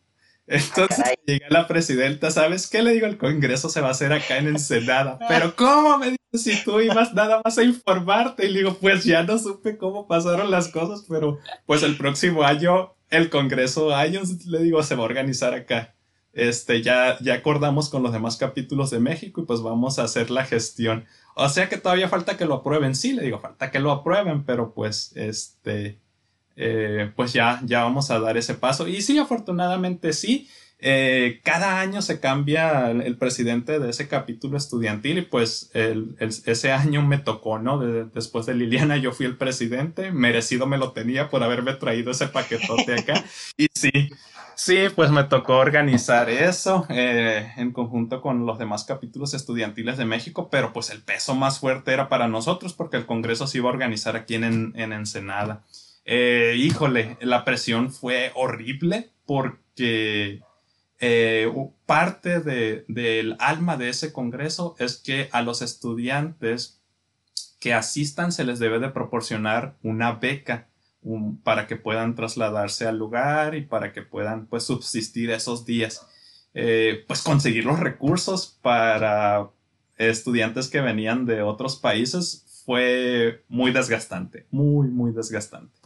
Entonces 0.47 0.99
ah, 1.05 1.13
llega 1.27 1.47
la 1.49 1.69
presidenta, 1.69 2.31
¿sabes 2.31 2.67
qué 2.69 2.83
le 2.83 2.93
digo? 2.93 3.07
El 3.07 3.19
Congreso 3.19 3.69
se 3.69 3.81
va 3.81 3.89
a 3.89 3.93
hacer 3.93 4.13
acá 4.13 4.39
en 4.39 4.49
Ensenada. 4.49 5.19
Pero 5.29 5.55
¿cómo 5.55 5.97
me 5.99 6.17
dices 6.33 6.43
si 6.43 6.65
tú 6.65 6.81
ibas 6.81 7.15
nada 7.15 7.41
más 7.45 7.57
a 7.57 7.63
informarte? 7.63 8.47
Y 8.47 8.51
le 8.51 8.59
digo, 8.59 8.75
pues 8.75 9.05
ya 9.05 9.23
no 9.23 9.39
supe 9.39 9.79
cómo 9.79 10.09
pasaron 10.09 10.51
las 10.51 10.69
cosas, 10.69 11.07
pero 11.09 11.39
pues 11.67 11.85
el 11.85 11.97
próximo 11.97 12.43
año 12.43 12.95
el 13.11 13.29
Congreso 13.29 13.95
años, 13.95 14.47
le 14.47 14.61
digo, 14.61 14.83
se 14.83 14.95
va 14.95 15.03
a 15.03 15.07
organizar 15.07 15.53
acá 15.55 15.95
este, 16.33 16.83
ya, 16.83 17.19
ya 17.21 17.35
acordamos 17.35 17.89
con 17.89 18.03
los 18.03 18.13
demás 18.13 18.37
capítulos 18.37 18.91
de 18.91 19.01
México 19.01 19.41
y 19.41 19.45
pues 19.45 19.63
vamos 19.63 19.99
a 19.99 20.05
hacer 20.05 20.31
la 20.31 20.45
gestión. 20.45 21.07
O 21.35 21.49
sea 21.49 21.69
que 21.69 21.77
todavía 21.77 22.09
falta 22.09 22.37
que 22.37 22.45
lo 22.45 22.55
aprueben, 22.55 22.95
sí, 22.95 23.13
le 23.13 23.23
digo, 23.23 23.41
falta 23.41 23.71
que 23.71 23.81
lo 23.81 23.91
aprueben, 23.91 24.45
pero 24.45 24.73
pues, 24.73 25.13
este, 25.17 25.99
eh, 26.57 27.13
pues 27.17 27.33
ya, 27.33 27.61
ya 27.65 27.83
vamos 27.83 28.11
a 28.11 28.21
dar 28.21 28.37
ese 28.37 28.55
paso. 28.55 28.87
Y 28.87 29.03
sí, 29.03 29.19
afortunadamente 29.19 30.13
sí, 30.13 30.49
eh, 30.83 31.41
cada 31.43 31.81
año 31.81 32.01
se 32.01 32.21
cambia 32.21 32.91
el, 32.91 33.17
presidente 33.19 33.79
de 33.79 33.91
ese 33.91 34.09
capítulo 34.09 34.57
estudiantil 34.57 35.19
y 35.19 35.23
pues 35.23 35.71
ese 35.75 36.73
año 36.73 37.03
me 37.03 37.19
tocó, 37.19 37.59
¿no? 37.59 37.79
después 37.79 38.47
de 38.47 38.55
Liliana 38.55 38.97
yo 38.97 39.13
fui 39.13 39.27
el 39.27 39.37
presidente, 39.37 40.11
merecido 40.11 40.67
me 40.67 40.79
lo 40.79 40.93
tenía 40.93 41.29
por 41.29 41.43
haberme 41.43 41.75
traído 41.75 42.13
ese 42.13 42.29
paquetote 42.29 42.95
acá. 42.95 43.23
y 43.59 43.67
sí, 43.75 43.91
sí, 44.65 44.89
pues 44.95 45.11
me 45.11 45.25
tocó 45.25 45.57
organizar 45.57 46.31
eso 46.31 46.87
eh, 46.89 47.53
en 47.57 47.73
conjunto 47.73 48.21
con 48.21 48.47
los 48.47 48.59
demás 48.59 48.85
capítulos 48.85 49.35
estudiantiles 49.35 49.99
de 49.99 50.05
México, 50.05 50.49
pero 50.51 50.73
pues 50.73 50.91
el 50.91 51.03
peso 51.03 51.35
más 51.35 51.59
fuerte 51.59 51.93
era 51.93 52.09
para 52.09 52.29
nosotros 52.29 52.73
porque 52.73 52.97
el 52.97 53.07
Congreso 53.07 53.47
se 53.47 53.59
iba 53.59 53.69
a 53.69 53.73
organizar 53.73 54.17
aquí 54.17 54.35
en, 54.35 54.73
en 54.77 54.93
Ensenada. 54.93 55.65
Eh, 56.05 56.55
híjole, 56.59 57.17
la 57.21 57.45
presión 57.45 57.93
fue 57.93 58.33
horrible 58.35 59.11
porque 59.27 60.43
eh, 60.99 61.51
parte 61.87 62.41
del 62.41 63.37
alma 63.39 63.77
de 63.77 63.89
ese 63.89 64.13
congreso 64.13 64.77
es 64.79 64.99
que 64.99 65.29
a 65.33 65.43
los 65.43 65.63
estudiantes 65.63 66.83
que 67.59 67.75
asistan 67.75 68.33
se 68.33 68.45
les 68.45 68.59
debe 68.59 68.79
de 68.79 68.89
proporcionar 68.89 69.77
una 69.83 70.13
beca 70.13 70.70
para 71.45 71.67
que 71.67 71.77
puedan 71.77 72.15
trasladarse 72.15 72.87
al 72.87 72.99
lugar 72.99 73.55
y 73.55 73.63
para 73.63 73.93
que 73.93 74.03
puedan 74.03 74.47
pues 74.47 74.65
subsistir 74.65 75.31
esos 75.31 75.65
días. 75.65 76.07
Eh, 76.53 77.05
pues 77.07 77.23
conseguir 77.23 77.65
los 77.65 77.79
recursos 77.79 78.59
para 78.61 79.51
estudiantes 79.97 80.69
que 80.69 80.81
venían 80.81 81.27
de 81.27 81.43
otros 81.43 81.77
países 81.77 82.63
fue 82.67 83.45
muy 83.49 83.73
desgastante, 83.73 84.47
muy, 84.51 84.89
muy 84.89 85.13
desgastante 85.13 85.81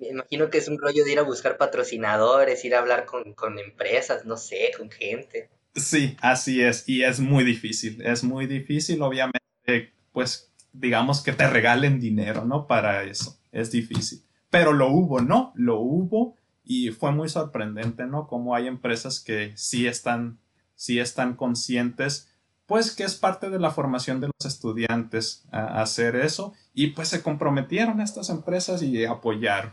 me 0.00 0.08
imagino 0.08 0.50
que 0.50 0.58
es 0.58 0.68
un 0.68 0.78
rollo 0.78 1.04
de 1.04 1.12
ir 1.12 1.18
a 1.18 1.22
buscar 1.22 1.56
patrocinadores, 1.56 2.64
ir 2.64 2.74
a 2.74 2.78
hablar 2.78 3.04
con, 3.04 3.58
empresas, 3.58 4.24
no 4.24 4.36
sé, 4.36 4.70
con 4.76 4.90
gente. 4.90 5.48
Sí, 5.74 6.16
así 6.20 6.62
es, 6.62 6.88
y 6.88 7.02
es 7.02 7.20
muy 7.20 7.44
difícil, 7.44 8.00
es 8.02 8.24
muy 8.24 8.46
difícil, 8.46 9.02
obviamente, 9.02 9.92
pues 10.12 10.50
digamos 10.72 11.22
que 11.22 11.32
te 11.32 11.48
regalen 11.48 12.00
dinero, 12.00 12.44
¿no? 12.44 12.66
Para 12.66 13.04
eso, 13.04 13.38
es 13.52 13.70
difícil. 13.70 14.22
Pero 14.50 14.72
lo 14.72 14.88
hubo, 14.88 15.20
¿no? 15.20 15.52
Lo 15.54 15.80
hubo 15.80 16.36
y 16.64 16.90
fue 16.90 17.12
muy 17.12 17.28
sorprendente, 17.28 18.06
¿no? 18.06 18.26
Como 18.26 18.54
hay 18.54 18.66
empresas 18.66 19.20
que 19.20 19.56
sí 19.56 19.86
están, 19.86 20.38
sí 20.74 20.98
están 21.00 21.34
conscientes, 21.34 22.28
pues 22.66 22.94
que 22.94 23.04
es 23.04 23.14
parte 23.14 23.48
de 23.48 23.58
la 23.58 23.70
formación 23.70 24.20
de 24.20 24.26
los 24.26 24.46
estudiantes 24.46 25.46
hacer 25.50 26.16
eso 26.16 26.52
y 26.74 26.88
pues 26.88 27.08
se 27.08 27.22
comprometieron 27.22 28.00
a 28.00 28.04
estas 28.04 28.28
empresas 28.28 28.82
y 28.82 29.04
apoyaron. 29.06 29.72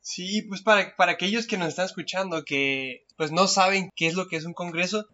Sí, 0.00 0.42
pues 0.42 0.62
para, 0.62 0.96
para 0.96 1.12
aquellos 1.12 1.46
que 1.46 1.56
nos 1.56 1.68
están 1.68 1.86
escuchando 1.86 2.44
que 2.44 3.06
pues 3.16 3.30
no 3.30 3.46
saben 3.46 3.90
qué 3.94 4.08
es 4.08 4.14
lo 4.14 4.26
que 4.26 4.36
es 4.36 4.44
un 4.44 4.52
congreso, 4.52 5.06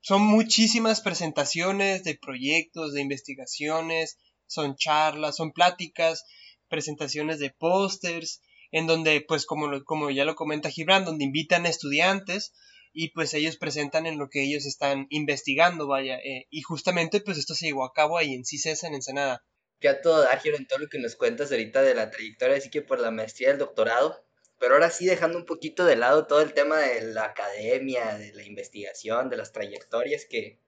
son 0.00 0.22
muchísimas 0.22 1.00
presentaciones 1.00 2.04
de 2.04 2.18
proyectos, 2.20 2.92
de 2.92 3.00
investigaciones, 3.00 4.18
son 4.46 4.76
charlas, 4.76 5.36
son 5.36 5.52
pláticas, 5.52 6.24
presentaciones 6.70 7.38
de 7.38 7.50
pósters, 7.50 8.40
en 8.70 8.86
donde 8.86 9.20
pues 9.20 9.44
como, 9.44 9.84
como 9.84 10.10
ya 10.10 10.24
lo 10.24 10.36
comenta 10.36 10.70
Gibran, 10.70 11.04
donde 11.04 11.24
invitan 11.24 11.66
estudiantes 11.66 12.54
y 12.94 13.10
pues 13.10 13.34
ellos 13.34 13.58
presentan 13.58 14.06
en 14.06 14.18
lo 14.18 14.30
que 14.30 14.42
ellos 14.42 14.64
están 14.64 15.06
investigando, 15.10 15.86
vaya, 15.86 16.16
eh, 16.16 16.46
y 16.48 16.62
justamente 16.62 17.20
pues 17.20 17.36
esto 17.36 17.54
se 17.54 17.66
llevó 17.66 17.84
a 17.84 17.92
cabo 17.92 18.16
ahí 18.16 18.32
en 18.32 18.46
CICES 18.46 18.84
en 18.84 18.94
Ensenada 18.94 19.44
ya 19.80 20.00
todo 20.00 20.22
dar 20.22 20.40
en 20.44 20.66
todo 20.66 20.78
lo 20.78 20.88
que 20.88 20.98
nos 20.98 21.16
cuentas 21.16 21.50
ahorita 21.50 21.82
de 21.82 21.94
la 21.94 22.10
trayectoria, 22.10 22.56
así 22.56 22.70
que 22.70 22.82
por 22.82 23.00
la 23.00 23.10
maestría 23.10 23.48
del 23.48 23.58
doctorado. 23.58 24.24
Pero 24.58 24.74
ahora 24.74 24.90
sí, 24.90 25.06
dejando 25.06 25.38
un 25.38 25.46
poquito 25.46 25.86
de 25.86 25.96
lado 25.96 26.26
todo 26.26 26.42
el 26.42 26.52
tema 26.52 26.78
de 26.78 27.00
la 27.12 27.24
academia, 27.24 28.18
de 28.18 28.34
la 28.34 28.42
investigación, 28.42 29.30
de 29.30 29.38
las 29.38 29.52
trayectorias 29.52 30.26
que, 30.26 30.58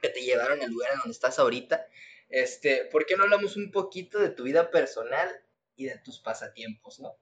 que 0.00 0.08
te 0.08 0.22
llevaron 0.22 0.62
al 0.62 0.70
lugar 0.70 0.92
en 0.92 0.98
donde 1.00 1.12
estás 1.12 1.38
ahorita, 1.38 1.86
este, 2.28 2.84
¿por 2.86 3.06
qué 3.06 3.16
no 3.16 3.24
hablamos 3.24 3.56
un 3.56 3.70
poquito 3.70 4.18
de 4.18 4.30
tu 4.30 4.44
vida 4.44 4.70
personal 4.70 5.28
y 5.76 5.86
de 5.86 5.98
tus 5.98 6.20
pasatiempos, 6.20 7.00
no? 7.00 7.16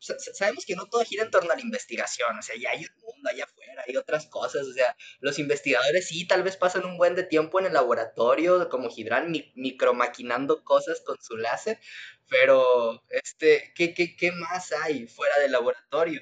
sabemos 0.00 0.64
que 0.64 0.76
no 0.76 0.86
todo 0.86 1.04
gira 1.04 1.24
en 1.24 1.30
torno 1.30 1.52
a 1.52 1.56
la 1.56 1.60
investigación, 1.60 2.38
o 2.38 2.42
sea, 2.42 2.54
ya 2.56 2.70
hay 2.70 2.84
un 2.84 3.02
mundo 3.02 3.30
allá 3.30 3.44
afuera, 3.44 3.84
hay 3.86 3.96
otras 3.96 4.26
cosas, 4.26 4.66
o 4.66 4.72
sea, 4.72 4.96
los 5.20 5.38
investigadores 5.38 6.08
sí 6.08 6.26
tal 6.26 6.42
vez 6.42 6.56
pasan 6.56 6.84
un 6.84 6.96
buen 6.96 7.14
de 7.14 7.24
tiempo 7.24 7.58
en 7.58 7.66
el 7.66 7.72
laboratorio, 7.72 8.68
como 8.68 8.90
Gibran, 8.90 9.32
micromaquinando 9.54 10.62
cosas 10.62 11.00
con 11.00 11.16
su 11.20 11.36
láser, 11.36 11.80
pero, 12.28 13.02
este, 13.08 13.72
¿qué, 13.74 13.94
qué, 13.94 14.16
qué 14.16 14.32
más 14.32 14.72
hay 14.72 15.06
fuera 15.08 15.38
del 15.40 15.52
laboratorio? 15.52 16.20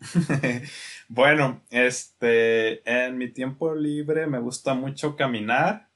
bueno, 1.08 1.62
este, 1.70 2.82
en 2.90 3.18
mi 3.18 3.28
tiempo 3.28 3.74
libre 3.74 4.26
me 4.26 4.38
gusta 4.38 4.74
mucho 4.74 5.16
caminar, 5.16 5.88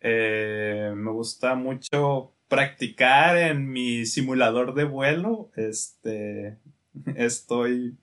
eh, 0.00 0.92
me 0.94 1.10
gusta 1.10 1.54
mucho 1.54 2.32
practicar 2.48 3.36
en 3.36 3.70
mi 3.70 4.06
simulador 4.06 4.74
de 4.74 4.84
vuelo. 4.84 5.50
Este, 5.56 6.58
estoy, 7.16 7.96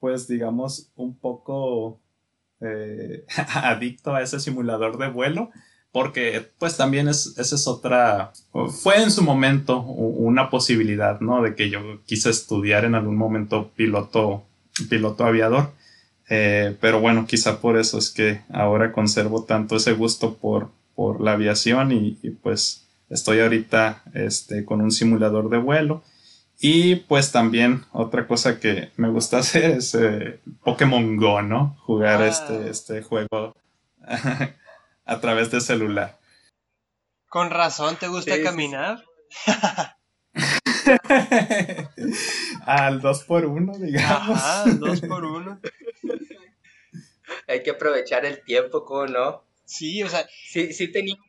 pues, 0.00 0.28
digamos, 0.28 0.90
un 0.96 1.16
poco 1.18 2.00
eh, 2.60 3.24
adicto 3.54 4.14
a 4.14 4.22
ese 4.22 4.40
simulador 4.40 4.98
de 4.98 5.08
vuelo. 5.08 5.50
Porque, 5.92 6.50
pues, 6.58 6.76
también 6.76 7.06
es, 7.06 7.38
esa 7.38 7.54
es 7.54 7.68
otra, 7.68 8.32
fue 8.82 9.00
en 9.00 9.12
su 9.12 9.22
momento 9.22 9.80
una 9.80 10.50
posibilidad, 10.50 11.20
¿no? 11.20 11.40
De 11.40 11.54
que 11.54 11.70
yo 11.70 12.02
quise 12.04 12.30
estudiar 12.30 12.84
en 12.84 12.96
algún 12.96 13.16
momento 13.16 13.70
piloto, 13.76 14.44
piloto 14.88 15.24
aviador. 15.24 15.72
Eh, 16.28 16.76
pero 16.80 17.00
bueno, 17.00 17.26
quizá 17.26 17.60
por 17.60 17.76
eso 17.78 17.98
es 17.98 18.10
que 18.10 18.40
ahora 18.52 18.92
conservo 18.92 19.44
tanto 19.44 19.76
ese 19.76 19.92
gusto 19.92 20.34
por, 20.34 20.70
por 20.94 21.20
la 21.20 21.32
aviación 21.32 21.92
y 21.92 22.12
pues 22.42 22.84
Estoy 23.10 23.40
ahorita 23.40 24.02
este, 24.14 24.64
con 24.64 24.80
un 24.80 24.90
simulador 24.90 25.48
de 25.50 25.58
vuelo. 25.58 26.02
Y 26.58 26.96
pues 26.96 27.32
también 27.32 27.84
otra 27.92 28.26
cosa 28.26 28.58
que 28.58 28.90
me 28.96 29.08
gusta 29.08 29.38
hacer 29.40 29.70
es 29.72 29.94
eh, 29.94 30.40
Pokémon 30.62 31.16
Go, 31.16 31.42
¿no? 31.42 31.76
Jugar 31.80 32.22
ah. 32.22 32.26
este, 32.28 32.70
este 32.70 33.02
juego 33.02 33.54
a 35.04 35.20
través 35.20 35.50
de 35.50 35.60
celular. 35.60 36.18
Con 37.28 37.50
razón, 37.50 37.96
¿te 37.96 38.08
gusta 38.08 38.40
caminar? 38.42 39.04
al 42.66 43.00
2x1, 43.00 43.78
digamos. 43.78 44.38
Ajá, 44.38 44.62
al 44.64 44.80
2x1. 44.80 45.60
Hay 47.48 47.62
que 47.62 47.70
aprovechar 47.70 48.24
el 48.24 48.42
tiempo, 48.42 48.84
¿cómo 48.84 49.06
no? 49.06 49.44
Sí, 49.64 50.02
o 50.02 50.08
sea. 50.08 50.26
Sí, 50.28 50.72
sí 50.72 50.88
teníamos 50.88 51.24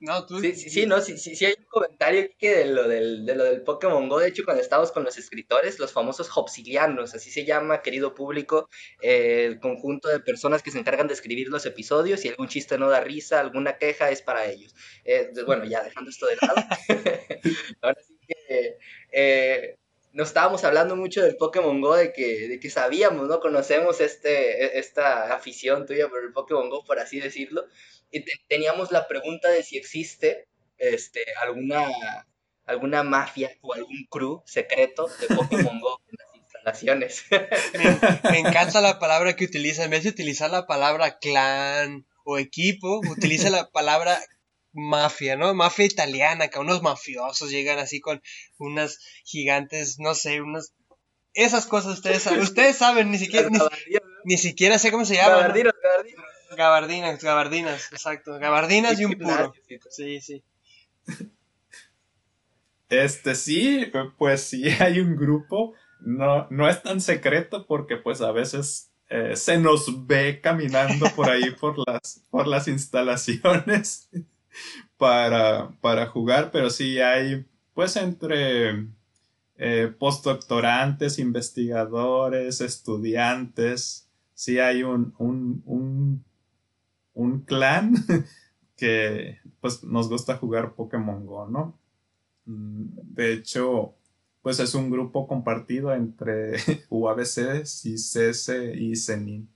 no, 0.00 0.26
tú... 0.26 0.38
Sí, 0.40 0.54
sí, 0.54 0.70
sí, 0.70 0.86
no, 0.86 1.00
sí, 1.00 1.18
sí, 1.18 1.44
hay 1.44 1.54
un 1.58 1.64
comentario 1.64 2.22
aquí 2.22 2.34
que 2.38 2.50
de 2.50 2.64
lo 2.66 2.86
del, 2.86 3.26
de 3.26 3.34
lo 3.34 3.44
del 3.44 3.62
Pokémon 3.62 4.08
Go, 4.08 4.20
de 4.20 4.28
hecho, 4.28 4.44
cuando 4.44 4.62
estábamos 4.62 4.92
con 4.92 5.02
los 5.02 5.18
escritores, 5.18 5.80
los 5.80 5.92
famosos 5.92 6.30
Hopsilianos, 6.34 7.14
así 7.14 7.30
se 7.30 7.44
llama, 7.44 7.82
querido 7.82 8.14
público, 8.14 8.68
eh, 9.02 9.44
el 9.46 9.58
conjunto 9.58 10.08
de 10.08 10.20
personas 10.20 10.62
que 10.62 10.70
se 10.70 10.78
encargan 10.78 11.08
de 11.08 11.14
escribir 11.14 11.48
los 11.48 11.66
episodios, 11.66 12.24
y 12.24 12.28
algún 12.28 12.46
chiste 12.46 12.78
no 12.78 12.88
da 12.88 13.00
risa, 13.00 13.40
alguna 13.40 13.76
queja 13.76 14.10
es 14.10 14.22
para 14.22 14.46
ellos. 14.46 14.72
Eh, 15.04 15.32
bueno, 15.44 15.64
ya 15.64 15.82
dejando 15.82 16.10
esto 16.10 16.26
de 16.26 16.36
lado, 16.40 16.54
ahora 17.82 18.00
sí 18.06 18.16
que... 18.26 18.78
Eh, 19.10 19.77
nos 20.12 20.28
estábamos 20.28 20.64
hablando 20.64 20.96
mucho 20.96 21.22
del 21.22 21.36
Pokémon 21.36 21.80
Go, 21.80 21.94
de 21.94 22.12
que, 22.12 22.48
de 22.48 22.60
que 22.60 22.70
sabíamos, 22.70 23.28
¿no? 23.28 23.40
Conocemos 23.40 24.00
este, 24.00 24.64
e, 24.64 24.78
esta 24.78 25.34
afición 25.34 25.86
tuya 25.86 26.08
por 26.08 26.24
el 26.24 26.32
Pokémon 26.32 26.68
Go, 26.70 26.84
por 26.84 26.98
así 26.98 27.20
decirlo 27.20 27.64
y 28.10 28.24
teníamos 28.48 28.90
la 28.90 29.06
pregunta 29.06 29.48
de 29.48 29.62
si 29.62 29.76
existe 29.76 30.48
este, 30.78 31.24
alguna, 31.42 31.86
alguna 32.64 33.02
mafia 33.02 33.50
o 33.60 33.74
algún 33.74 34.06
crew 34.10 34.42
secreto 34.46 35.08
de 35.20 35.34
Pokémon 35.34 35.80
Go 35.80 36.00
en 36.08 36.16
las 36.18 36.36
instalaciones. 36.36 37.24
Me, 38.30 38.38
encanta 38.38 38.80
la 38.80 38.98
palabra 38.98 39.36
que 39.36 39.44
utiliza. 39.44 39.84
En 39.84 39.90
vez 39.90 40.04
de 40.04 40.10
utilizar 40.10 40.50
la 40.50 40.66
palabra 40.66 41.18
clan 41.18 42.06
o 42.24 42.38
equipo, 42.38 43.00
utiliza 43.10 43.50
la 43.50 43.70
palabra 43.70 44.18
mafia, 44.72 45.36
¿no? 45.36 45.54
Mafia 45.54 45.84
italiana, 45.84 46.48
que 46.48 46.58
unos 46.58 46.82
mafiosos 46.82 47.50
llegan 47.50 47.78
así 47.78 48.00
con 48.00 48.22
unas 48.58 48.98
gigantes, 49.24 49.98
no 49.98 50.14
sé, 50.14 50.40
unas... 50.40 50.72
Esas 51.34 51.66
cosas 51.66 51.94
ustedes 51.94 52.22
saben, 52.22 52.40
ustedes 52.40 52.76
saben, 52.76 53.10
ni 53.10 53.18
siquiera, 53.18 53.48
ni, 54.24 54.38
siquiera 54.38 54.78
sé 54.78 54.90
cómo 54.90 55.04
se 55.04 55.14
llama. 55.14 55.52
Gabardinas, 56.56 57.22
gabardinas, 57.22 57.92
exacto. 57.92 58.38
Gabardinas 58.38 58.98
y 58.98 59.04
un 59.04 59.12
puro. 59.12 59.52
Sí, 59.90 60.20
sí. 60.20 60.42
Este 62.88 63.34
sí, 63.34 63.92
pues 64.16 64.42
sí 64.42 64.64
hay 64.80 65.00
un 65.00 65.16
grupo. 65.16 65.74
No, 66.00 66.46
no 66.50 66.68
es 66.68 66.82
tan 66.82 67.00
secreto 67.00 67.66
porque 67.66 67.96
pues 67.96 68.20
a 68.20 68.32
veces 68.32 68.90
eh, 69.08 69.34
se 69.36 69.58
nos 69.58 70.06
ve 70.06 70.40
caminando 70.40 71.06
por 71.14 71.28
ahí 71.28 71.50
por 71.50 71.76
las, 71.86 72.24
por 72.30 72.46
las 72.46 72.68
instalaciones 72.68 74.08
para, 74.96 75.70
para 75.80 76.06
jugar, 76.06 76.50
pero 76.50 76.70
sí 76.70 77.00
hay 77.00 77.46
pues 77.74 77.96
entre 77.96 78.88
eh, 79.56 79.92
postdoctorantes, 79.98 81.18
investigadores, 81.18 82.60
estudiantes. 82.60 84.08
Sí 84.34 84.58
hay 84.58 84.82
un, 84.82 85.14
un, 85.18 85.62
un, 85.66 86.24
un 87.14 87.40
clan 87.40 87.94
que 88.76 89.38
pues 89.60 89.82
nos 89.84 90.08
gusta 90.08 90.36
jugar 90.36 90.74
Pokémon 90.74 91.26
Go, 91.26 91.48
¿no? 91.48 91.78
Mm, 92.46 92.86
de 93.14 93.32
hecho, 93.32 93.94
pues 94.42 94.60
es 94.60 94.74
un 94.74 94.90
grupo 94.90 95.26
compartido 95.26 95.92
entre 95.92 96.56
UABC, 96.90 97.64
CICES 97.64 98.50
y 98.74 98.96
CENIN. 98.96 99.48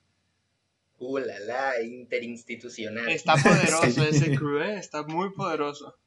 Uh, 1.05 1.18
la, 1.18 1.36
la, 1.40 1.82
interinstitucional. 1.82 3.09
Está 3.11 3.34
poderoso 3.34 4.05
ese 4.09 4.36
crew, 4.36 4.62
¿eh? 4.62 4.78
Está 4.78 5.03
muy 5.03 5.32
poderoso. 5.32 5.98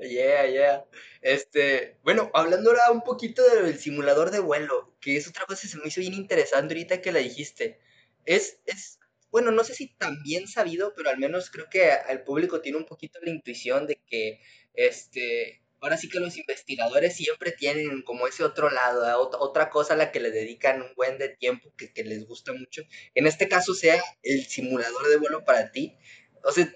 Yeah, 0.00 0.48
yeah. 0.48 0.84
Este, 1.20 1.96
bueno, 2.02 2.28
hablando 2.34 2.70
ahora 2.70 2.90
un 2.90 3.02
poquito 3.02 3.40
del 3.54 3.78
simulador 3.78 4.32
de 4.32 4.40
vuelo, 4.40 4.92
que 5.00 5.16
es 5.16 5.28
otra 5.28 5.46
cosa 5.46 5.62
que 5.62 5.68
se 5.68 5.78
me 5.78 5.86
hizo 5.86 6.00
bien 6.00 6.14
interesante 6.14 6.74
ahorita 6.74 7.00
que 7.00 7.12
la 7.12 7.20
dijiste. 7.20 7.78
Es, 8.24 8.58
es, 8.66 8.98
bueno, 9.30 9.52
no 9.52 9.62
sé 9.62 9.74
si 9.74 9.94
tan 9.94 10.20
bien 10.24 10.48
sabido, 10.48 10.92
pero 10.96 11.10
al 11.10 11.18
menos 11.18 11.48
creo 11.48 11.66
que 11.70 11.88
el 12.08 12.24
público 12.24 12.60
tiene 12.62 12.78
un 12.78 12.84
poquito 12.84 13.20
la 13.22 13.30
intuición 13.30 13.86
de 13.86 14.00
que, 14.04 14.40
este, 14.74 15.61
ahora 15.82 15.96
sí 15.98 16.08
que 16.08 16.20
los 16.20 16.38
investigadores 16.38 17.16
siempre 17.16 17.50
tienen 17.50 18.02
como 18.02 18.26
ese 18.26 18.44
otro 18.44 18.70
lado, 18.70 19.30
otra 19.40 19.68
cosa 19.68 19.94
a 19.94 19.96
la 19.96 20.12
que 20.12 20.20
le 20.20 20.30
dedican 20.30 20.80
un 20.80 20.94
buen 20.94 21.18
de 21.18 21.28
tiempo 21.28 21.72
que, 21.76 21.92
que 21.92 22.04
les 22.04 22.26
gusta 22.26 22.52
mucho. 22.52 22.82
En 23.14 23.26
este 23.26 23.48
caso 23.48 23.74
sea 23.74 24.02
el 24.22 24.46
simulador 24.46 25.08
de 25.08 25.16
vuelo 25.16 25.44
para 25.44 25.72
ti. 25.72 25.96
O 26.44 26.52
sea, 26.52 26.72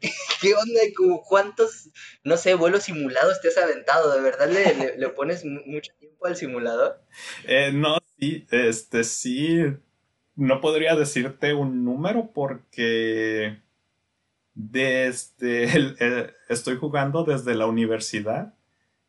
¿Qué 0.40 0.54
onda? 0.54 0.80
¿Cuántos, 1.26 1.90
no 2.22 2.36
sé, 2.36 2.54
vuelos 2.54 2.84
simulados 2.84 3.40
te 3.40 3.48
has 3.48 3.58
aventado? 3.58 4.14
¿De 4.14 4.20
verdad 4.20 4.48
le, 4.48 4.96
le, 4.96 5.08
pones 5.08 5.44
mucho 5.44 5.92
tiempo 5.98 6.26
al 6.26 6.36
simulador? 6.36 7.02
Eh, 7.46 7.70
no, 7.72 7.98
sí, 8.18 8.46
este, 8.50 9.04
sí. 9.04 9.58
No 10.36 10.60
podría 10.60 10.94
decirte 10.94 11.52
un 11.52 11.84
número 11.84 12.30
porque 12.32 13.60
desde 14.58 15.94
eh, 16.00 16.30
estoy 16.48 16.76
jugando 16.76 17.24
desde 17.24 17.54
la 17.54 17.66
universidad. 17.66 18.54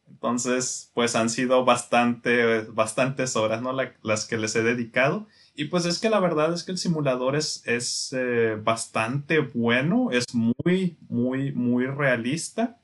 Entonces, 0.07 0.91
pues 0.93 1.15
han 1.15 1.29
sido 1.29 1.65
bastante, 1.65 2.61
bastantes 2.61 3.35
horas, 3.35 3.61
¿no? 3.61 3.75
las 4.01 4.25
que 4.25 4.37
les 4.37 4.55
he 4.55 4.63
dedicado. 4.63 5.27
Y 5.55 5.65
pues 5.65 5.85
es 5.85 5.99
que 5.99 6.09
la 6.09 6.19
verdad 6.19 6.53
es 6.53 6.63
que 6.63 6.71
el 6.71 6.77
simulador 6.77 7.35
es, 7.35 7.63
es 7.65 8.13
eh, 8.17 8.57
bastante 8.61 9.39
bueno, 9.39 10.09
es 10.11 10.25
muy, 10.33 10.97
muy, 11.09 11.51
muy 11.51 11.85
realista. 11.85 12.79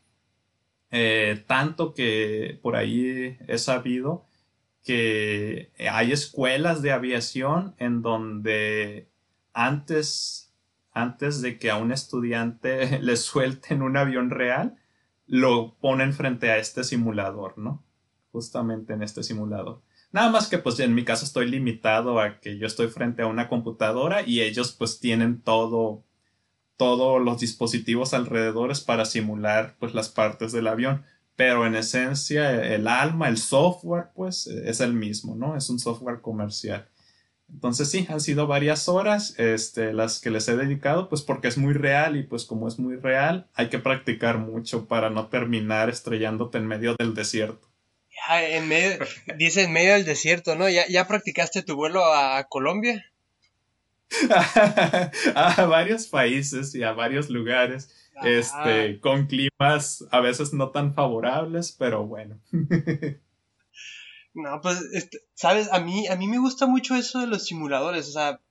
Eh, 0.92 1.44
tanto 1.48 1.94
que 1.94 2.60
por 2.62 2.76
ahí 2.76 3.38
he 3.48 3.58
sabido 3.58 4.26
que 4.84 5.72
hay 5.90 6.12
escuelas 6.12 6.82
de 6.82 6.92
aviación 6.92 7.76
en 7.80 8.02
donde 8.02 9.10
antes, 9.54 10.45
antes 10.96 11.42
de 11.42 11.60
que 11.60 11.70
a 11.70 11.76
un 11.76 11.92
estudiante 11.92 13.00
le 13.04 13.18
suelten 13.18 13.84
un 13.84 13.98
avión 13.98 14.32
real, 14.32 14.78
lo 15.28 15.76
ponen 15.80 16.14
frente 16.14 16.50
a 16.50 16.58
este 16.58 16.84
simulador, 16.84 17.58
¿no? 17.58 17.84
Justamente 18.32 18.94
en 18.94 19.04
este 19.04 19.22
simulador. 19.22 19.82
Nada 20.12 20.30
más 20.30 20.48
que 20.48 20.58
pues 20.58 20.80
en 20.80 20.96
mi 20.96 21.04
caso 21.04 21.26
estoy 21.26 21.50
limitado 21.50 22.20
a 22.22 22.40
que 22.40 22.58
yo 22.58 22.68
estoy 22.68 22.88
frente 22.88 23.22
a 23.22 23.28
una 23.28 23.50
computadora 23.50 24.22
y 24.22 24.42
ellos 24.42 24.72
pues 24.72 25.00
tienen 25.00 25.42
todo, 25.42 26.04
todos 26.78 27.22
los 27.22 27.42
dispositivos 27.42 28.14
alrededores 28.14 28.80
para 28.80 29.04
simular 29.04 29.76
pues 29.80 29.94
las 29.94 30.10
partes 30.10 30.54
del 30.54 30.68
avión. 30.68 31.04
Pero 31.36 31.66
en 31.66 31.76
esencia 31.76 32.74
el 32.74 32.88
alma, 32.88 33.28
el 33.28 33.38
software 33.38 34.12
pues 34.16 34.48
es 34.48 34.80
el 34.80 34.94
mismo, 34.94 35.36
¿no? 35.36 35.58
Es 35.58 35.70
un 35.70 35.80
software 35.80 36.22
comercial. 36.22 36.88
Entonces 37.52 37.90
sí, 37.92 38.08
han 38.10 38.22
sido 38.22 38.48
varias 38.48 38.90
horas 38.90 39.36
este, 39.38 39.94
las 39.94 40.20
que 40.20 40.32
les 40.32 40.48
he 40.48 40.56
dedicado, 40.56 41.10
pues 41.10 41.22
porque 41.22 41.48
es 41.48 41.58
muy 41.58 41.74
real 41.74 42.18
y 42.18 42.24
pues 42.24 42.46
como 42.46 42.68
es 42.68 42.80
muy 42.80 42.96
real, 42.96 43.48
hay 43.54 43.70
que 43.70 43.80
practicar 43.80 44.40
mucho 44.40 44.88
para 44.88 45.10
no 45.10 45.28
terminar 45.28 45.90
estrellándote 45.90 46.58
en 46.58 46.68
medio 46.68 46.96
del 46.98 47.14
desierto. 47.14 47.68
Ah, 48.28 48.44
en 48.44 48.68
medio, 48.68 48.98
dice 49.38 49.64
en 49.64 49.74
medio 49.74 49.94
del 49.94 50.06
desierto, 50.06 50.56
¿no? 50.56 50.70
¿Ya, 50.70 50.88
ya 50.88 51.08
practicaste 51.08 51.62
tu 51.64 51.76
vuelo 51.76 52.04
a, 52.04 52.44
Colombia? 52.46 53.06
a 55.36 55.66
varios 55.66 56.08
países 56.08 56.74
y 56.74 56.84
a 56.84 56.94
varios 56.94 57.30
lugares, 57.30 57.94
este, 58.24 59.00
con 59.02 59.28
climas 59.28 60.06
a 60.12 60.20
veces 60.22 60.54
no 60.54 60.70
tan 60.70 60.94
favorables, 60.94 61.76
pero 61.78 62.06
bueno. 62.06 62.40
no, 64.36 64.62
pues, 64.62 64.82
este, 64.94 65.20
sabes, 65.34 65.72
a 65.72 65.80
mí, 65.80 66.08
a 66.08 66.16
mí 66.16 66.28
me 66.28 66.40
gusta 66.40 66.68
mucho 66.68 66.96
eso 66.96 67.22
de 67.22 67.28
los 67.28 67.46
simuladores, 67.46 68.08
o 68.10 68.12
sea, 68.12 68.42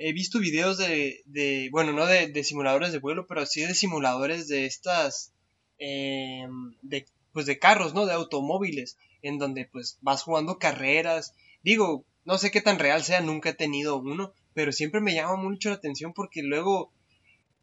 he 0.00 0.12
visto 0.12 0.40
videos 0.40 0.78
de, 0.78 1.22
de 1.26 1.68
bueno, 1.70 1.92
no 1.92 2.06
de, 2.06 2.28
de, 2.28 2.44
simuladores 2.44 2.92
de 2.92 2.98
vuelo, 2.98 3.26
pero 3.26 3.46
sí 3.46 3.60
de 3.60 3.74
simuladores 3.74 4.48
de 4.48 4.66
estas, 4.66 5.32
eh, 5.78 6.46
de 6.82 7.06
pues 7.32 7.46
de 7.46 7.58
carros, 7.58 7.94
¿no? 7.94 8.06
De 8.06 8.12
automóviles, 8.12 8.98
en 9.22 9.38
donde 9.38 9.66
pues 9.66 9.98
vas 10.00 10.22
jugando 10.22 10.58
carreras. 10.58 11.34
Digo, 11.62 12.04
no 12.24 12.38
sé 12.38 12.50
qué 12.50 12.60
tan 12.60 12.78
real 12.78 13.04
sea, 13.04 13.20
nunca 13.20 13.50
he 13.50 13.54
tenido 13.54 13.98
uno, 13.98 14.32
pero 14.54 14.72
siempre 14.72 15.00
me 15.00 15.14
llama 15.14 15.36
mucho 15.36 15.68
la 15.68 15.76
atención 15.76 16.12
porque 16.12 16.42
luego 16.42 16.92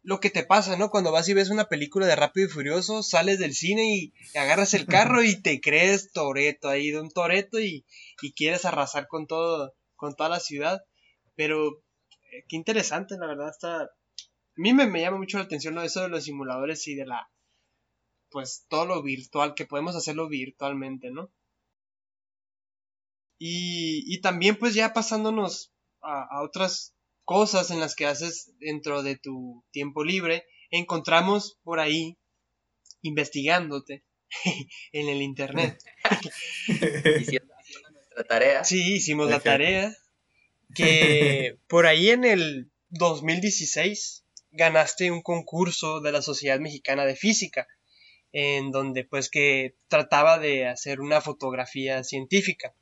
lo 0.02 0.20
que 0.20 0.30
te 0.30 0.44
pasa, 0.44 0.76
¿no? 0.76 0.90
Cuando 0.90 1.12
vas 1.12 1.28
y 1.28 1.34
ves 1.34 1.50
una 1.50 1.68
película 1.68 2.06
de 2.06 2.16
Rápido 2.16 2.46
y 2.46 2.50
Furioso, 2.50 3.02
sales 3.02 3.38
del 3.38 3.54
cine 3.54 3.96
y 3.96 4.14
agarras 4.36 4.74
el 4.74 4.86
carro 4.86 5.22
y 5.22 5.40
te 5.40 5.60
crees 5.60 6.12
Toreto 6.12 6.68
ahí 6.68 6.90
de 6.90 7.00
un 7.00 7.10
Toreto 7.10 7.60
y, 7.60 7.84
y 8.22 8.32
quieres 8.32 8.64
arrasar 8.64 9.06
con 9.08 9.26
todo, 9.26 9.74
con 9.96 10.14
toda 10.14 10.30
la 10.30 10.40
ciudad. 10.40 10.84
Pero 11.34 11.82
eh, 12.32 12.44
qué 12.48 12.56
interesante, 12.56 13.16
la 13.18 13.26
verdad 13.26 13.50
está. 13.50 13.82
A 13.82 13.90
mí 14.56 14.72
me, 14.72 14.86
me 14.86 15.00
llama 15.00 15.18
mucho 15.18 15.38
la 15.38 15.44
atención 15.44 15.74
¿no? 15.74 15.82
eso 15.82 16.02
de 16.02 16.08
los 16.08 16.24
simuladores 16.24 16.86
y 16.88 16.94
de 16.94 17.06
la 17.06 17.28
pues 18.30 18.66
todo 18.68 18.86
lo 18.86 19.02
virtual, 19.02 19.54
que 19.54 19.66
podemos 19.66 19.96
hacerlo 19.96 20.28
virtualmente, 20.28 21.10
¿no? 21.10 21.30
Y, 23.38 24.04
y 24.06 24.20
también 24.20 24.56
pues 24.56 24.74
ya 24.74 24.92
pasándonos 24.92 25.72
a, 26.02 26.42
otras 26.42 26.94
cosas 27.28 27.70
en 27.70 27.78
las 27.78 27.94
que 27.94 28.06
haces 28.06 28.54
dentro 28.58 29.02
de 29.02 29.16
tu 29.16 29.62
tiempo 29.70 30.02
libre, 30.02 30.46
encontramos 30.70 31.58
por 31.62 31.78
ahí, 31.78 32.16
investigándote 33.02 34.02
en 34.92 35.10
el 35.10 35.20
internet. 35.20 35.78
Hicimos 37.20 37.50
nuestra 37.92 38.24
tarea. 38.26 38.64
Sí, 38.64 38.94
hicimos 38.94 39.28
la 39.28 39.40
tarea. 39.40 39.94
Que 40.74 41.58
por 41.66 41.84
ahí 41.86 42.08
en 42.08 42.24
el 42.24 42.70
2016 42.88 44.24
ganaste 44.52 45.10
un 45.10 45.20
concurso 45.20 46.00
de 46.00 46.12
la 46.12 46.22
Sociedad 46.22 46.58
Mexicana 46.58 47.04
de 47.04 47.14
Física 47.14 47.68
en 48.32 48.70
donde 48.70 49.04
pues 49.04 49.28
que 49.28 49.74
trataba 49.88 50.38
de 50.38 50.66
hacer 50.66 50.98
una 51.02 51.20
fotografía 51.20 52.02
científica. 52.04 52.74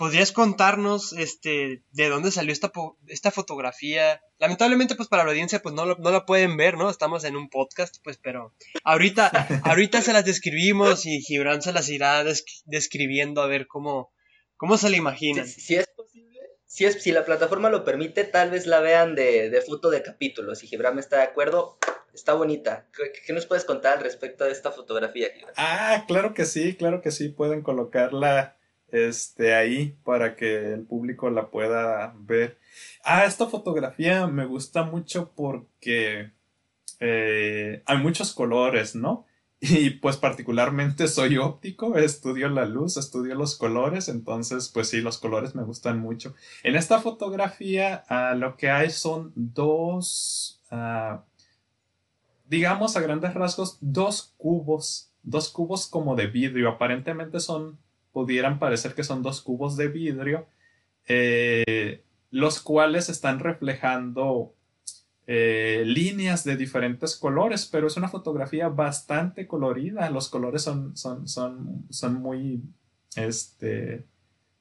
¿Podrías 0.00 0.32
contarnos 0.32 1.12
este 1.12 1.84
de 1.90 2.08
dónde 2.08 2.30
salió 2.30 2.54
esta, 2.54 2.72
esta 3.06 3.30
fotografía? 3.30 4.22
Lamentablemente 4.38 4.94
pues 4.94 5.10
para 5.10 5.24
la 5.24 5.30
audiencia 5.32 5.60
pues 5.60 5.74
no, 5.74 5.84
no 5.84 6.10
la 6.10 6.24
pueden 6.24 6.56
ver, 6.56 6.78
¿no? 6.78 6.88
Estamos 6.88 7.22
en 7.24 7.36
un 7.36 7.50
podcast 7.50 7.96
pues 8.02 8.16
pero 8.16 8.54
ahorita, 8.82 9.30
ahorita 9.64 10.00
se 10.00 10.14
las 10.14 10.24
describimos 10.24 11.04
y 11.04 11.20
Gibran 11.20 11.60
se 11.60 11.74
las 11.74 11.90
irá 11.90 12.24
describiendo 12.64 13.42
a 13.42 13.46
ver 13.46 13.66
cómo, 13.66 14.10
cómo 14.56 14.78
se 14.78 14.88
la 14.88 14.96
imaginan. 14.96 15.46
Si, 15.46 15.74
es 15.74 15.86
posible, 15.88 16.40
si, 16.64 16.86
es, 16.86 17.02
si 17.02 17.12
la 17.12 17.26
plataforma 17.26 17.68
lo 17.68 17.84
permite, 17.84 18.24
tal 18.24 18.52
vez 18.52 18.66
la 18.66 18.80
vean 18.80 19.14
de, 19.14 19.50
de 19.50 19.60
foto 19.60 19.90
de 19.90 20.02
capítulos. 20.02 20.60
Si 20.60 20.66
Gibran 20.66 20.98
está 20.98 21.18
de 21.18 21.24
acuerdo, 21.24 21.76
Está 22.12 22.34
bonita. 22.34 22.88
¿Qué, 23.24 23.32
nos 23.32 23.46
puedes 23.46 23.64
contar 23.64 23.98
al 23.98 24.02
respecto 24.02 24.44
de 24.44 24.50
esta 24.50 24.72
fotografía? 24.72 25.28
Ah, 25.56 26.04
claro 26.08 26.34
que 26.34 26.44
sí, 26.44 26.74
claro 26.74 27.02
que 27.02 27.12
sí. 27.12 27.28
Pueden 27.28 27.62
colocarla 27.62 28.56
este, 28.92 29.54
ahí 29.54 29.96
para 30.04 30.36
que 30.36 30.72
el 30.72 30.82
público 30.82 31.30
la 31.30 31.50
pueda 31.50 32.14
ver. 32.18 32.58
Ah, 33.04 33.24
esta 33.24 33.46
fotografía 33.46 34.26
me 34.26 34.46
gusta 34.46 34.82
mucho 34.84 35.32
porque 35.34 36.32
eh, 37.00 37.82
hay 37.86 37.98
muchos 37.98 38.32
colores, 38.32 38.94
¿no? 38.94 39.26
Y 39.62 39.90
pues 39.90 40.16
particularmente 40.16 41.06
soy 41.06 41.36
óptico, 41.36 41.98
estudio 41.98 42.48
la 42.48 42.64
luz, 42.64 42.96
estudio 42.96 43.34
los 43.34 43.56
colores, 43.56 44.08
entonces 44.08 44.70
pues 44.72 44.88
sí, 44.88 45.02
los 45.02 45.18
colores 45.18 45.54
me 45.54 45.64
gustan 45.64 46.00
mucho. 46.00 46.34
En 46.62 46.76
esta 46.76 47.00
fotografía 47.00 48.04
ah, 48.08 48.34
lo 48.34 48.56
que 48.56 48.70
hay 48.70 48.88
son 48.88 49.32
dos 49.34 50.62
ah, 50.70 51.24
digamos 52.50 52.96
a 52.96 53.00
grandes 53.00 53.32
rasgos, 53.32 53.78
dos 53.80 54.34
cubos, 54.36 55.12
dos 55.22 55.48
cubos 55.48 55.86
como 55.86 56.16
de 56.16 56.26
vidrio. 56.26 56.68
Aparentemente 56.68 57.38
son, 57.38 57.78
pudieran 58.12 58.58
parecer 58.58 58.94
que 58.94 59.04
son 59.04 59.22
dos 59.22 59.40
cubos 59.40 59.76
de 59.76 59.88
vidrio, 59.88 60.46
eh, 61.08 62.02
los 62.30 62.60
cuales 62.60 63.08
están 63.08 63.40
reflejando 63.40 64.54
eh, 65.26 65.84
líneas 65.86 66.44
de 66.44 66.56
diferentes 66.56 67.16
colores, 67.16 67.66
pero 67.66 67.86
es 67.86 67.96
una 67.96 68.08
fotografía 68.08 68.68
bastante 68.68 69.46
colorida. 69.46 70.10
Los 70.10 70.28
colores 70.28 70.62
son, 70.62 70.96
son, 70.96 71.28
son, 71.28 71.86
son 71.90 72.14
muy, 72.14 72.62
este, 73.16 74.04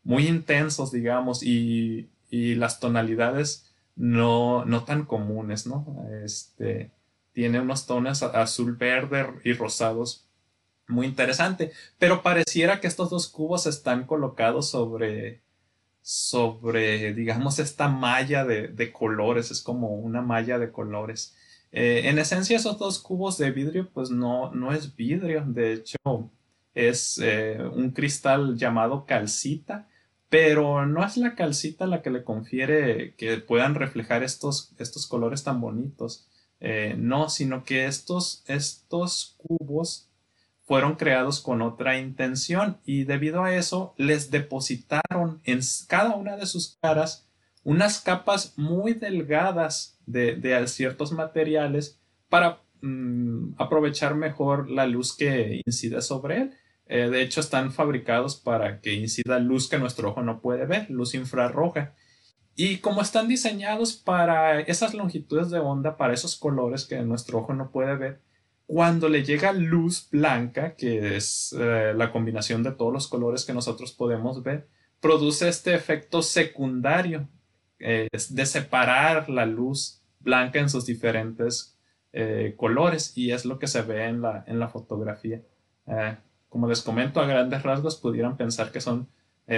muy 0.03 0.27
intensos, 0.27 0.91
digamos, 0.91 1.43
y, 1.43 2.09
y 2.29 2.55
las 2.55 2.79
tonalidades 2.79 3.73
no, 3.95 4.63
no 4.65 4.83
tan 4.83 5.05
comunes, 5.05 5.67
¿no? 5.67 6.07
Este, 6.23 6.91
tiene 7.33 7.59
unos 7.59 7.85
tonos 7.85 8.23
azul, 8.23 8.75
verde 8.75 9.25
y 9.43 9.53
rosados 9.53 10.28
muy 10.89 11.07
interesante, 11.07 11.71
pero 11.97 12.21
pareciera 12.23 12.81
que 12.81 12.87
estos 12.87 13.09
dos 13.09 13.27
cubos 13.27 13.67
están 13.67 14.05
colocados 14.05 14.69
sobre, 14.69 15.41
sobre, 16.01 17.13
digamos, 17.13 17.59
esta 17.59 17.87
malla 17.87 18.45
de, 18.45 18.91
colores, 18.91 19.51
es 19.51 19.61
como 19.61 19.95
una 19.95 20.21
malla 20.21 20.57
de 20.59 20.71
colores. 20.71 21.35
Eh, 21.71 22.03
en 22.05 22.19
esencia, 22.19 22.57
esos 22.57 22.79
dos 22.79 22.99
cubos 22.99 23.37
de 23.37 23.51
vidrio, 23.51 23.89
pues 23.93 24.09
no, 24.09 24.51
no 24.51 24.73
es 24.73 24.95
vidrio, 24.95 25.43
de 25.45 25.73
hecho, 25.73 25.97
es 26.73 27.19
eh, 27.21 27.59
un 27.73 27.91
cristal 27.91 28.57
llamado 28.57 29.05
calcita, 29.05 29.87
pero 30.29 30.85
no 30.85 31.05
es 31.05 31.17
la 31.17 31.35
calcita 31.35 31.87
la 31.87 32.01
que 32.01 32.11
le 32.11 32.23
confiere 32.23 33.15
que 33.15 33.37
puedan 33.37 33.75
reflejar 33.75 34.23
estos, 34.23 34.73
estos 34.77 35.07
colores 35.07 35.43
tan 35.43 35.61
bonitos. 35.61 36.27
Eh, 36.61 36.95
no, 36.97 37.29
sino 37.29 37.63
que 37.63 37.85
estos, 37.85 38.43
estos 38.47 39.35
cubos 39.37 40.08
fueron 40.69 40.97
creados 40.97 41.41
con 41.41 41.63
otra 41.63 41.97
intención 41.97 42.77
y 42.85 43.03
debido 43.03 43.43
a 43.43 43.55
eso 43.55 43.95
les 43.97 44.29
depositaron 44.29 45.41
en 45.43 45.61
cada 45.87 46.15
una 46.15 46.37
de 46.37 46.45
sus 46.45 46.77
caras 46.79 47.27
unas 47.63 48.01
capas 48.01 48.53
muy 48.55 48.93
delgadas 48.93 49.97
de, 50.05 50.63
ciertos 50.67 51.11
materiales 51.11 51.99
para 52.29 52.61
mm, 52.81 53.53
aprovechar 53.57 54.13
mejor 54.13 54.69
la 54.69 54.85
luz 54.85 55.17
que 55.17 55.63
incide 55.65 56.03
sobre 56.03 56.37
él. 56.37 56.53
Eh, 56.85 57.09
de 57.09 57.23
hecho, 57.23 57.41
están 57.41 57.71
fabricados 57.71 58.35
para 58.35 58.79
que 58.79 58.93
incida 58.93 59.39
luz 59.39 59.69
que 59.69 59.79
nuestro 59.79 60.09
ojo 60.09 60.21
no 60.21 60.39
puede 60.39 60.67
ver, 60.67 60.87
luz 60.91 61.15
infrarroja. 61.15 61.95
Y 62.55 62.77
como 62.77 63.01
están 63.01 63.27
diseñados 63.27 63.93
para 63.93 64.59
esas 64.59 64.93
longitudes 64.93 65.49
de 65.49 65.57
onda, 65.57 65.97
para 65.97 66.13
esos 66.13 66.35
colores 66.35 66.85
que 66.85 67.01
nuestro 67.01 67.39
ojo 67.39 67.55
no 67.55 67.71
puede 67.71 67.95
ver, 67.95 68.21
cuando 68.69 69.09
le 69.09 69.23
llega 69.23 69.51
luz 69.51 70.09
blanca, 70.11 70.75
que 70.75 71.15
es 71.15 71.55
eh, 71.59 71.91
la 71.95 72.11
combinación 72.11 72.61
de 72.61 72.71
todos 72.71 72.93
los 72.93 73.07
colores 73.07 73.43
que 73.43 73.51
nosotros 73.51 73.93
podemos 73.93 74.43
ver, 74.43 74.67
produce 74.99 75.49
este 75.49 75.73
efecto 75.73 76.21
secundario 76.21 77.27
de 77.79 78.45
separar 78.45 79.27
la 79.27 79.47
luz 79.47 80.03
blanca 80.19 80.59
en 80.59 80.69
sus 80.69 80.85
diferentes 80.85 81.79
eh, 82.13 82.53
colores 82.57 83.17
y 83.17 83.31
es 83.31 83.43
lo 83.43 83.57
que 83.57 83.65
se 83.65 83.81
ve 83.81 84.05
en 84.05 84.21
la, 84.21 84.43
en 84.45 84.59
la 84.59 84.67
fotografía. 84.67 85.41
Eh, 85.87 86.17
como 86.47 86.67
les 86.67 86.83
comento, 86.83 87.21
a 87.21 87.25
grandes 87.25 87.63
rasgos 87.63 87.95
pudieran 87.95 88.37
pensar 88.37 88.71
que 88.71 88.81
son 88.81 89.07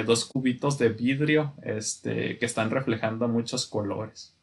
dos 0.06 0.24
cubitos 0.24 0.78
de 0.78 0.88
vidrio 0.88 1.54
este, 1.64 2.38
que 2.38 2.46
están 2.46 2.70
reflejando 2.72 3.28
muchos 3.28 3.66
colores. 3.66 4.38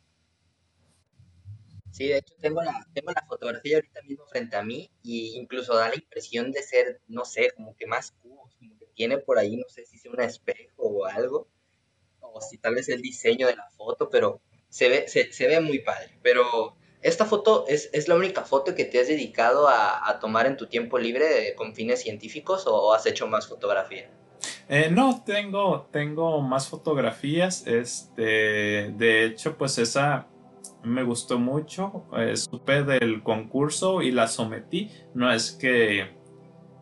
Sí, 1.99 2.07
de 2.07 2.19
hecho 2.19 2.33
tengo 2.41 2.63
la, 2.63 2.87
tengo 2.95 3.11
la 3.11 3.25
fotografía 3.27 3.79
ahorita 3.79 4.03
mismo 4.03 4.25
frente 4.27 4.55
a 4.55 4.63
mí 4.63 4.89
y 5.03 5.37
incluso 5.37 5.75
da 5.75 5.89
la 5.89 5.97
impresión 5.97 6.53
de 6.53 6.63
ser, 6.63 7.01
no 7.09 7.25
sé, 7.25 7.51
como 7.57 7.75
que 7.75 7.89
más 7.89 8.13
cubos, 8.23 8.55
como 8.55 8.79
que 8.79 8.87
tiene 8.95 9.19
por 9.19 9.37
ahí, 9.37 9.57
no 9.57 9.69
sé 9.69 9.85
si 9.85 9.99
sea 9.99 10.13
un 10.13 10.21
espejo 10.21 10.75
o 10.77 11.07
algo, 11.07 11.49
o 12.21 12.41
si 12.41 12.57
tal 12.57 12.77
vez 12.77 12.89
el 12.89 13.03
diseño 13.03 13.49
de 13.49 13.57
la 13.57 13.69
foto, 13.71 14.11
pero 14.11 14.41
se 14.69 14.89
ve, 14.89 15.09
se, 15.09 15.49
ve 15.49 15.61
muy 15.61 15.81
padre. 15.81 16.17
Pero 16.23 16.77
esta 17.03 17.25
foto 17.25 17.65
es, 17.67 18.07
la 18.07 18.15
única 18.15 18.45
foto 18.45 18.77
que 18.77 18.85
te 18.85 19.01
has 19.01 19.09
dedicado 19.09 19.67
a, 19.69 20.21
tomar 20.21 20.47
en 20.47 20.57
tu 20.57 20.69
tiempo 20.69 21.01
libre 21.01 21.57
con 21.57 21.75
fines 21.75 22.01
científicos 22.01 22.63
o 22.69 22.95
has 22.95 23.07
hecho 23.07 23.27
más 23.27 23.49
fotografía? 23.49 24.09
Eh, 24.69 24.89
no, 24.89 25.25
tengo, 25.25 25.89
tengo 25.91 26.43
más 26.43 26.69
fotografías. 26.69 27.67
Este, 27.67 28.93
de 28.93 29.25
hecho, 29.25 29.59
pues 29.59 29.79
esa 29.79 30.29
me 30.85 31.03
gustó 31.03 31.39
mucho, 31.39 32.05
eh, 32.17 32.37
supe 32.37 32.85
del 32.85 33.23
concurso 33.23 34.03
y 34.03 34.11
la 34.11 34.29
sometí. 34.29 34.91
No 35.15 35.33
es 35.33 35.53
que 35.53 36.17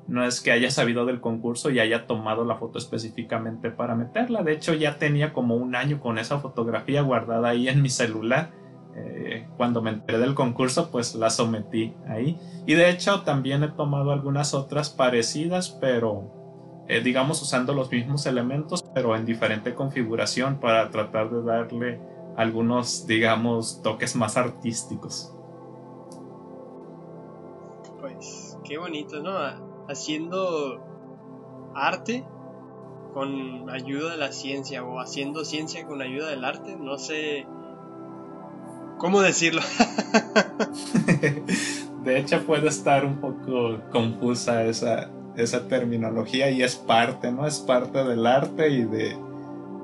no 0.09 0.25
es 0.25 0.41
que 0.41 0.53
haya 0.53 0.71
sabido 0.71 1.05
del 1.05 1.21
concurso 1.21 1.71
y 1.71 1.81
haya 1.81 2.07
tomado 2.07 2.45
la 2.45 2.57
foto 2.57 2.79
específicamente 2.79 3.71
para 3.71 3.97
meterla. 3.97 4.43
De 4.43 4.53
hecho, 4.53 4.73
ya 4.75 4.99
tenía 4.99 5.33
como 5.33 5.57
un 5.57 5.75
año 5.75 6.01
con 6.01 6.19
esa 6.19 6.39
fotografía 6.39 7.03
guardada 7.03 7.49
ahí 7.49 7.69
en 7.69 7.83
mi 7.83 7.89
celular. 7.89 8.53
Eh, 8.95 9.49
cuando 9.57 9.83
me 9.83 9.91
enteré 9.91 10.19
del 10.19 10.35
concurso, 10.35 10.91
pues 10.91 11.15
la 11.17 11.29
sometí 11.29 11.95
ahí. 12.09 12.39
Y 12.67 12.75
de 12.75 12.89
hecho, 12.89 13.23
también 13.23 13.65
he 13.65 13.69
tomado 13.69 14.13
algunas 14.13 14.55
otras 14.55 14.91
parecidas, 14.91 15.71
pero 15.81 16.85
eh, 16.89 17.01
digamos 17.01 17.43
usando 17.43 17.75
los 17.75 17.91
mismos 17.91 18.27
elementos, 18.27 18.85
pero 18.95 19.17
en 19.17 19.27
diferente 19.27 19.75
configuración 19.75 20.61
para 20.61 20.89
tratar 20.91 21.31
de 21.31 21.43
darle 21.43 22.01
algunos, 22.37 23.07
digamos, 23.07 23.81
toques 23.83 24.17
más 24.17 24.37
artísticos. 24.37 25.33
Pues 28.01 28.59
qué 28.65 28.79
bonito, 28.79 29.23
¿no? 29.23 29.37
Haciendo 29.89 30.83
arte 31.75 32.25
con 33.15 33.71
ayuda 33.71 34.13
de 34.13 34.17
la 34.19 34.33
ciencia 34.33 34.85
o 34.85 35.01
haciendo 35.01 35.45
ciencia 35.45 35.87
con 35.87 36.03
ayuda 36.03 36.29
del 36.29 36.45
arte, 36.45 36.77
no 36.77 36.99
sé 36.99 37.47
cómo 38.99 39.23
decirlo. 39.23 39.63
de 42.05 42.19
hecho 42.19 42.45
puede 42.45 42.69
estar 42.69 43.05
un 43.05 43.21
poco 43.21 43.81
confusa 43.91 44.65
esa, 44.65 45.11
esa 45.37 45.69
terminología 45.69 46.51
y 46.51 46.63
es 46.63 46.77
parte, 46.77 47.33
¿no? 47.33 47.47
Es 47.47 47.61
parte 47.61 48.05
del 48.05 48.27
arte 48.27 48.69
y 48.69 48.85
de 48.85 49.17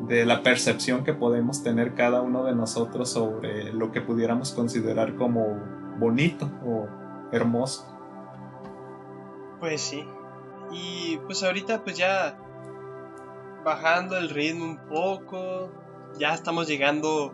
de 0.07 0.25
la 0.25 0.43
percepción 0.43 1.05
que 1.05 1.15
podemos 1.15 1.63
tener 1.63 1.95
cada 1.95 2.23
uno 2.23 2.45
de 2.45 2.55
nosotros 2.55 3.11
sobre 3.11 3.73
lo 3.73 3.93
que 3.93 4.01
pudiéramos 4.01 4.53
considerar 4.53 5.17
como 5.17 5.61
bonito 5.99 6.51
o 6.65 6.89
hermoso. 7.33 7.87
Pues 9.61 9.81
sí. 9.81 10.05
Y 10.73 11.19
pues 11.27 11.43
ahorita 11.43 11.85
pues 11.85 11.97
ya 11.97 12.39
bajando 13.65 14.17
el 14.19 14.31
ritmo 14.31 14.65
un 14.65 14.79
poco, 14.89 15.71
ya 16.19 16.35
estamos 16.35 16.67
llegando 16.67 17.33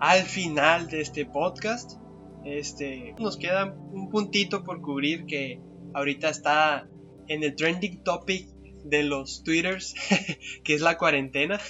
al 0.00 0.22
final 0.22 0.88
de 0.88 1.00
este 1.00 1.24
podcast. 1.24 1.98
Este, 2.44 3.14
nos 3.18 3.38
queda 3.38 3.74
un 3.92 4.10
puntito 4.10 4.64
por 4.64 4.82
cubrir 4.82 5.24
que 5.24 5.60
ahorita 5.94 6.28
está 6.28 6.86
en 7.28 7.42
el 7.42 7.56
trending 7.56 8.02
topic 8.04 8.53
de 8.84 9.02
los 9.02 9.42
twitters, 9.42 9.94
que 10.64 10.74
es 10.74 10.80
la 10.80 10.96
cuarentena. 10.96 11.60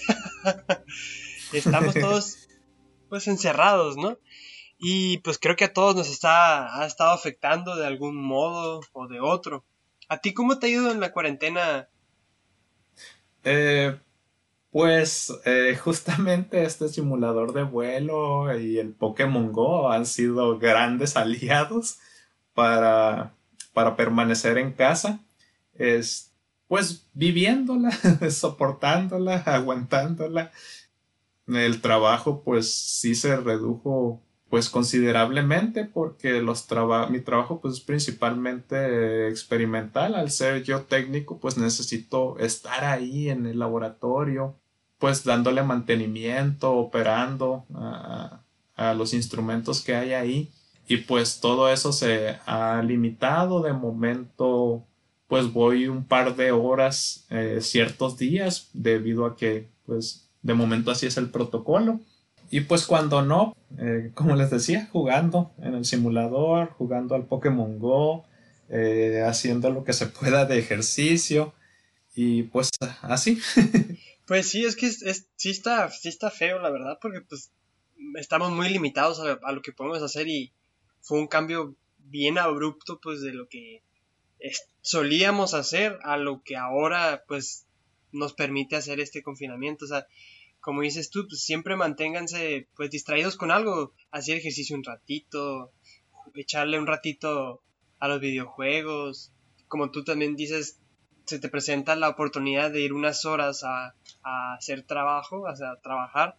Estamos 1.53 1.95
todos 1.95 2.49
pues 3.09 3.29
encerrados, 3.29 3.97
¿no? 3.97 4.19
Y 4.79 5.19
pues 5.19 5.39
creo 5.39 5.57
que 5.57 5.65
a 5.65 5.73
todos 5.73 5.95
nos 5.95 6.11
está, 6.11 6.81
ha 6.81 6.87
estado 6.87 7.13
afectando 7.13 7.77
de 7.77 7.87
algún 7.87 8.21
modo 8.21 8.81
o 8.93 9.07
de 9.07 9.21
otro. 9.21 9.65
¿A 10.09 10.19
ti 10.19 10.35
cómo 10.35 10.59
te 10.59 10.67
ha 10.67 10.71
ido 10.71 10.91
en 10.91 11.01
la 11.01 11.13
cuarentena? 11.13 11.89
Eh, 13.45 13.97
pues 14.71 15.33
eh, 15.45 15.79
justamente 15.83 16.65
este 16.65 16.89
simulador 16.89 17.53
de 17.53 17.63
vuelo 17.63 18.59
y 18.59 18.79
el 18.79 18.93
Pokémon 18.93 19.53
Go 19.53 19.93
han 19.93 20.07
sido 20.07 20.59
grandes 20.59 21.17
aliados 21.17 21.99
para, 22.53 23.33
para 23.73 23.95
permanecer 23.95 24.59
en 24.59 24.73
casa. 24.73 25.21
Este 25.77 26.34
pues 26.69 27.07
viviéndola, 27.13 27.91
soportándola, 28.31 29.37
aguantándola. 29.39 30.51
El 31.47 31.81
trabajo 31.81 32.43
pues 32.43 32.73
sí 32.73 33.15
se 33.15 33.37
redujo 33.37 34.21
pues 34.49 34.71
considerablemente 34.71 35.85
porque 35.85 36.41
los 36.41 36.67
mi 37.11 37.21
trabajo 37.21 37.61
pues 37.61 37.75
es 37.75 37.81
principalmente 37.81 39.29
experimental. 39.29 40.15
Al 40.15 40.31
ser 40.31 40.63
yo 40.63 40.83
técnico 40.83 41.39
pues 41.39 41.57
necesito 41.59 42.39
estar 42.39 42.85
ahí 42.85 43.29
en 43.29 43.47
el 43.47 43.59
laboratorio 43.59 44.57
pues 44.99 45.25
dándole 45.25 45.63
mantenimiento, 45.63 46.73
operando 46.73 47.67
a, 47.75 48.41
a 48.77 48.95
los 48.95 49.13
instrumentos 49.13 49.83
que 49.83 49.95
hay 49.97 50.13
ahí 50.13 50.53
y 50.87 50.99
pues 50.99 51.41
todo 51.41 51.71
eso 51.71 51.93
se 51.93 52.39
ha 52.47 52.83
limitado 52.83 53.63
de 53.63 53.73
momento 53.73 54.85
pues 55.35 55.53
voy 55.53 55.89
un 55.89 56.07
par 56.07 56.37
de 56.37 56.53
horas 56.53 57.27
eh, 57.29 57.59
ciertos 57.61 58.17
días 58.17 58.71
debido 58.73 59.27
a 59.27 59.37
que 59.37 59.67
pues 59.85 60.29
de 60.43 60.55
momento 60.55 60.93
así 60.93 61.07
es 61.07 61.17
el 61.17 61.29
protocolo. 61.29 61.99
Y 62.53 62.61
pues 62.61 62.87
cuando 62.87 63.21
no, 63.21 63.57
eh, 63.77 64.13
como 64.15 64.37
les 64.37 64.51
decía, 64.51 64.89
jugando 64.93 65.51
en 65.59 65.75
el 65.75 65.85
simulador, 65.87 66.71
jugando 66.79 67.17
al 67.17 67.27
Pokémon 67.27 67.81
Go, 67.81 68.25
eh, 68.69 69.25
haciendo 69.27 69.71
lo 69.71 69.83
que 69.83 69.93
se 69.93 70.07
pueda 70.07 70.45
de 70.45 70.57
ejercicio 70.57 71.53
y 72.15 72.45
pues 72.45 72.71
así. 73.03 73.41
Pues 74.29 74.49
sí, 74.49 74.65
es 74.65 74.77
que 74.77 74.87
es, 74.87 75.27
sí, 75.35 75.51
está, 75.51 75.91
sí 75.91 76.09
está 76.11 76.31
feo, 76.31 76.61
la 76.61 76.71
verdad, 76.71 76.99
porque 77.03 77.23
pues 77.23 77.51
estamos 78.15 78.53
muy 78.53 78.69
limitados 78.69 79.19
a, 79.19 79.51
lo 79.51 79.63
que 79.63 79.73
podemos 79.73 80.01
hacer 80.01 80.29
y 80.29 80.53
fue 81.03 81.19
un 81.19 81.27
cambio 81.27 81.75
bien 81.99 82.39
abrupto 82.39 83.01
pues 83.03 83.21
de 83.21 83.33
lo 83.33 83.49
que 83.49 83.83
solíamos 84.81 85.55
hacer 85.55 85.99
a 86.03 86.17
lo 86.17 86.43
que 86.43 86.57
ahora 86.57 87.25
pues 87.27 87.67
nos 88.13 88.33
permite 88.33 88.77
hacer 88.77 89.01
este 89.01 89.23
confinamiento. 89.23 89.85
O 89.85 89.89
sea, 89.89 90.07
como 90.61 90.83
dices 90.83 91.11
tú, 91.11 91.27
pues 91.29 91.43
siempre 91.43 91.77
manténganse 91.77 92.69
pues 92.77 92.91
distraídos 92.91 93.37
con 93.37 93.51
algo, 93.51 93.93
hacer 94.11 94.37
ejercicio 94.37 94.77
un 94.77 94.85
ratito, 94.85 95.73
echarle 96.35 96.79
un 96.79 96.87
ratito 96.87 97.63
a 97.99 98.09
los 98.09 98.21
videojuegos, 98.21 99.33
como 99.69 99.91
tú 99.91 100.05
también 100.05 100.37
dices, 100.37 100.79
se 101.25 101.39
te 101.39 101.49
presenta 101.49 101.97
la 101.97 102.09
oportunidad 102.09 102.71
de 102.71 102.83
ir 102.83 102.93
unas 102.93 103.25
horas 103.25 103.65
a, 103.65 103.95
hacer 104.57 104.83
trabajo, 104.83 105.45
sea, 105.57 105.77
trabajar, 105.83 106.37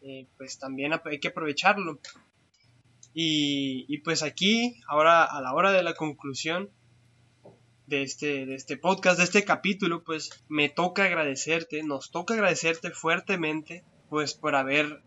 eh, 0.00 0.26
pues 0.36 0.58
también 0.58 0.92
hay 0.92 1.20
que 1.20 1.28
aprovecharlo. 1.28 2.00
Y, 3.14 3.98
pues 3.98 4.22
aquí, 4.22 4.80
ahora 4.86 5.24
a 5.24 5.40
la 5.40 5.52
hora 5.52 5.72
de 5.72 5.82
la 5.82 5.94
conclusión 5.94 6.70
de 7.88 8.02
este, 8.02 8.44
de 8.44 8.54
este 8.54 8.76
podcast, 8.76 9.18
de 9.18 9.24
este 9.24 9.44
capítulo, 9.44 10.04
pues 10.04 10.44
me 10.48 10.68
toca 10.68 11.04
agradecerte, 11.04 11.82
nos 11.82 12.10
toca 12.10 12.34
agradecerte 12.34 12.90
fuertemente, 12.90 13.82
pues 14.10 14.34
por 14.34 14.54
haber, 14.54 15.02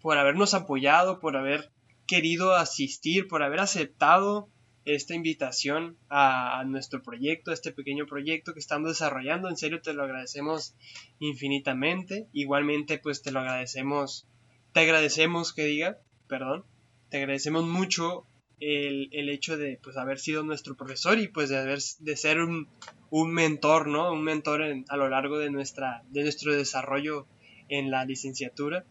por 0.00 0.16
habernos 0.16 0.54
apoyado, 0.54 1.18
por 1.18 1.36
haber 1.36 1.72
querido 2.06 2.54
asistir, 2.54 3.26
por 3.26 3.42
haber 3.42 3.58
aceptado 3.58 4.48
esta 4.84 5.14
invitación 5.14 5.98
a, 6.08 6.62
nuestro 6.66 7.02
proyecto, 7.02 7.50
a 7.50 7.54
este 7.54 7.72
pequeño 7.72 8.06
proyecto 8.06 8.54
que 8.54 8.60
estamos 8.60 8.90
desarrollando. 8.90 9.48
En 9.48 9.56
serio, 9.56 9.82
te 9.82 9.92
lo 9.92 10.04
agradecemos 10.04 10.76
infinitamente. 11.18 12.28
Igualmente, 12.32 12.98
pues 12.98 13.22
te 13.22 13.32
lo 13.32 13.40
agradecemos, 13.40 14.26
te 14.72 14.80
agradecemos 14.80 15.52
que 15.52 15.64
diga, 15.64 15.98
perdón, 16.28 16.64
te 17.10 17.18
agradecemos 17.18 17.64
mucho 17.64 18.27
el, 18.60 19.08
el 19.12 19.28
hecho 19.28 19.56
de 19.56 19.78
pues 19.82 19.96
haber 19.96 20.18
sido 20.18 20.42
nuestro 20.42 20.76
profesor 20.76 21.18
y 21.18 21.28
pues 21.28 21.48
de 21.48 21.58
haber 21.58 21.78
de 22.00 22.16
ser 22.16 22.40
un, 22.40 22.68
un 23.10 23.32
mentor, 23.32 23.86
¿no? 23.86 24.12
Un 24.12 24.22
mentor 24.22 24.62
a 24.88 24.96
lo 24.96 25.08
largo 25.08 25.38
de 25.38 25.50
nuestra 25.50 26.02
de 26.10 26.22
nuestro 26.22 26.54
desarrollo 26.54 27.26
en 27.68 27.90
la 27.90 28.04
licenciatura. 28.04 28.84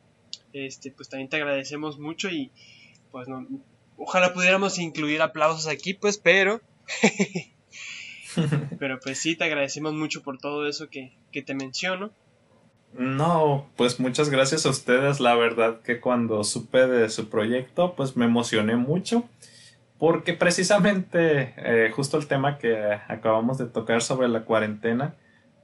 Este, 0.54 0.92
pues 0.92 1.10
también 1.10 1.30
te 1.30 1.38
agradecemos 1.38 2.00
mucho 2.00 2.30
y 2.30 2.52
pues 3.12 3.28
no, 3.28 3.46
ojalá 3.98 4.34
pudiéramos 4.34 4.80
incluir 4.80 5.22
aplausos 5.22 5.68
aquí, 5.68 5.94
pues, 5.94 6.18
pero... 6.18 6.62
pero 8.80 9.00
pues 9.00 9.20
sí, 9.20 9.36
te 9.36 9.44
agradecemos 9.46 9.94
mucho 9.94 10.22
por 10.22 10.38
todo 10.38 10.68
eso 10.68 10.90
que, 10.90 11.14
que 11.32 11.42
te 11.42 11.56
menciono. 11.56 12.12
No, 12.94 13.70
pues 13.76 14.00
muchas 14.00 14.30
gracias 14.30 14.66
a 14.66 14.70
ustedes. 14.70 15.20
La 15.20 15.36
verdad 15.36 15.82
que 15.82 16.00
cuando 16.00 16.44
supe 16.44 16.88
de 16.88 17.10
su 17.10 17.30
proyecto, 17.30 17.96
pues 17.96 18.16
me 18.16 18.26
emocioné 18.26 18.76
mucho. 18.76 19.28
Porque 20.00 20.34
precisamente 20.34 21.54
eh, 21.58 21.92
justo 21.92 22.18
el 22.18 22.28
tema 22.28 22.58
que 22.58 23.00
acabamos 23.08 23.58
de 23.58 23.66
tocar 23.66 24.02
sobre 24.02 24.28
la 24.28 24.46
cuarentena, 24.46 25.16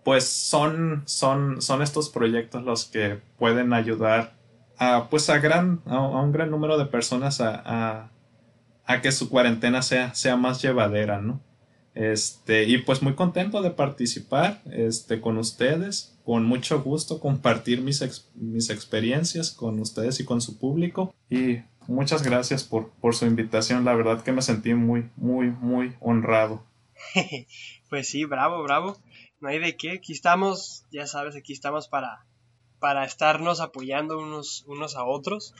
pues 0.03 0.27
son, 0.27 1.03
son, 1.05 1.61
son 1.61 1.81
estos 1.81 2.09
proyectos 2.09 2.63
los 2.63 2.85
que 2.85 3.19
pueden 3.37 3.73
ayudar 3.73 4.33
a, 4.77 5.07
pues 5.09 5.29
a, 5.29 5.37
gran, 5.37 5.81
a, 5.85 5.99
un 5.99 6.31
gran 6.31 6.49
número 6.49 6.77
de 6.77 6.85
personas 6.85 7.41
a, 7.41 8.09
a 8.85 9.01
que 9.01 9.11
su 9.11 9.29
cuarentena 9.29 9.81
sea, 9.81 10.13
sea 10.13 10.35
más 10.35 10.61
llevadera, 10.61 11.21
¿no? 11.21 11.41
Este, 11.95 12.63
y 12.63 12.79
pues 12.79 13.03
muy 13.03 13.13
contento 13.13 13.61
de 13.61 13.69
participar 13.69 14.61
este, 14.71 15.21
con 15.21 15.37
ustedes, 15.37 16.17
con 16.25 16.43
mucho 16.43 16.81
gusto 16.81 17.19
compartir 17.19 17.81
mis, 17.81 18.27
mis 18.33 18.69
experiencias 18.71 19.51
con 19.51 19.79
ustedes 19.79 20.19
y 20.19 20.25
con 20.25 20.41
su 20.41 20.57
público. 20.57 21.13
Y 21.29 21.59
muchas 21.87 22.23
gracias 22.23 22.63
por, 22.63 22.89
por 22.89 23.15
su 23.15 23.25
invitación, 23.25 23.85
la 23.85 23.93
verdad 23.93 24.23
que 24.23 24.31
me 24.31 24.41
sentí 24.41 24.73
muy, 24.73 25.09
muy, 25.15 25.47
muy 25.47 25.95
honrado. 25.99 26.63
pues 27.89 28.09
sí, 28.09 28.25
bravo, 28.25 28.63
bravo. 28.63 28.97
No 29.39 29.49
hay 29.49 29.59
de 29.59 29.75
qué, 29.75 29.91
aquí 29.91 30.13
estamos, 30.13 30.85
ya 30.91 31.05
sabes, 31.07 31.35
aquí 31.35 31.53
estamos 31.53 31.87
para, 31.87 32.25
para 32.79 33.05
estarnos 33.05 33.59
apoyando 33.61 34.19
unos, 34.19 34.63
unos 34.67 34.95
a 34.95 35.03
otros. 35.03 35.53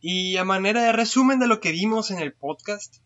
Y 0.00 0.36
a 0.36 0.44
manera 0.44 0.82
de 0.82 0.92
resumen 0.92 1.38
de 1.38 1.46
lo 1.46 1.60
que 1.60 1.72
vimos 1.72 2.10
en 2.10 2.18
el 2.18 2.34
podcast, 2.34 2.96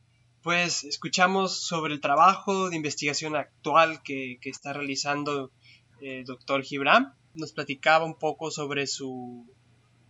pues 0.42 0.84
escuchamos 0.84 1.66
sobre 1.66 1.94
el 1.94 2.00
trabajo 2.00 2.70
de 2.70 2.76
investigación 2.76 3.36
actual 3.36 4.02
que, 4.02 4.38
está 4.42 4.72
realizando 4.72 5.52
el 6.00 6.24
doctor 6.24 6.62
Gibran. 6.62 7.14
Nos 7.34 7.52
platicaba 7.52 8.04
un 8.04 8.18
poco 8.18 8.50
sobre 8.50 8.86
su, 8.86 9.46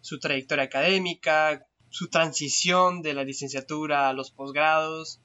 su 0.00 0.18
trayectoria 0.18 0.64
académica, 0.64 1.66
su 1.90 2.08
transición 2.08 3.02
de 3.02 3.14
la 3.14 3.24
licenciatura 3.24 4.08
a 4.08 4.12
los 4.12 4.30
posgrados. 4.30 5.20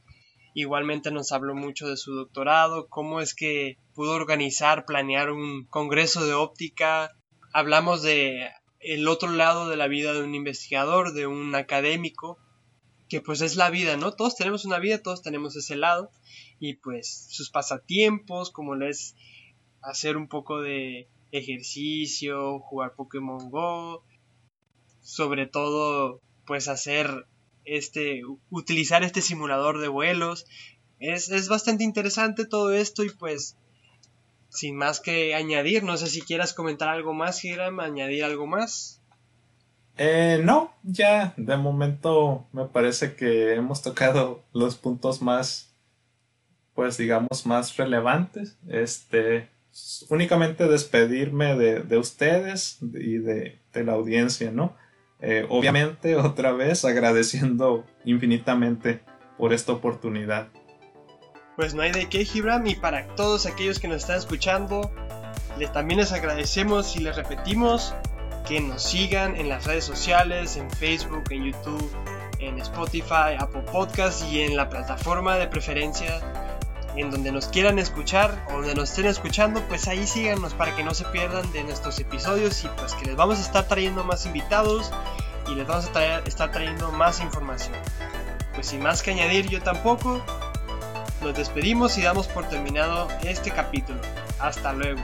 Igualmente 0.54 1.12
nos 1.12 1.32
habló 1.32 1.56
mucho 1.56 1.88
de 1.88 1.98
su 1.98 2.14
doctorado, 2.14 2.88
cómo 2.88 3.22
es 3.22 3.34
que 3.34 3.78
pudo 3.94 4.14
organizar, 4.14 4.86
planear 4.86 5.32
un 5.32 5.66
congreso 5.66 6.26
de 6.26 6.34
óptica. 6.34 7.12
Hablamos 7.54 8.04
de 8.04 8.50
el 8.80 9.08
otro 9.08 9.32
lado 9.32 9.70
de 9.70 9.78
la 9.78 9.88
vida 9.88 10.14
de 10.14 10.24
un 10.24 10.36
investigador, 10.36 11.14
de 11.14 11.26
un 11.26 11.56
académico, 11.56 12.38
que 13.10 13.22
pues 13.22 13.42
es 13.42 13.56
la 13.56 13.70
vida, 13.70 13.98
¿no? 13.98 14.14
Todos 14.14 14.36
tenemos 14.36 14.66
una 14.66 14.80
vida, 14.80 15.02
todos 15.02 15.22
tenemos 15.22 15.56
ese 15.56 15.76
lado, 15.76 16.12
y 16.60 16.76
pues 16.76 17.28
sus 17.30 17.50
pasatiempos, 17.50 18.52
como 18.52 18.76
es 18.84 19.16
hacer 19.82 20.18
un 20.18 20.28
poco 20.28 20.62
de 20.62 21.08
ejercicio, 21.32 22.60
jugar 22.60 22.96
Pokémon 22.96 23.50
Go, 23.50 24.04
sobre 25.02 25.48
todo 25.48 26.22
pues 26.46 26.68
hacer 26.68 27.26
este, 27.66 28.22
utilizar 28.50 29.04
este 29.04 29.22
simulador 29.22 29.80
de 29.80 29.88
vuelos. 29.88 30.46
Es, 31.00 31.30
es 31.30 31.50
bastante 31.50 31.84
interesante 31.84 32.46
todo 32.46 32.74
esto 32.74 33.04
y 33.04 33.10
pues 33.10 33.58
sin 34.50 34.76
más 34.76 35.00
que 35.00 35.34
añadir, 35.34 35.84
no 35.84 35.98
sé 35.98 36.08
si 36.08 36.22
quieras 36.22 36.54
comentar 36.54 36.90
algo 36.90 37.14
más, 37.14 37.44
Hiram, 37.44 37.80
añadir 37.80 38.24
algo 38.24 38.46
más. 38.46 39.02
Eh, 39.98 40.42
no, 40.44 40.74
ya 40.84 41.34
de 41.38 41.58
momento 41.58 42.48
me 42.52 42.66
parece 42.66 43.16
que 43.16 43.54
hemos 43.54 43.82
tocado 43.82 44.44
los 44.54 44.76
puntos 44.76 45.22
más, 45.22 45.74
pues 46.74 46.98
digamos, 46.98 47.46
más 47.46 47.76
relevantes. 47.78 48.58
Este, 48.68 49.50
únicamente 50.10 50.68
despedirme 50.68 51.56
de, 51.56 51.98
ustedes 51.98 52.78
y 52.82 53.18
de, 53.18 53.60
la 53.74 53.94
audiencia, 53.94 54.52
¿no? 54.52 54.76
Eh, 55.24 55.46
obviamente, 55.50 56.16
otra 56.18 56.52
vez 56.52 56.84
agradeciendo 56.84 57.86
infinitamente 58.04 59.02
por 59.38 59.54
esta 59.54 59.72
oportunidad. 59.72 60.50
Pues 61.56 61.74
no 61.74 61.82
hay 61.82 61.92
de 61.92 62.10
qué, 62.10 62.26
Gibram, 62.26 62.68
y 62.68 62.76
para 62.76 63.08
todos 63.16 63.46
aquellos 63.46 63.80
que 63.80 63.88
nos 63.88 63.98
están 63.98 64.18
escuchando, 64.18 64.92
les, 65.58 65.72
también 65.72 66.00
les 66.00 66.12
agradecemos 66.12 66.96
y 66.98 67.00
les 67.00 67.16
repetimos 67.16 67.96
que 68.48 68.60
nos 68.60 68.84
sigan 68.84 69.38
en 69.38 69.48
las 69.48 69.66
redes 69.66 69.86
sociales, 69.86 70.58
en 70.58 70.70
Facebook, 70.70 71.24
en 71.30 71.46
YouTube, 71.46 71.92
en 72.40 72.60
Spotify, 72.60 73.38
Apple 73.40 73.64
Podcasts 73.72 74.26
y 74.30 74.42
en 74.42 74.58
la 74.58 74.68
plataforma 74.68 75.38
de 75.38 75.48
preferencia 75.48 76.20
en 76.96 77.12
donde 77.12 77.32
nos 77.32 77.48
quieran 77.48 77.80
escuchar 77.80 78.46
o 78.50 78.54
donde 78.54 78.76
nos 78.76 78.90
estén 78.90 79.08
escuchando, 79.08 79.62
pues 79.68 79.88
ahí 79.88 80.06
síganos 80.06 80.54
para 80.54 80.76
que 80.76 80.84
no 80.84 80.94
se 80.94 81.06
pierdan 81.06 81.52
de 81.52 81.64
nuestros 81.64 82.00
episodios 82.00 82.64
y 82.64 82.68
pues 82.78 82.94
que 82.94 83.06
les 83.06 83.16
vamos 83.16 83.40
a 83.40 83.42
estar 83.42 83.68
trayendo 83.68 84.04
más 84.04 84.26
invitados 84.26 84.92
y 85.48 85.56
les 85.56 85.68
vamos 85.68 85.90
a 85.96 86.20
estar 86.20 86.52
trayendo 86.52 86.92
más 86.92 87.20
información. 87.20 87.76
Pues 88.54 88.68
sin 88.68 88.82
más 88.82 89.02
que 89.02 89.12
añadir 89.12 89.50
yo 89.50 89.62
tampoco, 89.62 90.22
nos 91.22 91.34
despedimos 91.36 91.98
y 91.98 92.04
damos 92.04 92.28
por 92.28 92.48
terminado 92.48 93.08
este 93.24 93.52
capítulo. 93.52 94.00
Hasta 94.40 94.74
luego. 94.74 95.02